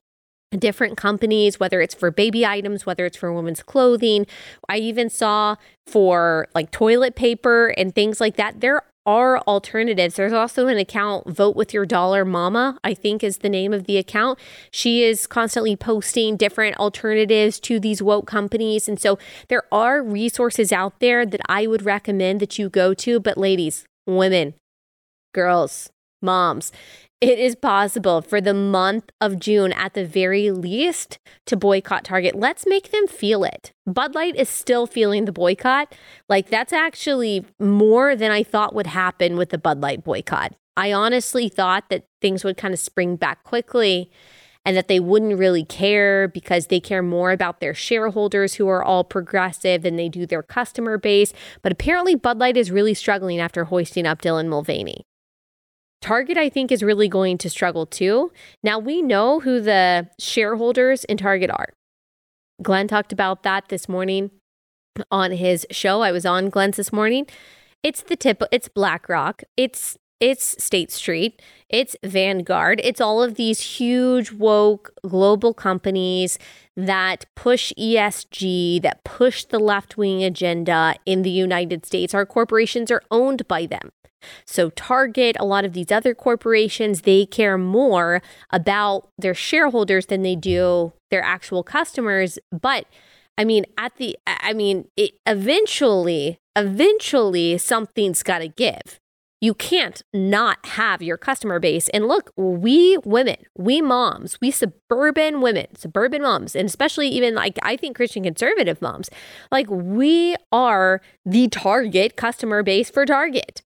different 0.57 0.97
companies, 0.97 1.61
whether 1.61 1.81
it's 1.81 1.95
for 1.95 2.11
baby 2.11 2.47
items, 2.47 2.87
whether 2.87 3.05
it's 3.05 3.17
for 3.17 3.33
women's 3.33 3.63
clothing. 3.63 4.27
I 4.69 4.79
even 4.79 5.11
saw 5.11 5.57
for 5.87 6.49
like 6.55 6.71
toilet 6.71 7.17
paper 7.17 7.69
and 7.77 7.95
things 7.95 8.21
like 8.21 8.37
that. 8.37 8.61
There 8.61 8.83
are 9.09 9.39
alternatives. 9.41 10.17
There's 10.17 10.35
also 10.35 10.67
an 10.67 10.77
account, 10.77 11.27
Vote 11.31 11.57
with 11.57 11.73
Your 11.73 11.87
Dollar 11.87 12.27
Mama, 12.27 12.79
I 12.85 12.93
think 12.93 13.25
is 13.25 13.39
the 13.39 13.49
name 13.49 13.73
of 13.73 13.85
the 13.85 13.97
account. 13.97 14.39
She 14.71 15.03
is 15.03 15.27
constantly 15.27 15.77
posting 15.77 16.37
different 16.37 16.77
alternatives 16.77 17.59
to 17.61 17.81
these 17.81 18.03
woke 18.03 18.27
companies. 18.27 18.87
And 18.87 19.01
so 19.01 19.19
there 19.49 19.63
are 19.73 20.03
resources 20.03 20.73
out 20.73 21.01
there 21.01 21.25
that 21.25 21.41
I 21.49 21.67
would 21.67 21.87
recommend 21.87 22.41
that 22.41 22.59
you 22.59 22.69
go 22.69 22.93
to. 22.93 23.19
But 23.19 23.39
ladies, 23.39 23.87
women, 24.07 24.53
girls, 25.33 25.89
moms, 26.21 26.71
it 27.21 27.39
is 27.39 27.57
possible 27.57 28.23
for 28.23 28.41
the 28.41 28.55
month 28.55 29.11
of 29.21 29.41
June, 29.41 29.73
at 29.73 29.95
the 29.95 30.05
very 30.05 30.51
least, 30.51 31.19
to 31.47 31.57
boycott 31.57 32.05
Target. 32.05 32.37
Let's 32.37 32.67
make 32.67 32.91
them 32.91 33.09
feel 33.09 33.43
it. 33.45 33.73
Bud 33.87 34.15
Light 34.15 34.37
is 34.37 34.49
still 34.49 34.87
feeling 34.87 35.25
the 35.25 35.33
boycott. 35.33 35.95
Like, 36.29 36.49
that's 36.49 36.73
actually 36.73 37.45
more 37.59 38.15
than 38.15 38.31
I 38.31 38.45
thought 38.45 38.75
would 38.75 38.87
happen 38.87 39.37
with 39.37 39.51
the 39.51 39.59
Bud 39.59 39.81
Light 39.81 40.05
boycott. 40.05 40.55
I 40.77 40.93
honestly 40.93 41.49
thought 41.49 41.91
that 41.91 42.07
things 42.21 42.45
would 42.45 42.57
kind 42.57 42.73
of 42.73 42.79
spring 42.79 43.17
back 43.17 43.43
quickly 43.43 44.13
and 44.65 44.77
that 44.77 44.87
they 44.87 45.01
wouldn't 45.01 45.39
really 45.39 45.65
care 45.65 46.29
because 46.29 46.67
they 46.67 46.79
care 46.79 47.03
more 47.03 47.33
about 47.33 47.59
their 47.59 47.75
shareholders 47.75 48.55
who 48.55 48.69
are 48.69 48.85
all 48.85 49.03
progressive 49.03 49.83
than 49.83 49.97
they 49.97 50.09
do 50.09 50.25
their 50.25 50.43
customer 50.43 50.99
base. 50.99 51.33
But 51.63 51.73
apparently, 51.73 52.15
Bud 52.15 52.39
Light 52.39 52.57
is 52.57 52.71
really 52.71 52.95
struggling 52.95 53.41
after 53.41 53.65
hoisting 53.65 54.07
up 54.07 54.23
Dylan 54.23 54.47
Mulvaney. 54.47 55.08
Target, 56.01 56.37
I 56.37 56.49
think, 56.49 56.71
is 56.71 56.83
really 56.83 57.09
going 57.09 57.39
to 57.39 57.51
struggle 57.51 57.87
too. 57.87 58.33
Now, 58.63 58.79
we 58.79 59.03
know 59.03 59.41
who 59.41 59.61
the 59.61 60.09
shareholders 60.19 61.05
in 61.05 61.17
Target 61.17 61.51
are. 61.51 61.75
Glenn 62.63 62.89
talked 62.89 63.13
about 63.13 63.43
that 63.43 63.69
this 63.69 63.89
morning 63.89 64.31
on 65.11 65.33
his 65.33 65.67
show. 65.71 66.03
I 66.03 66.13
was 66.13 66.27
on 66.27 66.51
Glenn's 66.51 66.77
this 66.77 66.93
morning. 66.93 67.27
It's 67.83 68.03
the 68.03 68.17
tip, 68.17 68.43
it's 68.51 68.69
BlackRock, 68.69 69.43
it's 69.57 69.97
it's 70.21 70.61
State 70.63 70.91
Street, 70.91 71.41
it's 71.69 71.95
Vanguard, 72.03 72.81
it's 72.83 73.01
all 73.01 73.23
of 73.23 73.37
these 73.37 73.61
huge 73.61 74.33
woke 74.33 74.93
global 75.07 75.55
companies 75.55 76.41
that 76.77 77.25
push 77.37 77.73
ESG, 77.79 78.83
that 78.83 79.05
push 79.05 79.45
the 79.45 79.61
left 79.61 79.97
wing 79.97 80.25
agenda 80.25 80.97
in 81.07 81.23
the 81.23 81.31
United 81.31 81.87
States. 81.87 82.15
Our 82.15 82.27
corporations 82.27 82.91
are 82.91 83.03
owned 83.13 83.47
by 83.47 83.67
them. 83.67 83.91
So, 84.45 84.71
Target, 84.71 85.37
a 85.39 85.45
lot 85.45 85.65
of 85.65 85.73
these 85.73 85.93
other 85.93 86.15
corporations, 86.15 87.03
they 87.03 87.27
care 87.27 87.59
more 87.59 88.23
about 88.51 89.09
their 89.19 89.35
shareholders 89.35 90.07
than 90.07 90.23
they 90.23 90.37
do 90.37 90.93
their 91.11 91.23
actual 91.23 91.63
customers. 91.63 92.39
But 92.51 92.87
I 93.39 93.45
mean, 93.45 93.65
at 93.79 93.97
the, 93.97 94.19
I 94.27 94.53
mean, 94.53 94.89
it 94.97 95.13
eventually, 95.25 96.41
eventually 96.57 97.57
something's 97.57 98.25
got 98.25 98.41
to 98.41 98.49
give. 98.49 98.99
You 99.41 99.55
can't 99.55 100.03
not 100.13 100.67
have 100.67 101.01
your 101.01 101.17
customer 101.17 101.61
base. 101.61 101.89
And 101.91 102.09
look, 102.09 102.33
we 102.37 102.99
women, 103.05 103.37
we 103.57 103.81
moms, 103.81 104.41
we 104.41 104.51
suburban 104.51 105.41
women, 105.41 105.77
suburban 105.77 106.23
moms, 106.23 106.57
and 106.57 106.67
especially 106.67 107.07
even 107.09 107.37
like 107.37 107.57
I 107.63 107.77
think 107.77 107.97
Christian 107.97 108.25
conservative 108.25 108.83
moms, 108.83 109.09
like 109.53 109.69
we 109.71 110.35
are 110.51 111.01
the 111.25 111.47
target 111.47 112.17
customer 112.17 112.65
base 112.65 112.91
for 112.91 113.07
Target. 113.07 113.63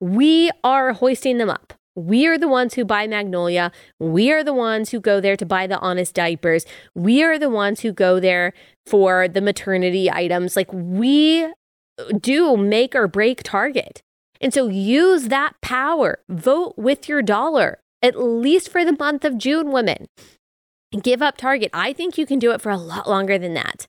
We 0.00 0.50
are 0.62 0.92
hoisting 0.92 1.38
them 1.38 1.50
up. 1.50 1.74
We 1.96 2.26
are 2.26 2.36
the 2.36 2.48
ones 2.48 2.74
who 2.74 2.84
buy 2.84 3.06
Magnolia. 3.06 3.70
We 4.00 4.32
are 4.32 4.42
the 4.42 4.52
ones 4.52 4.90
who 4.90 5.00
go 5.00 5.20
there 5.20 5.36
to 5.36 5.46
buy 5.46 5.66
the 5.66 5.78
honest 5.78 6.14
diapers. 6.14 6.66
We 6.94 7.22
are 7.22 7.38
the 7.38 7.50
ones 7.50 7.80
who 7.80 7.92
go 7.92 8.18
there 8.18 8.52
for 8.86 9.28
the 9.28 9.40
maternity 9.40 10.10
items. 10.10 10.56
Like 10.56 10.72
we 10.72 11.46
do 12.20 12.56
make 12.56 12.94
or 12.94 13.06
break 13.06 13.42
Target. 13.44 14.02
And 14.40 14.52
so 14.52 14.66
use 14.66 15.28
that 15.28 15.54
power. 15.62 16.18
Vote 16.28 16.74
with 16.76 17.08
your 17.08 17.22
dollar, 17.22 17.78
at 18.02 18.18
least 18.18 18.68
for 18.68 18.84
the 18.84 18.96
month 18.98 19.24
of 19.24 19.38
June, 19.38 19.70
women. 19.70 20.08
Give 21.00 21.22
up 21.22 21.36
Target. 21.36 21.70
I 21.72 21.92
think 21.92 22.18
you 22.18 22.26
can 22.26 22.38
do 22.38 22.50
it 22.50 22.60
for 22.60 22.70
a 22.70 22.76
lot 22.76 23.08
longer 23.08 23.38
than 23.38 23.54
that. 23.54 23.86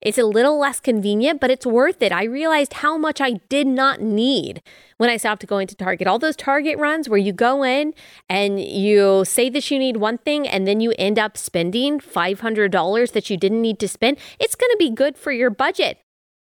It's 0.00 0.18
a 0.18 0.24
little 0.24 0.58
less 0.58 0.78
convenient, 0.78 1.40
but 1.40 1.50
it's 1.50 1.66
worth 1.66 2.02
it. 2.02 2.12
I 2.12 2.24
realized 2.24 2.74
how 2.74 2.96
much 2.96 3.20
I 3.20 3.40
did 3.48 3.66
not 3.66 4.00
need 4.00 4.62
when 4.96 5.10
I 5.10 5.16
stopped 5.16 5.46
going 5.46 5.66
to 5.66 5.74
Target. 5.74 6.06
All 6.06 6.20
those 6.20 6.36
Target 6.36 6.78
runs 6.78 7.08
where 7.08 7.18
you 7.18 7.32
go 7.32 7.64
in 7.64 7.94
and 8.28 8.60
you 8.60 9.24
say 9.24 9.48
that 9.50 9.70
you 9.70 9.78
need 9.78 9.96
one 9.96 10.18
thing 10.18 10.46
and 10.46 10.68
then 10.68 10.80
you 10.80 10.94
end 10.98 11.18
up 11.18 11.36
spending 11.36 11.98
$500 11.98 13.12
that 13.12 13.28
you 13.30 13.36
didn't 13.36 13.62
need 13.62 13.80
to 13.80 13.88
spend. 13.88 14.18
It's 14.38 14.54
going 14.54 14.70
to 14.70 14.76
be 14.78 14.90
good 14.90 15.18
for 15.18 15.32
your 15.32 15.50
budget. 15.50 15.98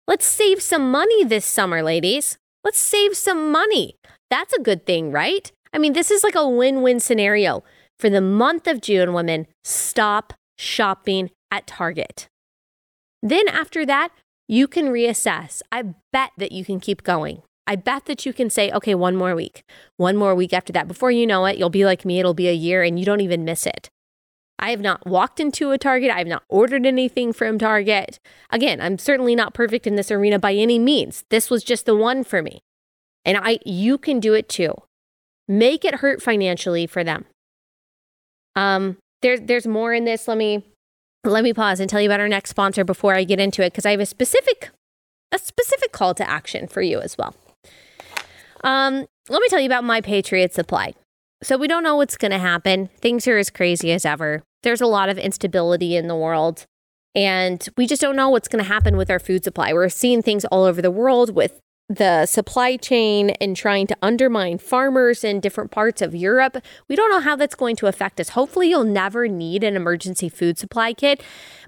Let's 0.07 0.25
save 0.25 0.61
some 0.61 0.91
money 0.91 1.23
this 1.23 1.45
summer, 1.45 1.81
ladies. 1.81 2.37
Let's 2.63 2.79
save 2.79 3.17
some 3.17 3.51
money. 3.51 3.95
That's 4.29 4.53
a 4.53 4.61
good 4.61 4.85
thing, 4.85 5.11
right? 5.11 5.51
I 5.73 5.79
mean, 5.79 5.93
this 5.93 6.11
is 6.11 6.23
like 6.23 6.35
a 6.35 6.47
win 6.47 6.81
win 6.83 6.99
scenario. 6.99 7.63
For 7.99 8.09
the 8.09 8.21
month 8.21 8.67
of 8.67 8.81
June, 8.81 9.13
women, 9.13 9.47
stop 9.63 10.33
shopping 10.57 11.31
at 11.51 11.67
Target. 11.67 12.27
Then 13.21 13.47
after 13.49 13.85
that, 13.85 14.09
you 14.47 14.67
can 14.67 14.87
reassess. 14.87 15.61
I 15.71 15.93
bet 16.11 16.31
that 16.37 16.51
you 16.51 16.65
can 16.65 16.79
keep 16.79 17.03
going. 17.03 17.43
I 17.67 17.75
bet 17.75 18.05
that 18.05 18.25
you 18.25 18.33
can 18.33 18.49
say, 18.49 18.71
okay, 18.71 18.95
one 18.95 19.15
more 19.15 19.35
week, 19.35 19.63
one 19.97 20.17
more 20.17 20.33
week 20.33 20.53
after 20.53 20.73
that. 20.73 20.87
Before 20.87 21.11
you 21.11 21.27
know 21.27 21.45
it, 21.45 21.57
you'll 21.57 21.69
be 21.69 21.85
like 21.85 22.03
me, 22.03 22.19
it'll 22.19 22.33
be 22.33 22.47
a 22.47 22.53
year 22.53 22.81
and 22.81 22.97
you 22.97 23.05
don't 23.05 23.21
even 23.21 23.45
miss 23.45 23.67
it. 23.67 23.89
I 24.57 24.71
have 24.71 24.81
not 24.81 25.05
walked 25.05 25.39
into 25.39 25.71
a 25.71 25.77
Target. 25.77 26.11
I 26.11 26.17
have 26.17 26.27
not 26.27 26.43
ordered 26.49 26.85
anything 26.85 27.31
from 27.31 27.59
Target. 27.59 28.19
Again, 28.49 28.81
I'm 28.81 28.97
certainly 28.97 29.35
not 29.35 29.53
perfect 29.53 29.85
in 29.85 29.95
this 29.95 30.11
arena 30.11 30.39
by 30.39 30.53
any 30.53 30.79
means. 30.79 31.23
This 31.29 31.49
was 31.49 31.63
just 31.63 31.85
the 31.85 31.95
one 31.95 32.23
for 32.23 32.41
me. 32.41 32.59
And 33.23 33.37
I 33.37 33.59
you 33.65 33.97
can 33.97 34.19
do 34.19 34.33
it 34.33 34.49
too. 34.49 34.73
make 35.47 35.83
it 35.83 35.95
hurt 35.95 36.21
financially 36.21 36.87
for 36.87 37.03
them. 37.03 37.25
Um, 38.55 38.97
there's 39.21 39.41
there's 39.41 39.67
more 39.67 39.93
in 39.93 40.05
this. 40.05 40.27
Let 40.27 40.37
me 40.37 40.63
let 41.29 41.43
me 41.43 41.53
pause 41.53 41.79
and 41.79 41.89
tell 41.89 42.01
you 42.01 42.07
about 42.07 42.19
our 42.19 42.27
next 42.27 42.49
sponsor 42.49 42.83
before 42.83 43.15
I 43.15 43.23
get 43.23 43.39
into 43.39 43.63
it 43.63 43.71
because 43.71 43.85
I 43.85 43.91
have 43.91 43.99
a 43.99 44.05
specific 44.05 44.69
a 45.31 45.37
specific 45.39 45.91
call 45.91 46.13
to 46.15 46.27
action 46.27 46.67
for 46.67 46.81
you 46.81 46.99
as 46.99 47.17
well. 47.17 47.35
Um, 48.63 49.05
let 49.29 49.41
me 49.41 49.47
tell 49.47 49.59
you 49.59 49.67
about 49.67 49.83
my 49.83 50.01
Patriot 50.01 50.53
Supply. 50.53 50.93
So 51.41 51.55
we 51.55 51.67
don't 51.67 51.83
know 51.83 51.95
what's 51.95 52.17
going 52.17 52.31
to 52.31 52.39
happen. 52.39 52.89
Things 52.99 53.27
are 53.27 53.37
as 53.37 53.49
crazy 53.49 53.91
as 53.91 54.05
ever. 54.05 54.43
There's 54.63 54.81
a 54.81 54.87
lot 54.87 55.07
of 55.07 55.17
instability 55.17 55.95
in 55.95 56.07
the 56.07 56.15
world. 56.15 56.65
And 57.15 57.65
we 57.77 57.87
just 57.87 58.01
don't 58.01 58.15
know 58.15 58.29
what's 58.29 58.47
going 58.47 58.63
to 58.63 58.67
happen 58.67 58.97
with 58.97 59.09
our 59.09 59.19
food 59.19 59.43
supply. 59.43 59.71
We're 59.71 59.89
seeing 59.89 60.21
things 60.21 60.45
all 60.45 60.63
over 60.63 60.81
the 60.81 60.91
world 60.91 61.33
with 61.33 61.59
the 61.89 62.27
supply 62.27 62.77
chain 62.77 63.31
and 63.41 63.57
trying 63.57 63.87
to 63.87 63.97
undermine 64.01 64.59
farmers 64.59 65.23
in 65.23 65.39
different 65.39 65.71
parts 65.71 66.01
of 66.01 66.13
Europe. 66.13 66.57
We 66.87 66.95
don't 66.95 67.09
know 67.09 67.19
how 67.19 67.35
that's 67.35 67.55
going 67.55 67.75
to 67.77 67.87
affect 67.87 68.19
us. 68.19 68.29
Hopefully, 68.29 68.69
you'll 68.69 68.83
never 68.83 69.27
need 69.27 69.63
an 69.63 69.75
emergency 69.75 70.29
food 70.29 70.59
supply 70.59 70.93
kit. 70.93 71.23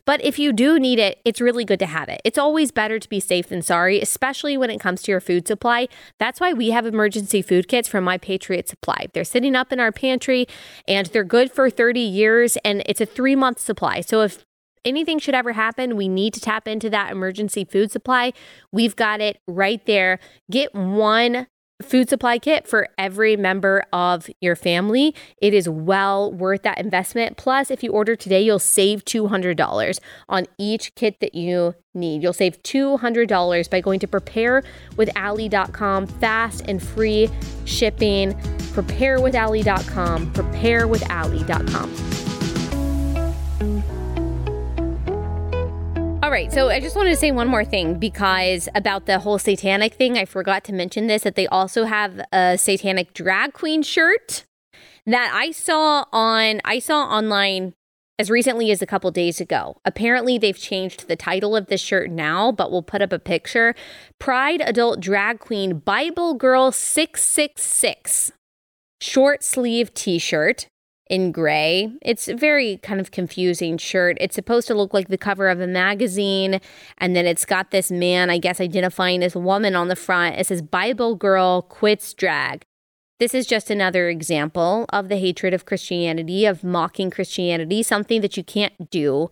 But 0.06 0.24
if 0.24 0.40
you 0.40 0.54
do 0.54 0.80
need 0.80 1.00
it, 1.00 1.20
it's 1.26 1.42
really 1.42 1.66
good 1.66 1.80
to 1.80 1.86
have 1.86 2.10
it. 2.10 2.22
It's 2.24 2.38
always 2.38 2.72
better 2.72 3.00
to 3.00 3.10
be 3.10 3.20
safe 3.20 3.50
than 3.50 3.62
sorry, 3.62 4.00
especially 4.00 4.58
when 4.58 4.70
it 4.70 4.80
comes 4.80 5.02
to 5.04 5.12
your 5.12 5.20
food 5.20 5.48
supply. 5.48 5.88
That's 6.18 6.40
why 6.40 6.54
we 6.54 6.72
have 6.72 6.86
emergency 6.86 7.42
food 7.42 7.68
kits 7.68 7.88
from 7.88 8.04
My 8.04 8.18
Patriot 8.18 8.68
Supply. 8.68 9.08
They're 9.14 9.24
sitting 9.24 9.56
up 9.56 9.72
in 9.72 9.80
our 9.80 9.92
pantry 9.92 10.48
and 10.88 11.08
they're 11.08 11.24
good 11.24 11.52
for 11.52 11.70
30 11.70 12.00
years 12.00 12.58
and 12.64 12.84
it's 12.86 13.02
a 13.02 13.06
three 13.06 13.36
month 13.36 13.60
supply. 13.60 14.02
So 14.02 14.22
if 14.22 14.44
anything 14.86 15.20
should 15.20 15.36
ever 15.36 15.54
happen, 15.54 15.96
we 15.96 16.08
need 16.08 16.34
to 16.34 16.40
tap 16.40 16.68
into 16.68 16.90
that 16.90 17.12
emergency 17.12 17.66
food 17.66 17.92
supply. 17.92 18.34
We've 18.72 18.96
got 18.96 19.22
it 19.22 19.40
right 19.48 19.86
there. 19.86 20.20
Get 20.50 20.74
one 20.74 21.48
food 21.82 22.10
supply 22.10 22.38
kit 22.38 22.68
for 22.68 22.88
every 22.98 23.36
member 23.36 23.84
of 23.92 24.30
your 24.40 24.56
family. 24.56 25.14
It 25.42 25.54
is 25.54 25.68
well 25.68 26.32
worth 26.32 26.64
that 26.64 26.80
investment. 26.80 27.38
Plus, 27.38 27.72
if 27.72 27.84
you 27.84 27.92
order 27.92 28.16
today, 28.16 28.42
you'll 28.42 28.60
save 28.60 29.04
$200 29.06 30.00
on 30.30 30.46
each 30.58 30.96
kit 30.96 31.20
that 31.20 31.36
you 31.36 31.76
need. 31.94 32.24
You'll 32.24 32.34
save 32.34 32.62
$200 32.64 33.70
by 33.70 33.82
going 33.82 34.00
to 34.00 34.08
preparewithallie.com, 34.08 36.08
fast 36.08 36.64
and 36.68 36.82
free 36.82 37.30
shipping. 37.66 38.34
Preparewithallie.com, 38.74 40.34
preparewithallie.com. 40.34 42.31
All 46.24 46.30
right, 46.30 46.54
so 46.54 46.70
I 46.70 46.80
just 46.80 46.96
wanted 46.96 47.10
to 47.10 47.16
say 47.16 47.32
one 47.32 47.48
more 47.48 47.66
thing 47.66 47.98
because 47.98 48.70
about 48.76 49.08
the 49.08 49.18
whole 49.18 49.40
satanic 49.40 49.96
thing, 49.96 50.20
I 50.20 50.26
forgot 50.26 50.64
to 50.66 50.74
mention 50.74 51.08
this 51.08 51.24
that 51.24 51.34
they 51.34 51.48
also 51.48 51.86
have 51.86 52.22
a 52.32 52.60
satanic 52.60 53.16
drag 53.16 53.54
queen 53.54 53.82
shirt 53.82 54.46
that 55.08 55.32
I 55.34 55.50
saw 55.50 56.06
on 56.14 56.62
I 56.64 56.78
saw 56.78 57.06
online 57.06 57.74
as 58.20 58.30
recently 58.30 58.70
as 58.70 58.84
a 58.84 58.86
couple 58.86 59.10
days 59.10 59.42
ago. 59.42 59.78
Apparently, 59.84 60.38
they've 60.38 60.56
changed 60.56 61.08
the 61.08 61.16
title 61.16 61.56
of 61.56 61.66
the 61.66 61.78
shirt 61.78 62.12
now, 62.12 62.52
but 62.52 62.72
we'll 62.72 62.84
put 62.84 63.02
up 63.02 63.12
a 63.12 63.18
picture. 63.18 63.74
Pride 64.20 64.62
Adult 64.64 65.00
Drag 65.00 65.40
Queen 65.40 65.80
Bible 65.80 66.36
Girl 66.36 66.72
666 66.72 68.32
short 69.02 69.44
sleeve 69.44 69.92
t 69.96 70.20
shirt 70.20 70.68
in 71.12 71.34
gray. 71.34 71.92
It's 72.02 72.30
a 72.30 72.36
very 72.36 72.78
kind 72.78 73.02
of 73.02 73.12
confusing 73.12 73.78
shirt. 73.78 74.18
It's 74.22 74.34
supposed 74.34 74.66
to 74.70 74.74
look 74.74 74.94
like 74.94 75.10
the 75.10 75.18
cover 75.18 75.50
of 75.50 75.60
a 75.60 75.68
magazine, 75.68 76.62
and 77.00 77.16
then 77.18 77.28
it's 77.28 77.44
got 77.44 77.72
this 77.72 77.92
man, 77.92 78.30
I 78.30 78.38
guess, 78.38 78.62
identifying 78.62 79.22
as 79.22 79.36
a 79.36 79.40
woman 79.40 79.76
on 79.76 79.90
the 79.90 79.98
front. 79.98 80.38
It 80.38 80.48
says 80.48 80.62
Bible 80.62 81.16
Girl 81.16 81.64
Quits 81.64 82.14
Drag. 82.14 82.64
This 83.20 83.36
is 83.36 83.46
just 83.46 83.70
another 83.70 84.08
example 84.08 84.86
of 84.94 85.10
the 85.10 85.18
hatred 85.18 85.54
of 85.54 85.66
Christianity, 85.66 86.46
of 86.46 86.64
mocking 86.64 87.12
Christianity, 87.12 87.84
something 87.84 88.22
that 88.22 88.38
you 88.38 88.44
can't 88.44 88.90
do 88.90 89.30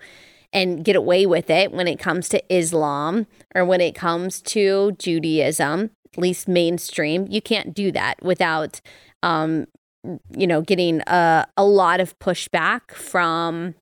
and 0.51 0.83
get 0.83 0.97
away 0.97 1.25
with 1.25 1.49
it 1.49 1.71
when 1.71 1.87
it 1.87 1.97
comes 1.97 2.27
to 2.29 2.53
Islam 2.53 3.25
or 3.55 3.63
when 3.63 3.79
it 3.79 3.95
comes 3.95 4.41
to 4.41 4.91
Judaism, 4.99 5.91
at 6.11 6.19
least 6.19 6.47
mainstream. 6.47 7.25
You 7.29 7.41
can't 7.41 7.73
do 7.73 7.89
that 7.93 8.21
without 8.21 8.81
um, 9.23 9.67
you 10.03 10.47
know, 10.47 10.61
getting 10.61 11.01
a, 11.01 11.45
a 11.57 11.65
lot 11.65 11.99
of 11.99 12.17
pushback 12.19 12.91
from 12.91 13.75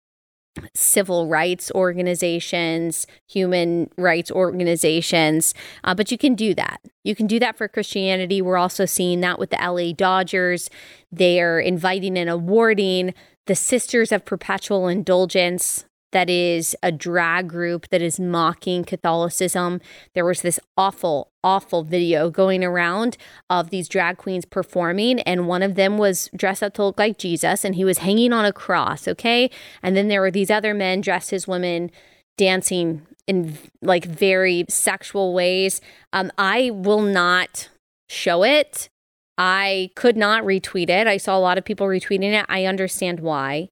civil 0.73 1.27
rights 1.27 1.71
organizations, 1.75 3.05
human 3.27 3.89
rights 3.97 4.31
organizations. 4.31 5.53
Uh, 5.83 5.93
but 5.93 6.11
you 6.11 6.17
can 6.17 6.35
do 6.35 6.53
that. 6.55 6.81
You 7.03 7.15
can 7.15 7.27
do 7.27 7.39
that 7.39 7.57
for 7.57 7.67
Christianity. 7.67 8.41
We're 8.41 8.57
also 8.57 8.85
seeing 8.85 9.21
that 9.21 9.39
with 9.39 9.51
the 9.51 9.57
LA 9.57 9.93
Dodgers. 9.93 10.69
They're 11.11 11.59
inviting 11.59 12.17
and 12.17 12.29
awarding 12.29 13.13
the 13.45 13.55
Sisters 13.55 14.11
of 14.11 14.25
Perpetual 14.25 14.87
Indulgence 14.87 15.85
that 16.11 16.29
is 16.29 16.75
a 16.81 16.91
drag 16.91 17.49
group 17.49 17.89
that 17.89 18.01
is 18.01 18.19
mocking 18.19 18.83
Catholicism. 18.83 19.81
There 20.13 20.25
was 20.25 20.41
this 20.41 20.59
awful, 20.77 21.31
awful 21.43 21.83
video 21.83 22.29
going 22.29 22.63
around 22.63 23.17
of 23.49 23.69
these 23.69 23.89
drag 23.89 24.17
queens 24.17 24.45
performing, 24.45 25.19
and 25.21 25.47
one 25.47 25.63
of 25.63 25.75
them 25.75 25.97
was 25.97 26.29
dressed 26.35 26.63
up 26.63 26.73
to 26.75 26.85
look 26.85 26.99
like 26.99 27.17
Jesus, 27.17 27.65
and 27.65 27.75
he 27.75 27.83
was 27.83 27.99
hanging 27.99 28.33
on 28.33 28.45
a 28.45 28.53
cross, 28.53 29.07
okay? 29.07 29.49
And 29.83 29.95
then 29.97 30.07
there 30.07 30.21
were 30.21 30.31
these 30.31 30.51
other 30.51 30.73
men 30.73 31.01
dressed 31.01 31.33
as 31.33 31.47
women 31.47 31.91
dancing 32.37 33.05
in 33.25 33.57
like 33.81 34.05
very 34.05 34.65
sexual 34.69 35.33
ways. 35.33 35.81
Um, 36.13 36.31
I 36.37 36.71
will 36.73 37.01
not 37.01 37.69
show 38.09 38.43
it. 38.43 38.89
I 39.37 39.91
could 39.95 40.15
not 40.17 40.43
retweet 40.43 40.89
it. 40.89 41.05
I 41.05 41.17
saw 41.17 41.37
a 41.37 41.39
lot 41.39 41.57
of 41.57 41.65
people 41.65 41.87
retweeting 41.87 42.33
it. 42.33 42.45
I 42.47 42.65
understand 42.65 43.19
why 43.19 43.69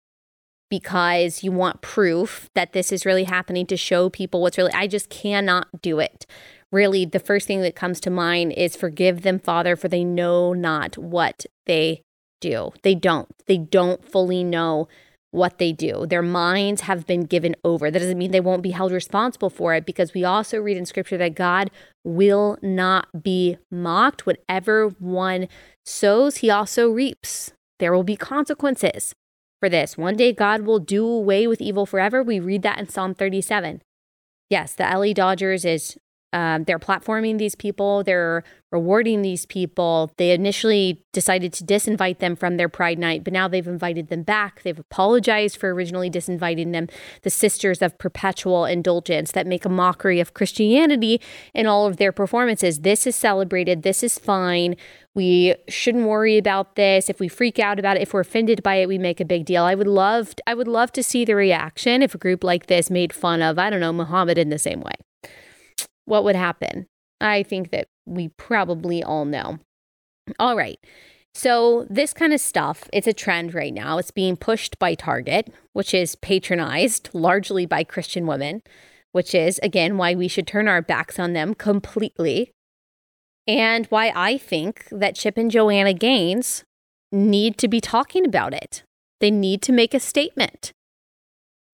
because 0.70 1.44
you 1.44 1.52
want 1.52 1.82
proof 1.82 2.50
that 2.56 2.74
this 2.74 2.92
is 2.92 3.06
really 3.06 3.26
happening 3.26 3.66
to 3.68 3.78
show 3.78 4.10
people 4.10 4.42
what's 4.42 4.58
really, 4.58 4.74
I 4.74 4.88
just 4.88 5.10
cannot 5.10 5.82
do 5.82 6.00
it. 6.00 6.26
Really, 6.72 7.06
the 7.06 7.20
first 7.20 7.48
thing 7.48 7.62
that 7.62 7.76
comes 7.76 8.00
to 8.02 8.10
mind 8.10 8.52
is 8.54 8.76
forgive 8.76 9.22
them, 9.22 9.40
Father, 9.40 9.76
for 9.76 9.88
they 9.88 10.04
know 10.04 10.54
not 10.54 10.98
what 10.98 11.46
they 11.66 12.02
do. 12.42 12.72
They 12.84 12.96
don't. 12.96 13.30
They 13.48 13.58
don't 13.58 14.04
fully 14.04 14.44
know 14.44 14.88
what 15.32 15.58
they 15.58 15.72
do. 15.74 16.06
Their 16.08 16.22
minds 16.22 16.82
have 16.82 17.06
been 17.06 17.24
given 17.24 17.56
over. 17.64 17.92
That 17.92 18.00
doesn't 18.00 18.18
mean 18.18 18.32
they 18.32 18.40
won't 18.40 18.64
be 18.64 18.72
held 18.72 18.92
responsible 18.92 19.50
for 19.50 19.74
it 19.74 19.86
because 19.86 20.14
we 20.14 20.24
also 20.24 20.60
read 20.60 20.78
in 20.78 20.86
scripture 20.86 21.18
that 21.18 21.36
God 21.36 21.70
will 22.04 22.58
not 22.62 23.24
be 23.24 23.58
mocked. 23.70 24.26
Whatever 24.26 24.90
one 25.00 25.48
sows, 25.86 26.38
he 26.38 26.50
also 26.50 26.90
reaps. 26.90 27.52
There 27.80 27.94
will 27.94 28.04
be 28.04 28.16
consequences 28.16 29.14
for 29.66 29.70
this. 29.70 29.98
One 29.98 30.16
day 30.16 30.32
God 30.32 30.62
will 30.62 30.78
do 30.78 31.08
away 31.08 31.48
with 31.48 31.60
evil 31.60 31.88
forever. 31.88 32.22
We 32.22 32.40
read 32.40 32.62
that 32.62 32.78
in 32.78 32.88
Psalm 32.88 33.16
37. 33.16 33.82
Yes, 34.48 34.76
the 34.76 34.84
LA 34.84 35.12
Dodgers 35.12 35.66
is 35.66 35.98
um, 36.36 36.66
they're 36.66 36.80
platforming 36.80 37.38
these 37.38 37.56
people, 37.56 38.04
they're 38.04 38.44
rewarding 38.70 39.22
these 39.22 39.46
people. 39.46 40.12
They 40.18 40.32
initially 40.32 41.02
decided 41.14 41.54
to 41.54 41.64
disinvite 41.64 42.20
them 42.20 42.36
from 42.36 42.58
their 42.58 42.68
Pride 42.68 43.00
Night, 43.00 43.24
but 43.24 43.32
now 43.32 43.48
they've 43.48 43.66
invited 43.66 44.10
them 44.10 44.24
back. 44.24 44.62
They've 44.62 44.78
apologized 44.78 45.56
for 45.56 45.74
originally 45.74 46.12
disinviting 46.12 46.74
them. 46.74 46.90
The 47.22 47.30
Sisters 47.30 47.82
of 47.82 47.98
Perpetual 47.98 48.66
Indulgence 48.66 49.32
that 49.32 49.48
make 49.48 49.64
a 49.64 49.70
mockery 49.70 50.20
of 50.20 50.34
Christianity 50.34 51.22
in 51.54 51.68
all 51.68 51.88
of 51.88 51.96
their 51.96 52.12
performances. 52.12 52.82
This 52.82 53.08
is 53.08 53.16
celebrated. 53.16 53.84
This 53.84 54.04
is 54.04 54.20
fine. 54.20 54.76
We 55.14 55.56
shouldn't 55.70 56.06
worry 56.06 56.38
about 56.38 56.76
this. 56.76 57.10
If 57.10 57.22
we 57.22 57.30
freak 57.30 57.60
out 57.60 57.80
about 57.80 57.96
it, 57.96 58.02
if 58.02 58.14
we're 58.14 58.20
offended 58.20 58.62
by 58.62 58.76
it, 58.76 58.90
we 58.90 58.98
make 58.98 59.22
a 59.22 59.26
big 59.26 59.46
deal. 59.46 59.64
I 59.64 59.76
would 59.76 59.88
love 59.88 60.34
I 60.46 60.54
would 60.54 60.68
love 60.68 60.92
to 60.92 61.02
see 61.02 61.24
the 61.24 61.36
reaction 61.36 62.02
if 62.02 62.14
a 62.14 62.18
group 62.18 62.44
like 62.44 62.66
this 62.66 62.90
made 62.90 63.14
fun 63.14 63.42
of, 63.42 63.58
I 63.58 63.70
don't 63.70 63.80
know, 63.80 63.94
Muhammad 63.94 64.38
in 64.38 64.50
the 64.50 64.60
same 64.60 64.82
way 64.82 64.96
what 66.06 66.24
would 66.24 66.36
happen? 66.36 66.88
I 67.20 67.44
think 67.44 67.72
that 67.72 67.88
we 68.06 68.30
probably 68.30 69.04
all 69.04 69.26
know. 69.26 69.60
All 70.40 70.56
right. 70.56 70.80
So, 71.34 71.86
this 71.90 72.14
kind 72.14 72.34
of 72.34 72.40
stuff, 72.40 72.88
it's 72.94 73.08
a 73.08 73.14
trend 73.14 73.54
right 73.54 73.74
now. 73.74 73.98
It's 73.98 74.12
being 74.12 74.38
pushed 74.38 74.80
by 74.80 74.96
Target, 74.96 75.54
which 75.74 75.94
is 75.94 76.16
patronized 76.16 77.10
largely 77.12 77.66
by 77.66 77.84
Christian 77.84 78.26
women, 78.26 78.62
which 79.12 79.36
is, 79.36 79.60
again, 79.62 79.98
why 79.98 80.16
we 80.16 80.30
should 80.30 80.48
turn 80.48 80.70
our 80.70 80.82
backs 80.82 81.20
on 81.20 81.34
them 81.34 81.54
completely. 81.54 82.52
And 83.48 83.86
why 83.88 84.14
I 84.16 84.38
think 84.38 84.88
that 84.92 85.16
Chip 85.16 85.38
and 85.38 85.52
Joanna 85.52 85.94
Gaines 85.94 86.64
need 87.12 87.58
to 87.58 87.68
be 87.68 87.82
talking 87.82 88.26
about 88.26 88.54
it. 88.54 88.84
They 89.20 89.30
need 89.30 89.62
to 89.64 89.72
make 89.72 89.94
a 89.94 90.00
statement. 90.00 90.72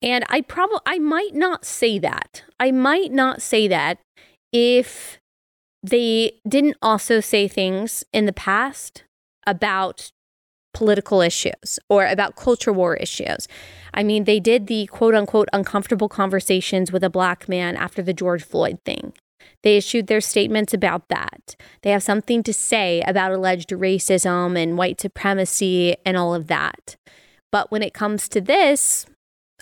And 0.02 0.26
I 0.30 0.42
probably 0.42 0.80
I 0.86 1.00
might 1.00 1.36
not 1.36 1.66
say 1.66 2.00
that. 2.00 2.44
I 2.60 2.72
might 2.72 3.12
not 3.12 3.42
say 3.42 3.68
that 3.68 4.00
if 4.52 5.20
they 5.84 6.34
didn't 6.48 6.78
also 6.82 7.20
say 7.20 7.48
things 7.48 8.04
in 8.14 8.26
the 8.26 8.34
past 8.34 9.04
about 9.48 10.12
political 10.74 11.22
issues 11.22 11.80
or 11.90 12.06
about 12.06 12.36
culture 12.36 12.72
war 12.72 12.96
issues. 12.96 13.48
I 13.94 14.04
mean, 14.04 14.24
they 14.24 14.40
did 14.40 14.68
the 14.68 14.86
quote 14.88 15.16
unquote 15.16 15.50
uncomfortable 15.54 16.10
conversations 16.10 16.92
with 16.92 17.04
a 17.04 17.10
black 17.10 17.50
man 17.50 17.76
after 17.76 18.02
the 18.02 18.14
George 18.14 18.44
Floyd 18.44 18.80
thing. 18.86 19.14
They 19.64 19.78
issued 19.78 20.08
their 20.08 20.22
statements 20.22 20.74
about 20.74 21.08
that. 21.10 21.56
They 21.82 21.92
have 21.92 22.04
something 22.04 22.42
to 22.44 22.54
say 22.54 23.02
about 23.02 23.32
alleged 23.32 23.70
racism 23.70 24.58
and 24.62 24.78
white 24.78 25.02
supremacy 25.02 25.98
and 26.06 26.18
all 26.18 26.34
of 26.34 26.48
that. 26.48 26.96
But 27.52 27.72
when 27.72 27.84
it 27.84 27.94
comes 27.94 28.30
to 28.30 28.42
this, 28.42 29.06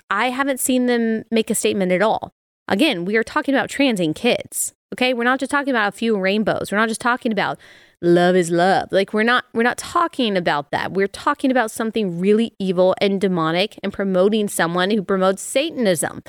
I 0.09 0.29
haven't 0.29 0.59
seen 0.59 0.85
them 0.87 1.23
make 1.31 1.49
a 1.49 1.55
statement 1.55 1.91
at 1.91 2.01
all. 2.01 2.31
Again, 2.67 3.05
we 3.05 3.15
are 3.17 3.23
talking 3.23 3.53
about 3.53 3.69
transing 3.69 4.13
kids. 4.13 4.73
Okay? 4.93 5.13
We're 5.13 5.23
not 5.23 5.39
just 5.39 5.51
talking 5.51 5.71
about 5.71 5.89
a 5.89 5.97
few 5.97 6.17
rainbows. 6.17 6.71
We're 6.71 6.77
not 6.77 6.89
just 6.89 7.01
talking 7.01 7.31
about 7.31 7.59
love 8.01 8.35
is 8.35 8.49
love. 8.49 8.89
Like 8.91 9.13
we're 9.13 9.23
not 9.23 9.45
we're 9.53 9.63
not 9.63 9.77
talking 9.77 10.37
about 10.37 10.71
that. 10.71 10.93
We're 10.93 11.07
talking 11.07 11.51
about 11.51 11.71
something 11.71 12.19
really 12.19 12.53
evil 12.59 12.95
and 13.01 13.19
demonic 13.19 13.77
and 13.83 13.91
promoting 13.91 14.47
someone 14.47 14.91
who 14.91 15.03
promotes 15.03 15.41
satanism. 15.41 16.23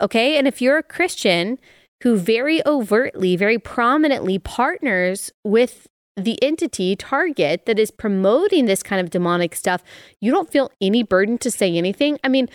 Okay? 0.00 0.38
And 0.38 0.46
if 0.46 0.62
you're 0.62 0.78
a 0.78 0.82
Christian 0.82 1.58
who 2.02 2.16
very 2.16 2.64
overtly, 2.66 3.36
very 3.36 3.58
prominently 3.58 4.38
partners 4.38 5.32
with 5.44 5.88
the 6.16 6.42
entity 6.42 6.96
target 6.96 7.66
that 7.66 7.78
is 7.78 7.90
promoting 7.90 8.64
this 8.64 8.82
kind 8.82 9.00
of 9.00 9.10
demonic 9.10 9.54
stuff, 9.54 9.82
you 10.20 10.30
don't 10.30 10.50
feel 10.50 10.70
any 10.80 11.02
burden 11.02 11.38
to 11.38 11.50
say 11.50 11.76
anything. 11.76 12.18
I 12.24 12.28
mean, 12.28 12.48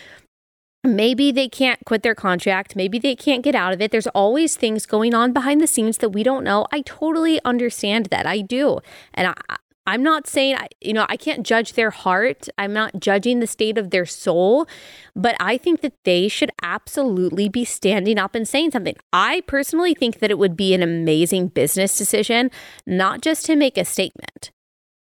Maybe 0.84 1.32
they 1.32 1.48
can't 1.48 1.80
quit 1.86 2.02
their 2.02 2.16
contract. 2.16 2.76
Maybe 2.76 2.98
they 2.98 3.16
can't 3.16 3.44
get 3.44 3.54
out 3.54 3.72
of 3.72 3.82
it. 3.82 3.92
There's 3.92 4.08
always 4.08 4.56
things 4.56 4.88
going 4.88 5.14
on 5.14 5.32
behind 5.32 5.62
the 5.62 5.68
scenes 5.68 6.00
that 6.00 6.10
we 6.10 6.24
don't 6.24 6.44
know. 6.44 6.66
I 6.72 6.82
totally 6.82 7.40
understand 7.46 8.08
that. 8.08 8.26
I 8.26 8.42
do. 8.42 8.80
And 9.14 9.28
I, 9.28 9.56
I'm 9.88 10.04
not 10.04 10.28
saying, 10.28 10.58
you 10.80 10.94
know, 10.94 11.06
I 11.10 11.18
can't 11.18 11.46
judge 11.46 11.74
their 11.74 11.90
heart. 11.90 12.48
I'm 12.58 12.74
not 12.74 13.00
judging 13.00 13.40
the 13.40 13.48
state 13.48 13.78
of 13.78 13.90
their 13.90 14.06
soul, 14.06 14.68
but 15.16 15.36
I 15.40 15.58
think 15.58 15.82
that 15.82 15.94
they 16.04 16.28
should 16.28 16.52
absolutely 16.62 17.50
be 17.50 17.66
standing 17.66 18.20
up 18.20 18.36
and 18.36 18.48
saying 18.48 18.72
something. 18.72 18.96
I 19.12 19.42
personally 19.48 19.94
think 19.94 20.20
that 20.20 20.32
it 20.32 20.38
would 20.38 20.56
be 20.56 20.74
an 20.74 20.84
amazing 20.84 21.48
business 21.48 21.98
decision, 21.98 22.52
not 22.86 23.22
just 23.22 23.46
to 23.48 23.56
make 23.56 23.78
a 23.78 23.86
statement, 23.86 24.52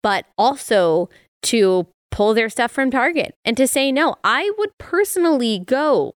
but 0.02 0.26
also 0.36 1.10
to 1.42 1.86
pull 2.12 2.34
their 2.34 2.48
stuff 2.48 2.70
from 2.70 2.92
Target 2.92 3.34
and 3.44 3.56
to 3.56 3.66
say 3.66 3.90
no. 3.90 4.14
I 4.22 4.52
would 4.58 4.78
personally 4.78 5.58
go. 5.58 6.14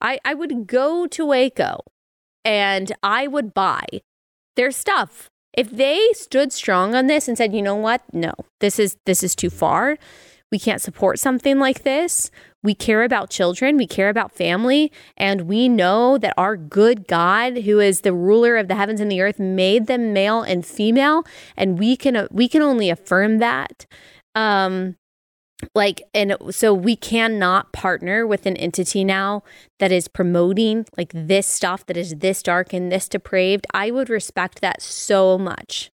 I, 0.00 0.18
I 0.24 0.32
would 0.32 0.66
go 0.66 1.06
to 1.06 1.26
Waco 1.26 1.80
and 2.44 2.92
I 3.02 3.26
would 3.26 3.52
buy 3.52 3.84
their 4.54 4.70
stuff. 4.70 5.28
If 5.52 5.70
they 5.70 6.10
stood 6.12 6.52
strong 6.52 6.94
on 6.94 7.06
this 7.06 7.28
and 7.28 7.36
said, 7.36 7.54
you 7.54 7.62
know 7.62 7.74
what? 7.74 8.02
No, 8.12 8.32
this 8.60 8.78
is 8.78 8.96
this 9.04 9.22
is 9.22 9.34
too 9.34 9.50
far. 9.50 9.98
We 10.52 10.58
can't 10.58 10.80
support 10.80 11.18
something 11.18 11.58
like 11.58 11.82
this. 11.82 12.30
We 12.62 12.74
care 12.74 13.02
about 13.02 13.30
children, 13.30 13.76
we 13.76 13.86
care 13.86 14.08
about 14.08 14.32
family, 14.32 14.92
and 15.16 15.42
we 15.42 15.68
know 15.68 16.18
that 16.18 16.34
our 16.36 16.56
good 16.56 17.08
God, 17.08 17.58
who 17.58 17.80
is 17.80 18.00
the 18.00 18.12
ruler 18.12 18.56
of 18.56 18.68
the 18.68 18.74
heavens 18.74 19.00
and 19.00 19.10
the 19.10 19.20
earth, 19.20 19.38
made 19.38 19.86
them 19.86 20.12
male 20.12 20.42
and 20.42 20.64
female, 20.64 21.24
and 21.56 21.78
we 21.78 21.96
can 21.96 22.28
we 22.30 22.48
can 22.48 22.62
only 22.62 22.90
affirm 22.90 23.38
that. 23.38 23.86
Um, 24.34 24.96
like 25.74 26.02
and 26.12 26.36
so 26.50 26.74
we 26.74 26.96
cannot 26.96 27.72
partner 27.72 28.26
with 28.26 28.44
an 28.46 28.56
entity 28.56 29.04
now 29.04 29.42
that 29.78 29.90
is 29.90 30.06
promoting 30.06 30.84
like 30.98 31.10
this 31.14 31.46
stuff 31.46 31.86
that 31.86 31.96
is 31.96 32.16
this 32.16 32.42
dark 32.42 32.72
and 32.72 32.92
this 32.92 33.08
depraved. 33.08 33.66
I 33.72 33.90
would 33.90 34.10
respect 34.10 34.60
that 34.60 34.82
so 34.82 35.38
much. 35.38 35.90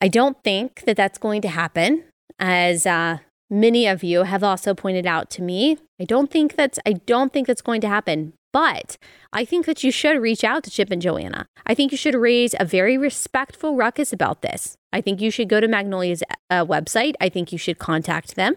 I 0.00 0.08
don't 0.08 0.42
think 0.44 0.82
that 0.84 0.96
that's 0.96 1.18
going 1.18 1.42
to 1.42 1.48
happen 1.48 2.04
as 2.38 2.86
uh, 2.86 3.18
many 3.50 3.86
of 3.86 4.04
you 4.04 4.22
have 4.22 4.44
also 4.44 4.74
pointed 4.74 5.06
out 5.06 5.30
to 5.30 5.42
me. 5.42 5.78
I 6.00 6.04
don't 6.04 6.30
think 6.30 6.56
that's 6.56 6.78
i 6.84 6.92
don't 6.92 7.32
think 7.32 7.46
that's 7.46 7.62
going 7.62 7.80
to 7.80 7.88
happen 7.88 8.34
but 8.54 8.96
I 9.32 9.44
think 9.44 9.66
that 9.66 9.82
you 9.82 9.90
should 9.90 10.22
reach 10.22 10.44
out 10.44 10.62
to 10.62 10.70
Chip 10.70 10.92
and 10.92 11.02
Joanna. 11.02 11.48
I 11.66 11.74
think 11.74 11.90
you 11.90 11.98
should 11.98 12.14
raise 12.14 12.54
a 12.60 12.64
very 12.64 12.96
respectful 12.96 13.74
ruckus 13.74 14.12
about 14.12 14.42
this. 14.42 14.76
I 14.92 15.00
think 15.00 15.20
you 15.20 15.32
should 15.32 15.48
go 15.48 15.58
to 15.58 15.66
Magnolia's 15.66 16.22
uh, 16.50 16.64
website. 16.64 17.14
I 17.20 17.28
think 17.28 17.50
you 17.50 17.58
should 17.58 17.80
contact 17.80 18.36
them. 18.36 18.54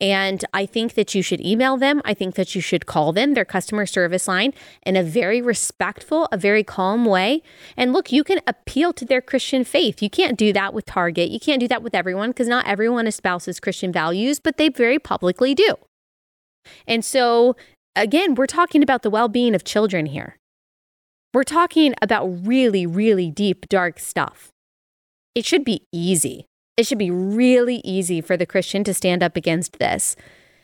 And 0.00 0.44
I 0.54 0.66
think 0.66 0.94
that 0.94 1.16
you 1.16 1.22
should 1.22 1.40
email 1.40 1.76
them. 1.76 2.00
I 2.04 2.14
think 2.14 2.36
that 2.36 2.54
you 2.54 2.60
should 2.60 2.86
call 2.86 3.12
them, 3.12 3.34
their 3.34 3.44
customer 3.44 3.86
service 3.86 4.28
line, 4.28 4.54
in 4.86 4.94
a 4.94 5.02
very 5.02 5.42
respectful, 5.42 6.28
a 6.30 6.36
very 6.36 6.62
calm 6.62 7.04
way. 7.04 7.42
And 7.76 7.92
look, 7.92 8.12
you 8.12 8.22
can 8.22 8.40
appeal 8.46 8.92
to 8.92 9.04
their 9.04 9.20
Christian 9.20 9.64
faith. 9.64 10.00
You 10.00 10.10
can't 10.10 10.38
do 10.38 10.52
that 10.52 10.72
with 10.72 10.86
Target. 10.86 11.30
You 11.30 11.40
can't 11.40 11.58
do 11.58 11.66
that 11.68 11.82
with 11.82 11.94
everyone 11.94 12.30
because 12.30 12.46
not 12.46 12.68
everyone 12.68 13.08
espouses 13.08 13.58
Christian 13.58 13.92
values, 13.92 14.38
but 14.38 14.58
they 14.58 14.68
very 14.68 15.00
publicly 15.00 15.56
do. 15.56 15.74
And 16.86 17.04
so 17.04 17.56
again, 17.96 18.34
we're 18.34 18.46
talking 18.46 18.82
about 18.82 19.02
the 19.02 19.10
well 19.10 19.28
being 19.28 19.54
of 19.54 19.64
children 19.64 20.06
here. 20.06 20.36
We're 21.34 21.44
talking 21.44 21.94
about 22.00 22.26
really, 22.46 22.86
really 22.86 23.30
deep, 23.30 23.68
dark 23.68 23.98
stuff. 23.98 24.50
It 25.34 25.44
should 25.44 25.64
be 25.64 25.86
easy. 25.92 26.46
It 26.76 26.86
should 26.86 26.98
be 26.98 27.10
really 27.10 27.80
easy 27.84 28.20
for 28.20 28.36
the 28.36 28.46
Christian 28.46 28.84
to 28.84 28.94
stand 28.94 29.22
up 29.22 29.36
against 29.36 29.78
this 29.78 30.16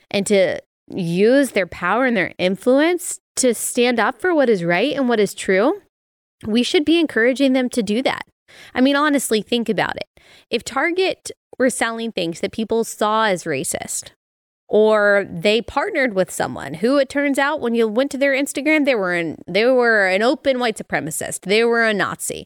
and 0.09 0.25
to 0.27 0.59
use 0.93 1.51
their 1.51 1.67
power 1.67 2.05
and 2.05 2.15
their 2.15 2.33
influence 2.37 3.19
to 3.37 3.53
stand 3.53 3.99
up 3.99 4.19
for 4.19 4.33
what 4.33 4.49
is 4.49 4.63
right 4.63 4.93
and 4.95 5.09
what 5.09 5.19
is 5.19 5.33
true. 5.33 5.81
We 6.45 6.63
should 6.63 6.85
be 6.85 6.99
encouraging 6.99 7.53
them 7.53 7.69
to 7.69 7.83
do 7.83 8.01
that. 8.03 8.25
I 8.73 8.81
mean, 8.81 8.95
honestly, 8.95 9.41
think 9.41 9.69
about 9.69 9.97
it. 9.97 10.07
If 10.49 10.63
Target 10.63 11.31
were 11.57 11.69
selling 11.69 12.11
things 12.11 12.39
that 12.39 12.51
people 12.51 12.83
saw 12.83 13.25
as 13.25 13.43
racist, 13.43 14.11
or 14.67 15.25
they 15.29 15.61
partnered 15.61 16.13
with 16.13 16.31
someone 16.31 16.75
who 16.75 16.97
it 16.97 17.09
turns 17.09 17.37
out 17.37 17.61
when 17.61 17.75
you 17.75 17.87
went 17.87 18.11
to 18.11 18.17
their 18.17 18.33
Instagram 18.33 18.85
they 18.85 18.95
were 18.95 19.13
an 19.13 19.37
they 19.47 19.65
were 19.65 20.07
an 20.07 20.21
open 20.21 20.59
white 20.59 20.77
supremacist. 20.77 21.41
They 21.41 21.63
were 21.63 21.83
a 21.83 21.93
Nazi. 21.93 22.45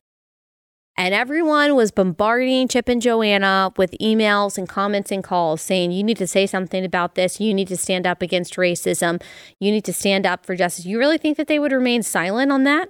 And 1.00 1.14
everyone 1.14 1.76
was 1.76 1.92
bombarding 1.92 2.68
Chip 2.68 2.90
and 2.90 3.02
Joanna 3.02 3.72
with 3.78 3.96
emails 4.02 4.58
and 4.58 4.68
comments 4.68 5.14
and 5.14 5.24
calls 5.24 5.62
saying, 5.62 5.94
You 5.94 6.04
need 6.04 6.18
to 6.18 6.28
say 6.28 6.46
something 6.46 6.84
about 6.84 7.16
this. 7.16 7.40
You 7.40 7.54
need 7.54 7.70
to 7.70 7.78
stand 7.78 8.06
up 8.06 8.22
against 8.22 8.56
racism. 8.56 9.22
You 9.62 9.72
need 9.72 9.86
to 9.86 9.94
stand 9.94 10.26
up 10.26 10.46
for 10.46 10.58
justice. 10.58 10.86
You 10.86 11.00
really 11.00 11.18
think 11.18 11.38
that 11.38 11.48
they 11.48 11.58
would 11.58 11.72
remain 11.72 12.04
silent 12.04 12.52
on 12.52 12.66
that? 12.66 12.90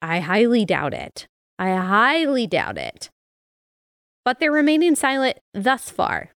I 0.00 0.20
highly 0.20 0.64
doubt 0.64 0.94
it. 0.94 1.26
I 1.58 1.74
highly 1.74 2.46
doubt 2.46 2.78
it. 2.78 3.10
But 4.24 4.38
they're 4.38 4.52
remaining 4.52 4.94
silent 4.94 5.38
thus 5.52 5.90
far. 5.90 6.33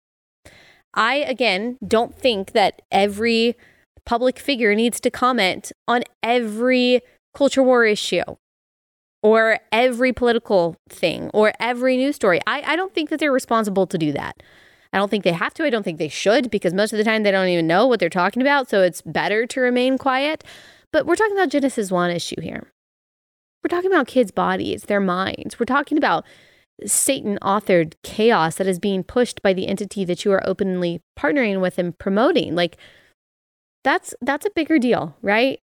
I, 0.98 1.18
again, 1.18 1.78
don't 1.88 2.14
think 2.14 2.52
that 2.52 2.82
every 2.91 3.56
public 4.06 4.39
figure 4.39 4.74
needs 4.74 5.00
to 5.02 5.12
comment 5.12 5.72
on 5.88 6.04
every 6.24 7.02
culture 7.36 7.62
war 7.62 7.86
issue 7.86 8.24
or 9.22 9.60
every 9.72 10.12
political 10.12 10.76
thing 10.89 11.30
or 11.34 11.54
every 11.60 11.98
news 11.98 12.16
story. 12.16 12.39
I, 12.48 12.64
I 12.66 12.76
don't 12.76 12.93
think 12.93 13.10
that 13.10 13.20
they're 13.20 13.32
responsible 13.32 13.86
to 13.88 13.98
do 13.98 14.12
that. 14.14 14.41
I 14.93 14.98
don't 14.98 15.12
think 15.12 15.24
they 15.24 15.34
have 15.34 15.54
to. 15.56 15.64
I 15.64 15.70
don't 15.70 15.84
think 15.84 16.00
they 16.00 16.08
should 16.08 16.50
because 16.50 16.74
most 16.74 16.93
of 16.93 16.98
the 16.98 17.04
time 17.04 17.24
they 17.24 17.32
don't 17.32 17.50
even 17.50 17.68
know 17.68 17.86
what 17.86 18.00
they're 18.00 18.10
talking 18.10 18.41
about. 18.41 18.70
So 18.70 18.82
it's 18.82 19.02
better 19.02 19.45
to 19.45 19.60
remain 19.62 19.98
quiet. 19.98 20.43
But 20.91 21.06
we're 21.06 21.16
talking 21.16 21.36
about 21.36 21.50
Genesis 21.50 21.91
1 21.91 22.12
issue 22.12 22.41
here. 22.41 22.72
We're 23.64 23.70
talking 23.70 23.91
about 23.91 24.08
kids' 24.08 24.32
bodies, 24.32 24.84
their 24.84 25.02
minds. 25.02 25.60
We're 25.60 25.66
talking 25.66 25.98
about 25.98 26.26
Satan 26.86 27.39
authored 27.41 27.93
chaos 28.03 28.55
that 28.55 28.67
is 28.67 28.80
being 28.80 29.03
pushed 29.03 29.41
by 29.41 29.53
the 29.53 29.67
entity 29.67 30.05
that 30.05 30.23
you 30.23 30.32
are 30.32 30.47
openly 30.47 31.01
partnering 31.17 31.59
with 31.59 31.78
and 31.78 31.97
promoting. 31.97 32.55
Like 32.55 32.78
that's 33.84 34.13
that's 34.21 34.45
a 34.45 34.51
bigger 34.51 34.78
deal, 34.80 35.15
right? 35.21 35.59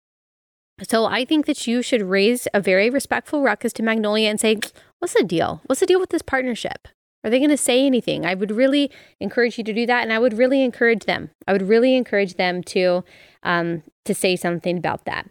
So 0.82 1.04
I 1.04 1.24
think 1.24 1.46
that 1.46 1.66
you 1.66 1.82
should 1.82 2.02
raise 2.02 2.48
a 2.54 2.60
very 2.60 2.88
respectful 2.88 3.42
ruckus 3.42 3.72
to 3.74 3.82
Magnolia 3.82 4.28
and 4.28 4.40
say, 4.40 4.58
"What's 4.98 5.14
the 5.14 5.22
deal? 5.24 5.60
What's 5.66 5.80
the 5.80 5.86
deal 5.86 6.00
with 6.00 6.10
this 6.10 6.22
partnership? 6.22 6.88
Are 7.24 7.30
they 7.30 7.38
going 7.38 7.50
to 7.50 7.56
say 7.56 7.84
anything?" 7.84 8.24
I 8.24 8.34
would 8.34 8.50
really 8.50 8.90
encourage 9.20 9.58
you 9.58 9.64
to 9.64 9.72
do 9.72 9.86
that, 9.86 10.02
and 10.02 10.12
I 10.12 10.18
would 10.18 10.38
really 10.38 10.62
encourage 10.62 11.04
them. 11.04 11.30
I 11.46 11.52
would 11.52 11.68
really 11.68 11.94
encourage 11.94 12.34
them 12.34 12.62
to 12.64 13.04
um, 13.42 13.82
to 14.04 14.14
say 14.14 14.34
something 14.36 14.78
about 14.78 15.04
that. 15.04 15.28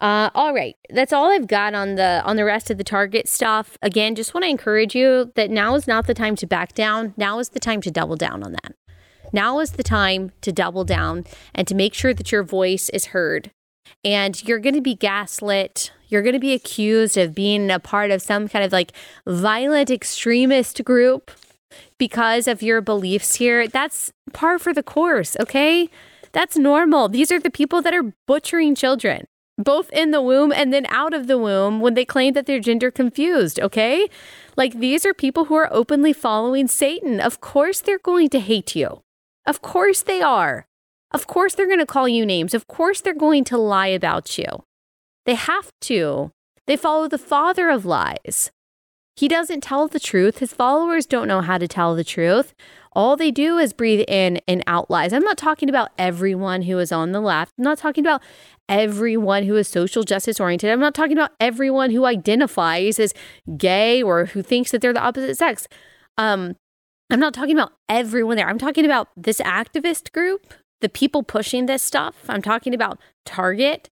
Uh, 0.00 0.30
all 0.34 0.54
right, 0.54 0.76
that's 0.88 1.12
all 1.12 1.30
I've 1.30 1.46
got 1.46 1.74
on 1.74 1.96
the 1.96 2.22
on 2.24 2.36
the 2.36 2.44
rest 2.44 2.70
of 2.70 2.78
the 2.78 2.84
target 2.84 3.28
stuff. 3.28 3.76
Again, 3.82 4.14
just 4.14 4.32
want 4.32 4.44
to 4.44 4.48
encourage 4.48 4.94
you 4.94 5.30
that 5.34 5.50
now 5.50 5.74
is 5.74 5.86
not 5.86 6.06
the 6.06 6.14
time 6.14 6.36
to 6.36 6.46
back 6.46 6.72
down. 6.72 7.12
Now 7.18 7.38
is 7.38 7.50
the 7.50 7.60
time 7.60 7.82
to 7.82 7.90
double 7.90 8.16
down 8.16 8.42
on 8.42 8.52
that. 8.52 8.74
Now 9.32 9.58
is 9.60 9.72
the 9.72 9.82
time 9.82 10.32
to 10.40 10.52
double 10.52 10.84
down 10.84 11.24
and 11.54 11.68
to 11.68 11.74
make 11.74 11.92
sure 11.92 12.14
that 12.14 12.32
your 12.32 12.42
voice 12.42 12.88
is 12.88 13.06
heard. 13.06 13.50
And 14.02 14.42
you're 14.48 14.58
going 14.58 14.74
to 14.74 14.80
be 14.80 14.94
gaslit. 14.94 15.92
You're 16.08 16.22
going 16.22 16.34
to 16.34 16.40
be 16.40 16.54
accused 16.54 17.18
of 17.18 17.34
being 17.34 17.70
a 17.70 17.78
part 17.78 18.10
of 18.10 18.22
some 18.22 18.48
kind 18.48 18.64
of 18.64 18.72
like 18.72 18.92
violent 19.26 19.90
extremist 19.90 20.82
group 20.84 21.30
because 21.98 22.48
of 22.48 22.62
your 22.62 22.80
beliefs 22.80 23.36
here. 23.36 23.68
That's 23.68 24.10
par 24.32 24.58
for 24.58 24.72
the 24.72 24.82
course, 24.82 25.36
okay? 25.38 25.90
That's 26.32 26.56
normal. 26.56 27.08
These 27.08 27.30
are 27.30 27.40
the 27.40 27.50
people 27.50 27.82
that 27.82 27.94
are 27.94 28.14
butchering 28.26 28.74
children 28.74 29.26
both 29.64 29.90
in 29.90 30.10
the 30.10 30.22
womb 30.22 30.52
and 30.52 30.72
then 30.72 30.86
out 30.88 31.14
of 31.14 31.26
the 31.26 31.38
womb 31.38 31.80
when 31.80 31.94
they 31.94 32.04
claim 32.04 32.32
that 32.34 32.46
they're 32.46 32.60
gender 32.60 32.90
confused, 32.90 33.60
okay? 33.60 34.08
Like 34.56 34.78
these 34.78 35.06
are 35.06 35.14
people 35.14 35.46
who 35.46 35.54
are 35.54 35.68
openly 35.72 36.12
following 36.12 36.68
Satan. 36.68 37.20
Of 37.20 37.40
course 37.40 37.80
they're 37.80 37.98
going 37.98 38.28
to 38.30 38.40
hate 38.40 38.74
you. 38.74 39.02
Of 39.46 39.62
course 39.62 40.02
they 40.02 40.20
are. 40.20 40.66
Of 41.12 41.26
course 41.26 41.54
they're 41.54 41.66
going 41.66 41.78
to 41.78 41.86
call 41.86 42.08
you 42.08 42.24
names. 42.24 42.54
Of 42.54 42.66
course 42.68 43.00
they're 43.00 43.14
going 43.14 43.44
to 43.44 43.58
lie 43.58 43.88
about 43.88 44.38
you. 44.38 44.64
They 45.26 45.34
have 45.34 45.70
to. 45.82 46.30
They 46.66 46.76
follow 46.76 47.08
the 47.08 47.18
father 47.18 47.68
of 47.68 47.84
lies. 47.84 48.50
He 49.16 49.28
doesn't 49.28 49.62
tell 49.62 49.88
the 49.88 50.00
truth. 50.00 50.38
His 50.38 50.52
followers 50.52 51.04
don't 51.04 51.28
know 51.28 51.40
how 51.40 51.58
to 51.58 51.68
tell 51.68 51.94
the 51.94 52.04
truth. 52.04 52.54
All 52.92 53.16
they 53.16 53.30
do 53.30 53.58
is 53.58 53.72
breathe 53.72 54.04
in 54.08 54.40
and 54.48 54.64
out 54.66 54.90
lies. 54.90 55.12
I'm 55.12 55.22
not 55.22 55.36
talking 55.36 55.68
about 55.68 55.90
everyone 55.98 56.62
who 56.62 56.78
is 56.78 56.90
on 56.90 57.12
the 57.12 57.20
left. 57.20 57.52
I'm 57.58 57.64
not 57.64 57.78
talking 57.78 58.04
about 58.04 58.22
everyone 58.70 59.42
who 59.42 59.56
is 59.56 59.68
social 59.68 60.04
justice 60.04 60.40
oriented. 60.40 60.70
I'm 60.70 60.80
not 60.80 60.94
talking 60.94 61.18
about 61.18 61.32
everyone 61.40 61.90
who 61.90 62.06
identifies 62.06 62.98
as 62.98 63.12
gay 63.58 64.02
or 64.02 64.26
who 64.26 64.42
thinks 64.42 64.70
that 64.70 64.80
they're 64.80 64.94
the 64.94 65.02
opposite 65.02 65.36
sex. 65.36 65.68
Um, 66.16 66.56
I'm 67.10 67.20
not 67.20 67.34
talking 67.34 67.56
about 67.56 67.72
everyone 67.88 68.36
there. 68.36 68.48
I'm 68.48 68.58
talking 68.58 68.84
about 68.84 69.08
this 69.16 69.40
activist 69.40 70.12
group, 70.12 70.54
the 70.80 70.88
people 70.88 71.24
pushing 71.24 71.66
this 71.66 71.82
stuff. 71.82 72.14
I'm 72.28 72.40
talking 72.40 72.72
about 72.72 73.00
Target, 73.26 73.88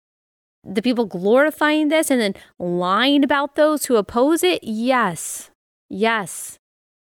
the 0.65 0.83
people 0.83 1.05
glorifying 1.05 1.89
this 1.89 2.11
and 2.11 2.21
then 2.21 2.35
lying 2.59 3.25
about 3.25 3.57
those 3.57 3.87
who 3.87 3.97
oppose 3.97 4.45
it. 4.45 4.63
Yes. 4.63 5.51
Yes. 5.91 6.59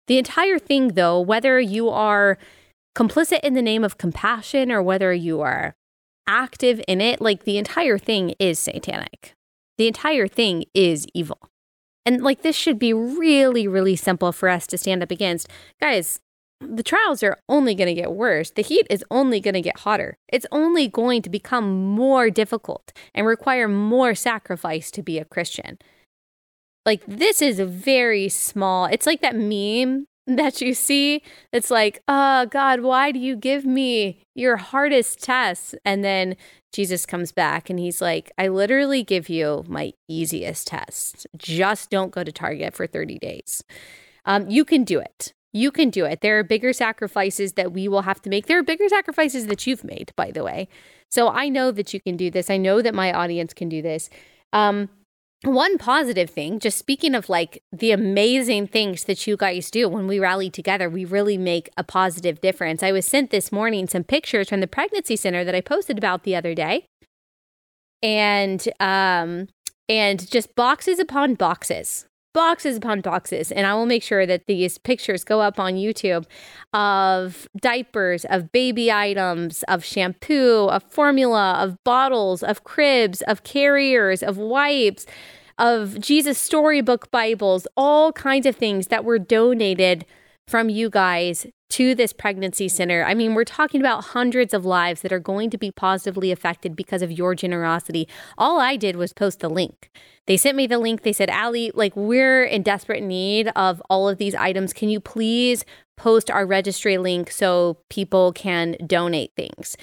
The 0.07 0.17
entire 0.17 0.57
thing, 0.57 0.89
though, 0.89 1.19
whether 1.19 1.59
you 1.59 1.89
are 1.89 2.39
complicit 2.97 3.41
in 3.41 3.53
the 3.53 3.61
name 3.61 3.83
of 3.83 3.99
compassion 3.99 4.71
or 4.71 4.81
whether 4.81 5.13
you 5.13 5.41
are 5.41 5.75
active 6.27 6.81
in 6.87 7.01
it, 7.01 7.21
like 7.21 7.43
the 7.43 7.57
entire 7.57 7.97
thing 7.97 8.35
is 8.39 8.59
satanic. 8.59 9.33
The 9.77 9.87
entire 9.87 10.27
thing 10.27 10.65
is 10.73 11.07
evil. 11.13 11.49
And 12.05 12.21
like 12.21 12.41
this 12.41 12.55
should 12.55 12.79
be 12.79 12.93
really, 12.93 13.67
really 13.67 13.95
simple 13.95 14.31
for 14.31 14.49
us 14.49 14.67
to 14.67 14.77
stand 14.77 15.03
up 15.03 15.11
against. 15.11 15.47
Guys, 15.81 16.19
the 16.59 16.83
trials 16.83 17.21
are 17.21 17.37
only 17.47 17.75
going 17.75 17.93
to 17.93 18.01
get 18.01 18.11
worse. 18.11 18.51
The 18.51 18.63
heat 18.63 18.87
is 18.89 19.03
only 19.11 19.39
going 19.39 19.53
to 19.53 19.61
get 19.61 19.79
hotter. 19.79 20.17
It's 20.27 20.45
only 20.51 20.87
going 20.87 21.21
to 21.23 21.29
become 21.29 21.69
more 21.69 22.29
difficult 22.29 22.91
and 23.13 23.27
require 23.27 23.67
more 23.67 24.15
sacrifice 24.15 24.89
to 24.91 25.03
be 25.03 25.19
a 25.19 25.25
Christian. 25.25 25.77
Like, 26.85 27.03
this 27.05 27.41
is 27.41 27.59
a 27.59 27.65
very 27.65 28.29
small, 28.29 28.85
it's 28.85 29.05
like 29.05 29.21
that 29.21 29.35
meme 29.35 30.07
that 30.27 30.61
you 30.61 30.73
see 30.73 31.21
It's 31.51 31.71
like, 31.71 32.01
oh, 32.07 32.45
God, 32.45 32.81
why 32.81 33.11
do 33.11 33.19
you 33.19 33.35
give 33.35 33.65
me 33.65 34.23
your 34.35 34.57
hardest 34.57 35.23
tests? 35.23 35.73
And 35.85 36.03
then 36.03 36.35
Jesus 36.73 37.05
comes 37.05 37.31
back 37.31 37.69
and 37.69 37.79
he's 37.79 38.01
like, 38.01 38.31
I 38.37 38.49
literally 38.49 39.03
give 39.03 39.29
you 39.29 39.63
my 39.67 39.93
easiest 40.07 40.67
test. 40.67 41.25
Just 41.37 41.89
don't 41.89 42.11
go 42.11 42.23
to 42.23 42.31
Target 42.31 42.75
for 42.75 42.85
30 42.85 43.17
days. 43.19 43.63
Um, 44.25 44.49
you 44.49 44.65
can 44.65 44.83
do 44.83 44.99
it. 44.99 45.33
You 45.53 45.71
can 45.71 45.89
do 45.89 46.05
it. 46.05 46.21
There 46.21 46.37
are 46.37 46.43
bigger 46.43 46.73
sacrifices 46.73 47.53
that 47.53 47.71
we 47.71 47.87
will 47.87 48.01
have 48.01 48.21
to 48.23 48.29
make. 48.29 48.45
There 48.45 48.59
are 48.59 48.63
bigger 48.63 48.89
sacrifices 48.89 49.47
that 49.47 49.65
you've 49.65 49.83
made, 49.83 50.11
by 50.15 50.29
the 50.29 50.43
way. 50.43 50.67
So 51.09 51.29
I 51.29 51.47
know 51.47 51.71
that 51.71 51.93
you 51.93 52.01
can 52.01 52.17
do 52.17 52.29
this. 52.29 52.49
I 52.49 52.57
know 52.57 52.81
that 52.81 52.93
my 52.93 53.13
audience 53.13 53.53
can 53.53 53.69
do 53.69 53.81
this. 53.81 54.09
Um, 54.51 54.89
one 55.43 55.77
positive 55.77 56.29
thing, 56.29 56.59
just 56.59 56.77
speaking 56.77 57.13
of 57.13 57.29
like 57.29 57.61
the 57.71 57.91
amazing 57.91 58.67
things 58.67 59.03
that 59.03 59.27
you 59.27 59.37
guys 59.37 59.69
do 59.69 59.87
when 59.87 60.07
we 60.07 60.19
rally 60.19 60.49
together, 60.49 60.89
we 60.89 61.05
really 61.05 61.37
make 61.37 61.69
a 61.77 61.83
positive 61.83 62.41
difference. 62.41 62.81
I 62.81 62.91
was 62.91 63.05
sent 63.05 63.29
this 63.29 63.51
morning 63.51 63.87
some 63.87 64.03
pictures 64.03 64.49
from 64.49 64.61
the 64.61 64.67
pregnancy 64.67 65.15
center 65.15 65.43
that 65.43 65.55
I 65.55 65.61
posted 65.61 65.97
about 65.97 66.23
the 66.23 66.35
other 66.35 66.55
day. 66.55 66.85
And 68.01 68.67
um 68.79 69.47
and 69.89 70.29
just 70.29 70.55
boxes 70.55 70.99
upon 70.99 71.35
boxes 71.35 72.05
boxes 72.37 72.77
upon 72.77 73.01
boxes, 73.01 73.51
and 73.51 73.65
I 73.65 73.73
will 73.73 73.87
make 73.87 74.03
sure 74.03 74.27
that 74.27 74.45
these 74.45 74.77
pictures 74.77 75.23
go 75.23 75.41
up 75.41 75.59
on 75.59 75.73
YouTube 75.73 76.27
of 76.71 77.49
diapers, 77.59 78.25
of 78.25 78.51
baby 78.51 78.91
items, 78.91 79.63
of 79.63 79.83
shampoo, 79.83 80.67
of 80.67 80.83
formula, 80.83 81.53
of 81.53 81.83
bottles, 81.83 82.43
of 82.43 82.63
cribs, 82.63 83.23
of 83.23 83.41
carriers, 83.41 84.21
of 84.21 84.37
wipes, 84.37 85.07
of 85.57 85.99
Jesus 85.99 86.37
storybook 86.37 87.09
Bibles, 87.09 87.65
all 87.75 88.11
kinds 88.13 88.45
of 88.45 88.55
things 88.55 88.85
that 88.89 89.03
were 89.03 89.17
donated 89.17 90.05
from 90.47 90.69
you 90.69 90.91
guys 90.91 91.47
to 91.69 91.93
this 91.93 92.13
pregnancy 92.13 92.69
center. 92.69 93.03
I 93.03 93.13
mean, 93.13 93.33
we're 93.33 93.43
talking 93.43 93.81
about 93.81 94.05
hundreds 94.05 94.53
of 94.53 94.65
lives 94.65 95.01
that 95.01 95.11
are 95.11 95.19
going 95.19 95.49
to 95.49 95.57
be 95.57 95.71
positively 95.71 96.31
affected 96.31 96.75
because 96.75 97.01
of 97.01 97.11
your 97.11 97.35
generosity. 97.35 98.07
All 98.37 98.59
I 98.59 98.75
did 98.75 98.95
was 98.95 99.13
post 99.13 99.39
the 99.39 99.49
link. 99.49 99.89
They 100.25 100.37
sent 100.37 100.57
me 100.57 100.67
the 100.67 100.79
link. 100.79 101.03
They 101.03 101.13
said, 101.13 101.29
"Allie, 101.29 101.71
like, 101.73 101.95
we're 101.95 102.43
in 102.43 102.63
desperate 102.63 103.03
need 103.03 103.49
of 103.55 103.81
all 103.89 104.07
of 104.09 104.17
these 104.17 104.35
items. 104.35 104.73
Can 104.73 104.89
you 104.89 104.99
please 104.99 105.65
post 105.95 106.29
our 106.29 106.45
registry 106.45 106.97
link 106.97 107.31
so 107.31 107.77
people 107.89 108.31
can 108.33 108.75
donate 108.85 109.31
things? 109.35 109.77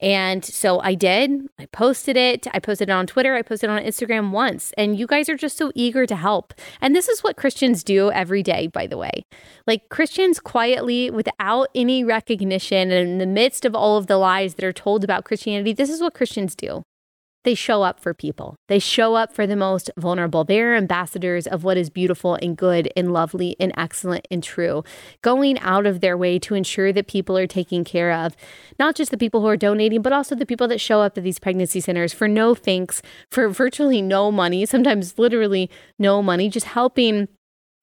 And 0.00 0.44
so 0.44 0.80
I 0.80 0.94
did. 0.94 1.48
I 1.58 1.66
posted 1.66 2.16
it. 2.16 2.46
I 2.52 2.58
posted 2.58 2.88
it 2.88 2.92
on 2.92 3.06
Twitter. 3.06 3.34
I 3.34 3.42
posted 3.42 3.70
it 3.70 3.72
on 3.72 3.82
Instagram 3.82 4.30
once. 4.30 4.72
And 4.76 4.98
you 4.98 5.06
guys 5.06 5.28
are 5.28 5.36
just 5.36 5.56
so 5.56 5.72
eager 5.74 6.04
to 6.06 6.16
help. 6.16 6.52
And 6.80 6.94
this 6.94 7.08
is 7.08 7.22
what 7.22 7.36
Christians 7.36 7.84
do 7.84 8.10
every 8.10 8.42
day, 8.42 8.66
by 8.66 8.86
the 8.86 8.98
way. 8.98 9.24
Like 9.66 9.88
Christians 9.88 10.40
quietly, 10.40 11.10
without 11.10 11.68
any 11.74 12.04
recognition, 12.04 12.90
and 12.90 13.08
in 13.08 13.18
the 13.18 13.26
midst 13.26 13.64
of 13.64 13.74
all 13.74 13.96
of 13.96 14.06
the 14.06 14.18
lies 14.18 14.54
that 14.54 14.64
are 14.64 14.72
told 14.72 15.04
about 15.04 15.24
Christianity, 15.24 15.72
this 15.72 15.90
is 15.90 16.00
what 16.00 16.14
Christians 16.14 16.54
do 16.54 16.84
they 17.44 17.54
show 17.54 17.82
up 17.82 18.00
for 18.00 18.12
people. 18.12 18.56
They 18.68 18.78
show 18.78 19.14
up 19.14 19.34
for 19.34 19.46
the 19.46 19.56
most 19.56 19.90
vulnerable. 19.96 20.44
They're 20.44 20.74
ambassadors 20.74 21.46
of 21.46 21.62
what 21.62 21.76
is 21.76 21.90
beautiful 21.90 22.34
and 22.36 22.56
good 22.56 22.90
and 22.96 23.12
lovely 23.12 23.54
and 23.60 23.72
excellent 23.76 24.26
and 24.30 24.42
true, 24.42 24.82
going 25.22 25.58
out 25.60 25.86
of 25.86 26.00
their 26.00 26.16
way 26.16 26.38
to 26.40 26.54
ensure 26.54 26.92
that 26.92 27.06
people 27.06 27.38
are 27.38 27.46
taken 27.46 27.84
care 27.84 28.12
of. 28.12 28.34
Not 28.78 28.96
just 28.96 29.10
the 29.10 29.18
people 29.18 29.42
who 29.42 29.46
are 29.46 29.56
donating, 29.56 30.02
but 30.02 30.12
also 30.12 30.34
the 30.34 30.46
people 30.46 30.68
that 30.68 30.80
show 30.80 31.00
up 31.00 31.16
at 31.16 31.24
these 31.24 31.38
pregnancy 31.38 31.80
centers 31.80 32.12
for 32.12 32.26
no 32.26 32.54
thanks, 32.54 33.02
for 33.30 33.48
virtually 33.48 34.02
no 34.02 34.32
money, 34.32 34.66
sometimes 34.66 35.18
literally 35.18 35.70
no 35.98 36.22
money, 36.22 36.48
just 36.48 36.66
helping 36.66 37.28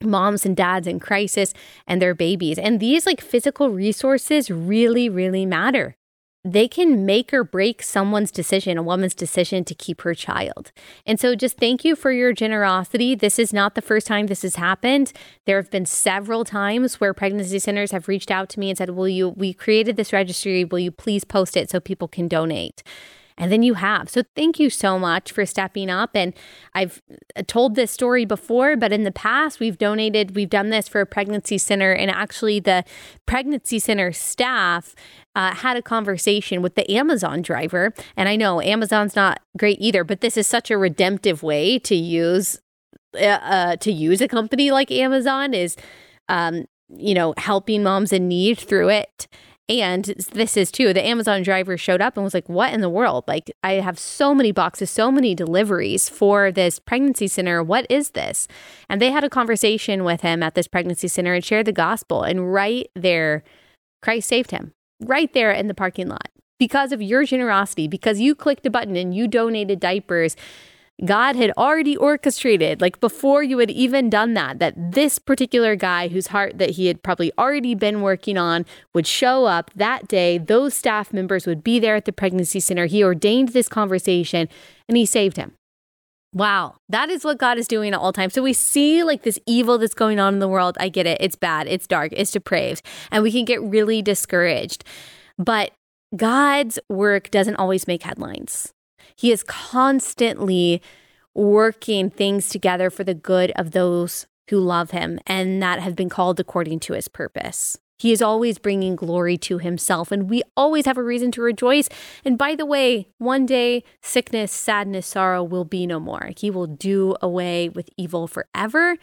moms 0.03 0.45
and 0.45 0.57
dads 0.57 0.87
in 0.87 0.99
crisis 0.99 1.53
and 1.85 2.01
their 2.01 2.15
babies. 2.15 2.57
And 2.57 2.79
these 2.79 3.05
like 3.05 3.21
physical 3.21 3.69
resources 3.69 4.49
really, 4.49 5.09
really 5.09 5.45
matter 5.45 5.95
they 6.43 6.67
can 6.67 7.05
make 7.05 7.33
or 7.33 7.43
break 7.43 7.83
someone's 7.83 8.31
decision, 8.31 8.77
a 8.77 8.83
woman's 8.83 9.13
decision 9.13 9.63
to 9.63 9.75
keep 9.75 10.01
her 10.01 10.15
child. 10.15 10.71
And 11.05 11.19
so 11.19 11.35
just 11.35 11.57
thank 11.57 11.85
you 11.85 11.95
for 11.95 12.11
your 12.11 12.33
generosity. 12.33 13.13
This 13.13 13.37
is 13.37 13.53
not 13.53 13.75
the 13.75 13.81
first 13.81 14.07
time 14.07 14.25
this 14.25 14.41
has 14.41 14.55
happened. 14.55 15.13
There 15.45 15.57
have 15.57 15.69
been 15.69 15.85
several 15.85 16.43
times 16.43 16.99
where 16.99 17.13
pregnancy 17.13 17.59
centers 17.59 17.91
have 17.91 18.07
reached 18.07 18.31
out 18.31 18.49
to 18.49 18.59
me 18.59 18.69
and 18.69 18.77
said, 18.77 18.91
Will 18.91 19.07
you, 19.07 19.29
we 19.29 19.53
created 19.53 19.97
this 19.97 20.11
registry. 20.11 20.65
Will 20.65 20.79
you 20.79 20.91
please 20.91 21.23
post 21.23 21.55
it 21.55 21.69
so 21.69 21.79
people 21.79 22.07
can 22.07 22.27
donate? 22.27 22.81
And 23.41 23.51
then 23.51 23.63
you 23.63 23.73
have. 23.73 24.07
So 24.07 24.21
thank 24.35 24.59
you 24.59 24.69
so 24.69 24.99
much 24.99 25.31
for 25.31 25.47
stepping 25.47 25.89
up. 25.89 26.11
And 26.13 26.35
I've 26.75 27.01
uh, 27.35 27.41
told 27.47 27.73
this 27.73 27.89
story 27.89 28.23
before, 28.23 28.77
but 28.77 28.93
in 28.93 29.03
the 29.03 29.11
past, 29.11 29.59
we've 29.59 29.79
donated, 29.79 30.35
we've 30.35 30.49
done 30.49 30.69
this 30.69 30.87
for 30.87 31.01
a 31.01 31.07
pregnancy 31.07 31.57
center. 31.57 31.91
And 31.91 32.11
actually, 32.11 32.59
the 32.59 32.83
pregnancy 33.25 33.79
center 33.79 34.11
staff 34.11 34.95
uh, 35.35 35.55
had 35.55 35.75
a 35.75 35.81
conversation 35.81 36.61
with 36.61 36.75
the 36.75 36.89
Amazon 36.91 37.41
driver. 37.41 37.95
And 38.15 38.29
I 38.29 38.35
know 38.35 38.61
Amazon's 38.61 39.15
not 39.15 39.41
great 39.57 39.79
either, 39.81 40.03
but 40.03 40.21
this 40.21 40.37
is 40.37 40.45
such 40.45 40.69
a 40.69 40.77
redemptive 40.77 41.41
way 41.41 41.79
to 41.79 41.95
use. 41.95 42.59
Uh, 43.13 43.25
uh, 43.25 43.75
to 43.75 43.91
use 43.91 44.21
a 44.21 44.27
company 44.27 44.71
like 44.71 44.89
Amazon 44.89 45.53
is, 45.53 45.75
um, 46.29 46.63
you 46.87 47.13
know, 47.13 47.33
helping 47.35 47.83
moms 47.83 48.13
in 48.13 48.29
need 48.29 48.57
through 48.57 48.87
it. 48.87 49.27
And 49.79 50.03
this 50.33 50.57
is 50.57 50.69
too, 50.69 50.91
the 50.91 51.05
Amazon 51.05 51.43
driver 51.43 51.77
showed 51.77 52.01
up 52.01 52.17
and 52.17 52.23
was 52.25 52.33
like, 52.33 52.49
What 52.49 52.73
in 52.73 52.81
the 52.81 52.89
world? 52.89 53.23
Like, 53.27 53.49
I 53.63 53.73
have 53.73 53.97
so 53.97 54.35
many 54.35 54.51
boxes, 54.51 54.89
so 54.89 55.11
many 55.11 55.33
deliveries 55.33 56.09
for 56.09 56.51
this 56.51 56.77
pregnancy 56.77 57.27
center. 57.27 57.63
What 57.63 57.87
is 57.89 58.11
this? 58.11 58.47
And 58.89 59.01
they 59.01 59.11
had 59.11 59.23
a 59.23 59.29
conversation 59.29 60.03
with 60.03 60.21
him 60.21 60.43
at 60.43 60.55
this 60.55 60.67
pregnancy 60.67 61.07
center 61.07 61.33
and 61.33 61.43
shared 61.43 61.67
the 61.67 61.71
gospel. 61.71 62.23
And 62.23 62.53
right 62.53 62.89
there, 62.95 63.43
Christ 64.01 64.27
saved 64.27 64.51
him, 64.51 64.73
right 64.99 65.31
there 65.33 65.51
in 65.51 65.67
the 65.67 65.73
parking 65.73 66.09
lot 66.09 66.27
because 66.59 66.91
of 66.91 67.01
your 67.01 67.23
generosity, 67.23 67.87
because 67.87 68.19
you 68.19 68.35
clicked 68.35 68.65
a 68.65 68.69
button 68.69 68.95
and 68.95 69.15
you 69.15 69.27
donated 69.27 69.79
diapers 69.79 70.35
God 71.03 71.35
had 71.35 71.51
already 71.57 71.97
orchestrated, 71.97 72.79
like 72.79 72.99
before 72.99 73.41
you 73.41 73.57
had 73.57 73.71
even 73.71 74.09
done 74.09 74.35
that, 74.35 74.59
that 74.59 74.91
this 74.91 75.17
particular 75.17 75.75
guy 75.75 76.09
whose 76.09 76.27
heart 76.27 76.59
that 76.59 76.71
he 76.71 76.87
had 76.87 77.01
probably 77.01 77.31
already 77.37 77.73
been 77.73 78.01
working 78.01 78.37
on 78.37 78.65
would 78.93 79.07
show 79.07 79.45
up 79.45 79.71
that 79.75 80.07
day. 80.07 80.37
Those 80.37 80.73
staff 80.73 81.11
members 81.11 81.47
would 81.47 81.63
be 81.63 81.79
there 81.79 81.95
at 81.95 82.05
the 82.05 82.11
pregnancy 82.11 82.59
center. 82.59 82.85
He 82.85 83.03
ordained 83.03 83.49
this 83.49 83.67
conversation 83.67 84.47
and 84.87 84.95
he 84.95 85.05
saved 85.05 85.37
him. 85.37 85.53
Wow, 86.33 86.75
that 86.87 87.09
is 87.09 87.25
what 87.25 87.39
God 87.39 87.57
is 87.57 87.67
doing 87.67 87.93
at 87.93 87.99
all 87.99 88.13
times. 88.13 88.33
So 88.33 88.41
we 88.41 88.53
see 88.53 89.03
like 89.03 89.23
this 89.23 89.39
evil 89.45 89.77
that's 89.77 89.93
going 89.93 90.19
on 90.19 90.33
in 90.33 90.39
the 90.39 90.47
world. 90.47 90.77
I 90.79 90.87
get 90.87 91.05
it. 91.05 91.17
It's 91.19 91.35
bad, 91.35 91.67
it's 91.67 91.87
dark, 91.87 92.13
it's 92.15 92.31
depraved, 92.31 92.85
and 93.11 93.21
we 93.21 93.31
can 93.31 93.43
get 93.43 93.61
really 93.61 94.01
discouraged. 94.01 94.85
But 95.37 95.71
God's 96.15 96.79
work 96.89 97.31
doesn't 97.31 97.55
always 97.55 97.87
make 97.87 98.03
headlines. 98.03 98.71
He 99.21 99.31
is 99.31 99.43
constantly 99.43 100.81
working 101.35 102.09
things 102.09 102.49
together 102.49 102.89
for 102.89 103.03
the 103.03 103.13
good 103.13 103.51
of 103.55 103.69
those 103.69 104.25
who 104.49 104.59
love 104.59 104.89
him 104.89 105.19
and 105.27 105.61
that 105.61 105.79
have 105.79 105.95
been 105.95 106.09
called 106.09 106.39
according 106.39 106.79
to 106.79 106.93
his 106.93 107.07
purpose. 107.07 107.77
He 107.99 108.11
is 108.11 108.23
always 108.23 108.57
bringing 108.57 108.95
glory 108.95 109.37
to 109.37 109.59
himself, 109.59 110.11
and 110.11 110.27
we 110.27 110.41
always 110.57 110.87
have 110.87 110.97
a 110.97 111.03
reason 111.03 111.31
to 111.33 111.41
rejoice. 111.43 111.87
And 112.25 112.35
by 112.35 112.55
the 112.55 112.65
way, 112.65 113.09
one 113.19 113.45
day 113.45 113.83
sickness, 114.01 114.51
sadness, 114.51 115.05
sorrow 115.05 115.43
will 115.43 115.65
be 115.65 115.85
no 115.85 115.99
more. 115.99 116.31
He 116.35 116.49
will 116.49 116.65
do 116.65 117.15
away 117.21 117.69
with 117.69 117.91
evil 117.97 118.25
forever. 118.25 118.97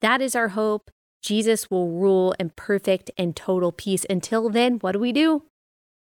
That 0.00 0.22
is 0.22 0.36
our 0.36 0.50
hope. 0.50 0.92
Jesus 1.20 1.68
will 1.68 1.90
rule 1.90 2.32
in 2.38 2.50
perfect 2.50 3.10
and 3.18 3.34
total 3.34 3.72
peace. 3.72 4.06
Until 4.08 4.50
then, 4.50 4.74
what 4.74 4.92
do 4.92 5.00
we 5.00 5.10
do? 5.10 5.42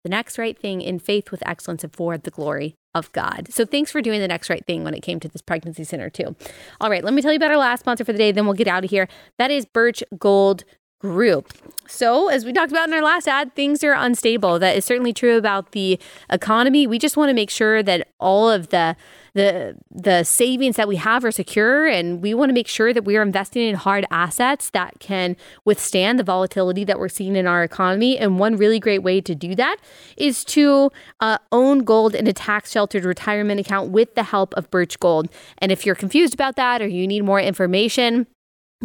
The 0.04 0.10
next 0.10 0.38
right 0.38 0.58
thing 0.58 0.82
in 0.82 1.00
faith 1.00 1.32
with 1.32 1.42
excellence 1.46 1.84
and 1.84 1.94
for 1.94 2.18
the 2.18 2.32
glory 2.32 2.76
of 2.94 3.12
God. 3.14 3.48
So 3.50 3.66
thanks 3.66 3.92
for 3.92 4.02
doing 4.02 4.20
the 4.20 4.28
next 4.28 4.50
right 4.50 4.66
thing 4.66 4.84
when 4.84 4.94
it 4.94 5.00
came 5.00 5.20
to 5.22 5.28
this 5.28 5.42
pregnancy 5.42 5.84
center, 5.84 6.10
too. 6.10 6.36
All 6.82 6.90
right, 6.90 7.04
let 7.04 7.14
me 7.14 7.22
tell 7.22 7.32
you 7.32 7.38
about 7.38 7.52
our 7.52 7.58
last 7.58 7.82
sponsor 7.82 8.06
for 8.06 8.12
the 8.12 8.18
day, 8.18 8.32
then 8.32 8.46
we'll 8.46 8.54
get 8.54 8.68
out 8.68 8.84
of 8.84 8.90
here. 8.90 9.08
That 9.40 9.50
is 9.50 9.66
Birch 9.66 10.04
Gold 10.20 10.64
Group. 11.04 11.52
So, 11.86 12.30
as 12.30 12.46
we 12.46 12.54
talked 12.54 12.72
about 12.72 12.88
in 12.88 12.94
our 12.94 13.04
last 13.04 13.28
ad, 13.28 13.54
things 13.56 13.84
are 13.84 13.92
unstable. 13.92 14.58
That 14.58 14.78
is 14.78 14.86
certainly 14.86 15.12
true 15.12 15.36
about 15.36 15.74
the 15.74 16.00
economy. 16.32 16.88
We 16.88 16.98
just 16.98 17.18
want 17.18 17.28
to 17.28 17.34
make 17.34 17.50
sure 17.50 17.84
that 17.84 18.08
all 18.22 18.50
of 18.50 18.70
the 18.70 18.96
the 19.34 19.76
the 19.92 20.24
savings 20.24 20.78
that 20.78 20.88
we 20.88 20.96
have 20.96 21.26
are 21.26 21.32
secure 21.32 21.88
and 21.88 22.22
we 22.22 22.34
want 22.34 22.50
to 22.50 22.54
make 22.54 22.70
sure 22.70 22.94
that 22.94 23.04
we 23.04 23.18
are 23.18 23.22
investing 23.22 23.68
in 23.68 23.76
hard 23.76 24.06
assets 24.12 24.70
that 24.70 25.00
can 25.00 25.36
withstand 25.66 26.20
the 26.20 26.24
volatility 26.24 26.84
that 26.84 27.00
we're 27.00 27.10
seeing 27.10 27.36
in 27.36 27.48
our 27.48 27.64
economy 27.64 28.18
and 28.18 28.40
one 28.40 28.56
really 28.56 28.80
great 28.80 29.04
way 29.04 29.20
to 29.20 29.34
do 29.36 29.56
that 29.56 29.78
is 30.18 30.46
to 30.46 30.90
uh, 31.20 31.38
own 31.52 31.80
gold 31.80 32.16
in 32.16 32.28
a 32.28 32.34
tax 32.34 32.72
sheltered 32.72 33.04
retirement 33.04 33.60
account 33.60 33.90
with 33.92 34.14
the 34.16 34.24
help 34.24 34.54
of 34.54 34.70
birch 34.70 35.00
gold 35.00 35.28
and 35.58 35.72
if 35.72 35.86
you're 35.86 35.96
confused 35.96 36.34
about 36.34 36.56
that 36.56 36.82
or 36.82 36.88
you 36.88 37.08
need 37.08 37.24
more 37.24 37.42
information 37.42 38.28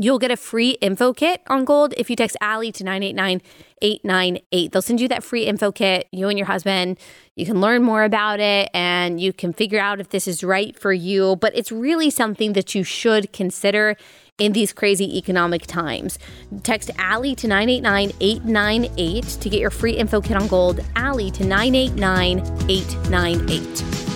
You'll 0.01 0.21
get 0.21 0.31
a 0.31 0.37
free 0.37 0.71
info 0.81 1.13
kit 1.13 1.43
on 1.49 1.65
gold 1.65 1.93
if 1.97 2.09
you 2.09 2.15
text 2.15 2.37
Allie 2.41 2.71
to 2.71 2.85
989 2.85 3.43
898. 3.83 4.71
They'll 4.71 4.81
send 4.81 5.01
you 5.01 5.09
that 5.09 5.25
free 5.25 5.45
info 5.45 5.73
kit, 5.73 6.07
you 6.13 6.29
and 6.29 6.39
your 6.39 6.47
husband. 6.47 7.01
You 7.35 7.45
can 7.45 7.61
learn 7.61 7.83
more 7.83 8.05
about 8.05 8.39
it 8.39 8.71
and 8.73 9.21
you 9.21 9.33
can 9.33 9.53
figure 9.53 9.81
out 9.81 9.99
if 9.99 10.11
this 10.11 10.29
is 10.29 10.45
right 10.45 10.79
for 10.79 10.93
you. 10.93 11.35
But 11.35 11.57
it's 11.57 11.73
really 11.73 12.11
something 12.11 12.53
that 12.53 12.77
you 12.77 12.85
should 12.85 13.33
consider 13.33 13.97
in 14.39 14.53
these 14.53 14.73
crazy 14.73 15.19
economic 15.19 15.67
times. 15.67 16.21
Text 16.63 16.93
Allie 16.99 17.35
to 17.35 17.49
989 17.49 18.13
898 18.21 19.25
to 19.25 19.49
get 19.49 19.59
your 19.59 19.71
free 19.71 19.97
info 19.97 20.21
kit 20.21 20.37
on 20.37 20.47
gold. 20.47 20.81
Allie 20.95 21.33
to 21.33 21.45
989 21.45 22.39
898. 22.71 24.08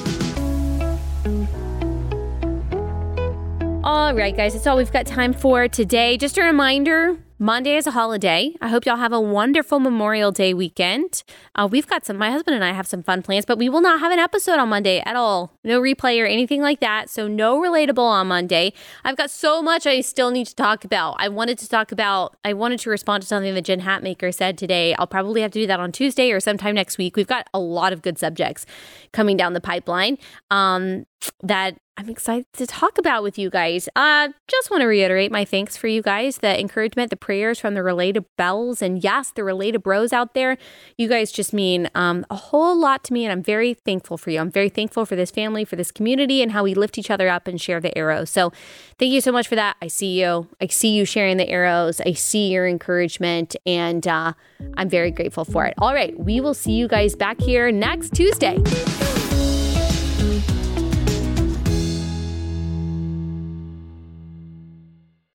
All 3.85 4.15
right, 4.15 4.37
guys, 4.37 4.53
that's 4.53 4.65
all 4.69 4.77
we've 4.77 4.93
got 4.93 5.07
time 5.07 5.33
for 5.33 5.67
today. 5.67 6.17
Just 6.17 6.39
a 6.39 6.43
reminder 6.45 7.19
Monday 7.41 7.75
is 7.75 7.89
a 7.89 7.91
holiday. 7.91 8.55
I 8.61 8.69
hope 8.69 8.87
y'all 8.87 8.95
have 8.95 9.13
a 9.13 9.21
wonderful 9.21 9.81
Memorial 9.81 10.31
Day 10.31 10.55
weekend. 10.55 11.25
Uh, 11.57 11.67
we've 11.69 11.89
got 11.89 12.07
some, 12.07 12.17
my 12.17 12.31
husband 12.31 12.55
and 12.55 12.65
I 12.65 12.71
have 12.71 12.87
some 12.87 13.03
fun 13.03 13.23
plans, 13.23 13.45
but 13.45 13.59
we 13.59 13.69
will 13.69 13.81
not 13.81 13.99
have 13.99 14.13
an 14.13 14.21
episode 14.21 14.61
on 14.61 14.69
Monday 14.69 15.03
at 15.05 15.17
all. 15.17 15.59
No 15.65 15.81
replay 15.81 16.23
or 16.23 16.27
anything 16.27 16.63
like 16.63 16.79
that. 16.79 17.11
So, 17.11 17.27
no 17.27 17.61
relatable 17.61 17.99
on 17.99 18.29
Monday. 18.29 18.73
I've 19.05 19.17
got 19.17 19.33
so 19.33 19.61
much 19.61 19.85
I 19.85 20.01
still 20.01 20.31
need 20.31 20.47
to 20.47 20.55
talk 20.55 20.85
about. 20.85 21.17
I 21.19 21.29
wanted 21.29 21.59
to 21.59 21.69
talk 21.69 21.91
about, 21.91 22.37
I 22.45 22.53
wanted 22.53 22.79
to 22.81 22.91
respond 22.91 23.23
to 23.23 23.27
something 23.27 23.53
that 23.53 23.63
Jen 23.63 23.81
Hatmaker 23.81 24.33
said 24.33 24.57
today. 24.57 24.95
I'll 24.95 25.09
probably 25.09 25.41
have 25.41 25.51
to 25.51 25.59
do 25.59 25.67
that 25.67 25.81
on 25.81 25.91
Tuesday 25.91 26.31
or 26.31 26.39
sometime 26.39 26.77
next 26.77 26.99
week. 26.99 27.17
We've 27.17 27.27
got 27.27 27.49
a 27.53 27.59
lot 27.59 27.93
of 27.93 28.03
good 28.03 28.17
subjects 28.17 28.65
coming 29.11 29.37
down 29.37 29.55
the 29.55 29.61
pipeline. 29.61 30.19
Um, 30.53 31.07
that 31.43 31.79
I'm 31.99 32.09
excited 32.09 32.47
to 32.55 32.67
talk 32.67 32.97
about 32.97 33.23
with 33.23 33.39
you 33.39 33.51
guys. 33.51 33.87
Uh, 33.95 34.29
just 34.49 34.71
want 34.71 34.81
to 34.81 34.87
reiterate 34.87 35.31
my 35.31 35.45
thanks 35.45 35.77
for 35.77 35.89
you 35.89 36.01
guys, 36.01 36.39
the 36.39 36.59
encouragement, 36.59 37.11
the 37.11 37.17
prayers 37.17 37.61
from 37.61 37.75
the 37.75 37.83
related 37.83 38.25
bells, 38.39 38.81
and 38.81 39.05
yes, 39.05 39.31
the 39.31 39.43
Relatabros 39.43 40.11
out 40.11 40.33
there. 40.33 40.57
You 40.97 41.07
guys 41.07 41.31
just 41.31 41.53
mean 41.53 41.91
um, 41.95 42.25
a 42.31 42.35
whole 42.35 42.79
lot 42.81 43.05
to 43.05 43.13
me, 43.13 43.27
and 43.27 43.33
I'm 43.33 43.43
very 43.43 43.75
thankful 43.75 44.17
for 44.17 44.31
you. 44.31 44.41
I'm 44.41 44.51
very 44.51 44.71
thankful 44.71 45.05
for 45.05 45.17
this 45.17 45.31
family, 45.31 45.67
for 45.67 45.77
this 45.77 45.91
community, 45.91 46.43
and 46.43 46.53
how 46.53 46.65
we 46.65 46.73
lift 46.73 46.97
each 46.97 47.11
other 47.11 47.29
up 47.29 47.47
and 47.47 47.61
share 47.61 47.79
the 47.79 47.97
arrows. 47.97 48.31
So, 48.31 48.53
thank 48.99 49.13
you 49.13 49.21
so 49.21 49.31
much 49.31 49.47
for 49.47 49.57
that. 49.57 49.77
I 49.83 49.89
see 49.89 50.19
you. 50.19 50.49
I 50.63 50.69
see 50.69 50.95
you 50.95 51.05
sharing 51.05 51.37
the 51.37 51.49
arrows. 51.51 52.01
I 52.01 52.15
see 52.15 52.49
your 52.53 52.67
encouragement, 52.67 53.55
and 53.67 54.09
uh, 54.09 54.33
I'm 54.79 54.89
very 54.89 55.11
grateful 55.11 55.45
for 55.45 55.67
it. 55.67 55.75
All 55.77 55.93
right, 55.93 56.19
we 56.19 56.41
will 56.41 56.55
see 56.55 56.73
you 56.73 56.89
guys 56.89 57.15
back 57.15 57.39
here 57.39 57.71
next 57.71 58.15
Tuesday. 58.15 58.57